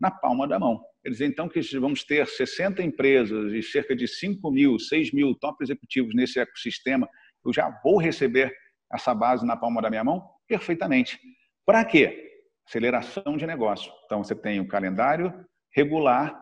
na 0.00 0.10
palma 0.10 0.46
da 0.46 0.58
mão. 0.58 0.80
Quer 1.02 1.10
dizer, 1.10 1.26
então, 1.26 1.48
que 1.48 1.60
vamos 1.78 2.04
ter 2.04 2.26
60 2.26 2.82
empresas 2.82 3.52
e 3.52 3.62
cerca 3.62 3.94
de 3.94 4.06
5 4.06 4.50
mil, 4.50 4.78
6 4.78 5.12
mil 5.12 5.34
top 5.34 5.62
executivos 5.62 6.14
nesse 6.14 6.38
ecossistema, 6.38 7.08
eu 7.44 7.52
já 7.52 7.70
vou 7.82 7.98
receber 7.98 8.52
essa 8.92 9.14
base 9.14 9.46
na 9.46 9.56
palma 9.56 9.80
da 9.80 9.90
minha 9.90 10.04
mão? 10.04 10.28
Perfeitamente. 10.48 11.18
Para 11.64 11.84
quê? 11.84 12.32
Aceleração 12.66 13.36
de 13.36 13.46
negócio. 13.46 13.92
Então, 14.04 14.22
você 14.22 14.34
tem 14.34 14.60
o 14.60 14.68
calendário 14.68 15.32
regular, 15.74 16.36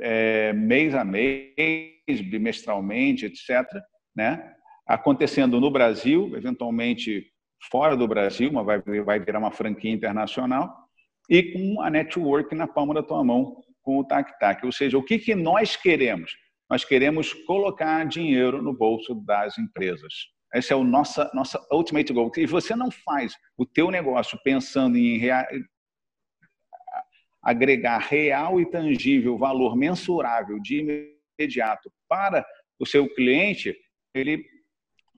é, 0.00 0.52
mês 0.52 0.94
a 0.94 1.04
mês, 1.04 2.20
bimestralmente, 2.30 3.26
etc., 3.26 3.66
né? 4.14 4.52
acontecendo 4.86 5.60
no 5.60 5.70
Brasil, 5.70 6.36
eventualmente 6.36 7.26
fora 7.70 7.96
do 7.96 8.08
Brasil, 8.08 8.50
mas 8.52 8.66
vai, 8.66 8.80
vai 9.02 9.20
virar 9.20 9.38
uma 9.38 9.52
franquia 9.52 9.92
internacional, 9.92 10.81
e 11.28 11.42
com 11.52 11.80
a 11.80 11.90
network 11.90 12.54
na 12.54 12.66
palma 12.66 12.94
da 12.94 13.02
tua 13.02 13.22
mão 13.24 13.62
com 13.82 13.98
o 13.98 14.04
TAC-TAC. 14.04 14.64
Ou 14.64 14.72
seja, 14.72 14.96
o 14.96 15.02
que, 15.02 15.18
que 15.18 15.34
nós 15.34 15.76
queremos? 15.76 16.32
Nós 16.70 16.84
queremos 16.84 17.32
colocar 17.32 18.04
dinheiro 18.06 18.62
no 18.62 18.72
bolso 18.72 19.14
das 19.26 19.58
empresas. 19.58 20.12
Esse 20.54 20.72
é 20.72 20.76
o 20.76 20.84
nossa 20.84 21.30
nossa 21.34 21.60
ultimate 21.70 22.12
goal. 22.12 22.30
E 22.36 22.46
você 22.46 22.76
não 22.76 22.90
faz 22.90 23.34
o 23.56 23.66
teu 23.66 23.90
negócio 23.90 24.38
pensando 24.44 24.96
em 24.96 25.18
rea... 25.18 25.46
agregar 27.42 27.98
real 27.98 28.60
e 28.60 28.70
tangível 28.70 29.36
valor 29.38 29.76
mensurável 29.76 30.60
de 30.60 31.10
imediato 31.38 31.92
para 32.08 32.46
o 32.78 32.86
seu 32.86 33.08
cliente, 33.14 33.76
ele 34.14 34.44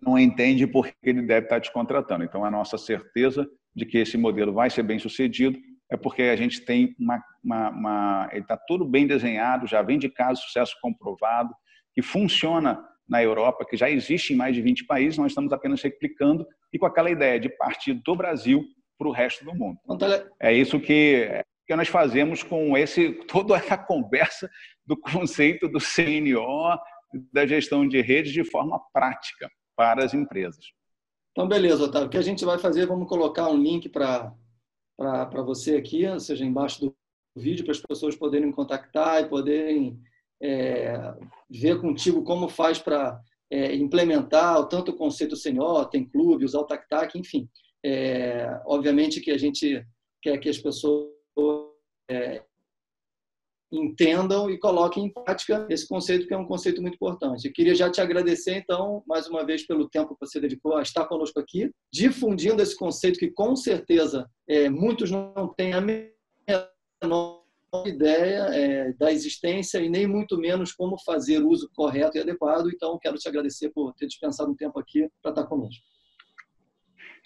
não 0.01 0.19
entende 0.19 0.67
por 0.67 0.87
que 0.87 0.95
ele 1.03 1.23
deve 1.23 1.47
estar 1.47 1.61
te 1.61 1.73
contratando. 1.73 2.25
Então, 2.25 2.45
a 2.45 2.51
nossa 2.51 2.77
certeza 2.77 3.49
de 3.75 3.87
que 3.87 3.99
esse 3.99 4.17
modelo 4.17 4.53
vai 4.53 4.71
ser 4.71 4.83
bem 4.83 4.99
sucedido 4.99 5.59
é 5.91 5.97
porque 5.97 6.23
a 6.23 6.37
gente 6.37 6.65
tem 6.65 6.95
uma, 6.99 7.23
uma, 7.43 7.71
uma 7.71 8.29
ele 8.33 8.43
está 8.43 8.57
tudo 8.57 8.85
bem 8.85 9.07
desenhado, 9.07 9.67
já 9.67 9.83
vem 9.83 9.99
de 9.99 10.09
caso 10.09 10.43
sucesso 10.43 10.77
comprovado, 10.81 11.55
que 11.95 12.03
funciona 12.03 12.83
na 13.09 13.23
Europa, 13.23 13.67
que 13.69 13.77
já 13.77 13.91
existe 13.91 14.33
em 14.33 14.37
mais 14.37 14.55
de 14.55 14.63
20 14.63 14.87
países, 14.87 15.19
nós 15.19 15.33
estamos 15.33 15.53
apenas 15.53 15.83
replicando 15.83 16.47
e 16.73 16.79
com 16.79 16.87
aquela 16.87 17.11
ideia 17.11 17.39
de 17.39 17.49
partir 17.49 17.95
do 17.95 18.17
Brasil 18.17 18.65
para 18.99 19.09
o 19.09 19.13
resto 19.13 19.45
do 19.45 19.55
mundo. 19.55 19.79
É 20.41 20.53
isso 20.53 20.81
que, 20.81 21.29
que 21.67 21.77
nós 21.77 21.89
fazemos 21.89 22.43
com 22.43 22.77
esse 22.77 23.13
toda 23.29 23.57
essa 23.57 23.77
conversa 23.77 24.51
do 24.87 24.97
conceito 24.97 25.69
do 25.69 25.79
CNO, 25.79 26.79
da 27.33 27.47
gestão 27.47 27.87
de 27.87 28.01
redes 28.01 28.33
de 28.33 28.45
forma 28.45 28.81
prática 28.93 29.49
para 29.77 30.05
as 30.05 30.15
empresas. 30.15 30.65
Então, 31.33 31.49
beleza, 31.49 31.85
Otávio. 31.85 32.07
O 32.07 32.11
que 32.11 32.17
a 32.17 32.23
gente 32.23 32.45
vai 32.45 32.59
fazer, 32.59 32.87
vamos 32.87 33.09
colocar 33.09 33.49
um 33.49 33.57
link 33.57 33.89
para 33.89 34.33
você 35.45 35.77
aqui, 35.77 36.07
ou 36.07 36.21
seja, 36.21 36.45
embaixo 36.45 36.81
do 36.81 36.97
vídeo, 37.37 37.65
para 37.65 37.73
as 37.73 37.81
pessoas 37.81 38.17
poderem 38.17 38.51
contactar 38.53 39.23
e 39.23 39.29
poderem 39.29 40.01
é, 40.43 41.15
ver 41.51 41.81
contigo 41.81 42.23
como 42.23 42.49
faz 42.49 42.79
para 42.79 43.21
é, 43.51 43.75
implementar 43.75 44.67
tanto 44.69 44.93
o 44.93 44.97
conceito 44.97 45.37
senior, 45.37 45.89
tem 45.89 46.05
clube, 46.05 46.45
usar 46.45 46.61
o 46.61 46.67
TAC-TAC, 46.67 47.19
enfim. 47.19 47.49
É, 47.85 48.61
obviamente 48.65 49.21
que 49.21 49.31
a 49.31 49.39
gente 49.39 49.85
quer 50.23 50.39
que 50.39 50.49
as 50.49 50.59
pessoas 50.59 51.11
é, 52.11 52.43
entendam 53.73 54.51
e 54.51 54.59
coloquem 54.59 55.07
em 55.07 55.13
prática 55.13 55.67
esse 55.69 55.87
conceito, 55.89 56.27
que 56.27 56.35
é 56.35 56.37
um 56.37 56.47
conceito 56.47 56.81
muito 56.81 56.95
importante. 56.95 57.47
Eu 57.47 57.53
queria 57.53 57.75
já 57.75 57.91
te 57.91 58.01
agradecer, 58.01 58.57
então, 58.57 59.03
mais 59.07 59.27
uma 59.29 59.45
vez, 59.45 59.67
pelo 59.67 59.89
tempo 59.89 60.15
que 60.15 60.27
você 60.27 60.41
dedicou 60.41 60.77
a 60.77 60.83
estar 60.83 61.07
conosco 61.07 61.41
aqui, 61.41 61.71
difundindo 61.93 62.63
esse 62.63 62.77
conceito 62.77 63.19
que, 63.19 63.31
com 63.31 63.57
certeza, 63.57 64.29
é, 64.49 64.69
muitos 64.69 65.11
não 65.11 65.53
têm 65.57 65.73
a 65.73 65.81
menor 65.81 67.45
ideia 67.87 68.47
é, 68.53 68.93
da 68.93 69.11
existência 69.11 69.79
e 69.79 69.89
nem 69.89 70.07
muito 70.07 70.39
menos 70.39 70.73
como 70.73 70.97
fazer 71.05 71.43
uso 71.43 71.69
correto 71.75 72.17
e 72.17 72.21
adequado. 72.21 72.69
Então, 72.69 72.99
quero 73.01 73.17
te 73.17 73.29
agradecer 73.29 73.71
por 73.71 73.93
ter 73.95 74.07
dispensado 74.07 74.51
um 74.51 74.57
tempo 74.57 74.79
aqui 74.79 75.09
para 75.21 75.33
estar 75.33 75.47
conosco. 75.47 75.83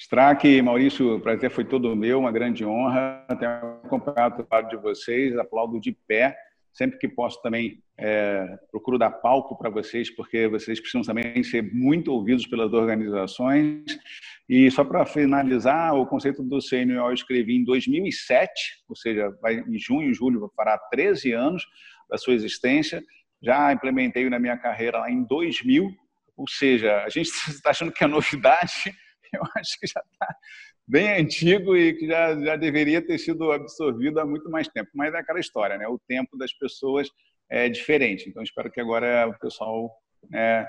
Strack, 0.00 0.62
Maurício, 0.62 1.16
o 1.16 1.20
prazer 1.20 1.50
foi 1.50 1.64
todo 1.64 1.96
meu, 1.96 2.20
uma 2.20 2.30
grande 2.30 2.64
honra 2.64 3.26
ter 3.36 3.46
acompanhado 3.46 4.34
o 4.34 4.36
trabalho 4.44 4.68
de 4.68 4.76
vocês, 4.76 5.36
aplaudo 5.36 5.80
de 5.80 5.90
pé. 6.06 6.36
Sempre 6.72 6.98
que 6.98 7.08
posso 7.08 7.42
também 7.42 7.82
é, 7.98 8.56
procuro 8.70 8.96
dar 8.96 9.10
palco 9.10 9.58
para 9.58 9.68
vocês, 9.68 10.08
porque 10.14 10.46
vocês 10.46 10.78
precisam 10.78 11.02
também 11.02 11.42
ser 11.42 11.62
muito 11.74 12.12
ouvidos 12.12 12.46
pelas 12.46 12.72
organizações. 12.72 13.82
E 14.48 14.70
só 14.70 14.84
para 14.84 15.04
finalizar, 15.04 15.92
o 15.96 16.06
conceito 16.06 16.44
do 16.44 16.60
CNO 16.60 17.08
eu 17.08 17.12
escrevi 17.12 17.56
em 17.56 17.64
2007, 17.64 18.50
ou 18.88 18.94
seja, 18.94 19.36
vai, 19.42 19.58
em 19.58 19.78
junho, 19.80 20.14
julho, 20.14 20.52
parar 20.56 20.78
13 20.90 21.32
anos 21.32 21.66
da 22.08 22.16
sua 22.16 22.34
existência. 22.34 23.02
Já 23.42 23.72
implementei 23.72 24.30
na 24.30 24.38
minha 24.38 24.56
carreira 24.56 24.98
lá 24.98 25.10
em 25.10 25.24
2000, 25.24 25.90
ou 26.36 26.46
seja, 26.46 27.02
a 27.02 27.08
gente 27.08 27.26
está 27.48 27.70
achando 27.70 27.90
que 27.90 28.04
é 28.04 28.06
novidade, 28.06 28.94
eu 29.34 29.42
acho 29.56 29.78
que 29.78 29.86
já 29.86 30.02
está 30.12 30.34
bem 30.86 31.20
antigo 31.20 31.76
e 31.76 31.94
que 31.94 32.06
já, 32.06 32.38
já 32.38 32.56
deveria 32.56 33.04
ter 33.04 33.18
sido 33.18 33.52
absorvido 33.52 34.20
há 34.20 34.26
muito 34.26 34.50
mais 34.50 34.68
tempo. 34.68 34.90
Mas 34.94 35.12
é 35.14 35.18
aquela 35.18 35.40
história, 35.40 35.76
né? 35.76 35.86
O 35.86 35.98
tempo 36.08 36.36
das 36.36 36.52
pessoas 36.52 37.08
é 37.50 37.68
diferente. 37.68 38.28
Então, 38.28 38.42
espero 38.42 38.70
que 38.70 38.80
agora 38.80 39.28
o 39.28 39.38
pessoal 39.38 39.90
né, 40.30 40.66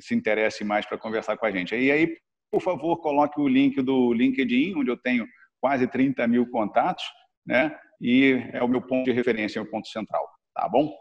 se 0.00 0.14
interesse 0.14 0.64
mais 0.64 0.86
para 0.86 0.98
conversar 0.98 1.36
com 1.36 1.46
a 1.46 1.50
gente. 1.50 1.74
E 1.74 1.90
aí, 1.90 2.16
por 2.50 2.60
favor, 2.60 2.98
coloque 2.98 3.40
o 3.40 3.48
link 3.48 3.80
do 3.82 4.12
LinkedIn, 4.12 4.74
onde 4.76 4.90
eu 4.90 4.96
tenho 4.96 5.26
quase 5.60 5.86
30 5.86 6.26
mil 6.26 6.50
contatos, 6.50 7.04
né? 7.46 7.76
E 8.00 8.42
é 8.52 8.62
o 8.62 8.68
meu 8.68 8.82
ponto 8.82 9.04
de 9.04 9.12
referência, 9.12 9.58
é 9.58 9.62
o 9.62 9.70
ponto 9.70 9.88
central. 9.88 10.28
Tá 10.54 10.68
bom? 10.68 10.92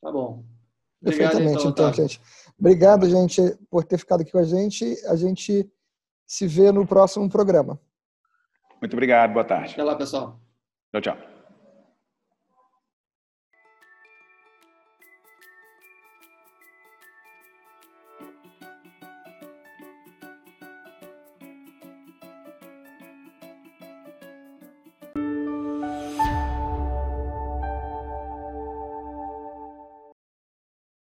Tá 0.00 0.10
bom. 0.10 0.44
Obrigado, 1.00 1.30
Perfeitamente, 1.32 1.66
então, 1.66 1.88
então 1.88 1.92
gente. 1.92 2.20
Obrigado, 2.58 3.10
gente, 3.10 3.42
por 3.68 3.84
ter 3.84 3.98
ficado 3.98 4.22
aqui 4.22 4.30
com 4.30 4.38
a 4.38 4.44
gente. 4.44 4.84
A 5.06 5.16
gente 5.16 5.68
se 6.32 6.46
vê 6.46 6.72
no 6.72 6.86
próximo 6.86 7.28
programa. 7.28 7.78
Muito 8.80 8.94
obrigado, 8.94 9.34
boa 9.34 9.44
tarde. 9.44 9.74
Até 9.74 9.84
lá, 9.84 9.94
pessoal. 9.94 10.40
Tchau, 10.90 11.02
tchau. 11.02 11.31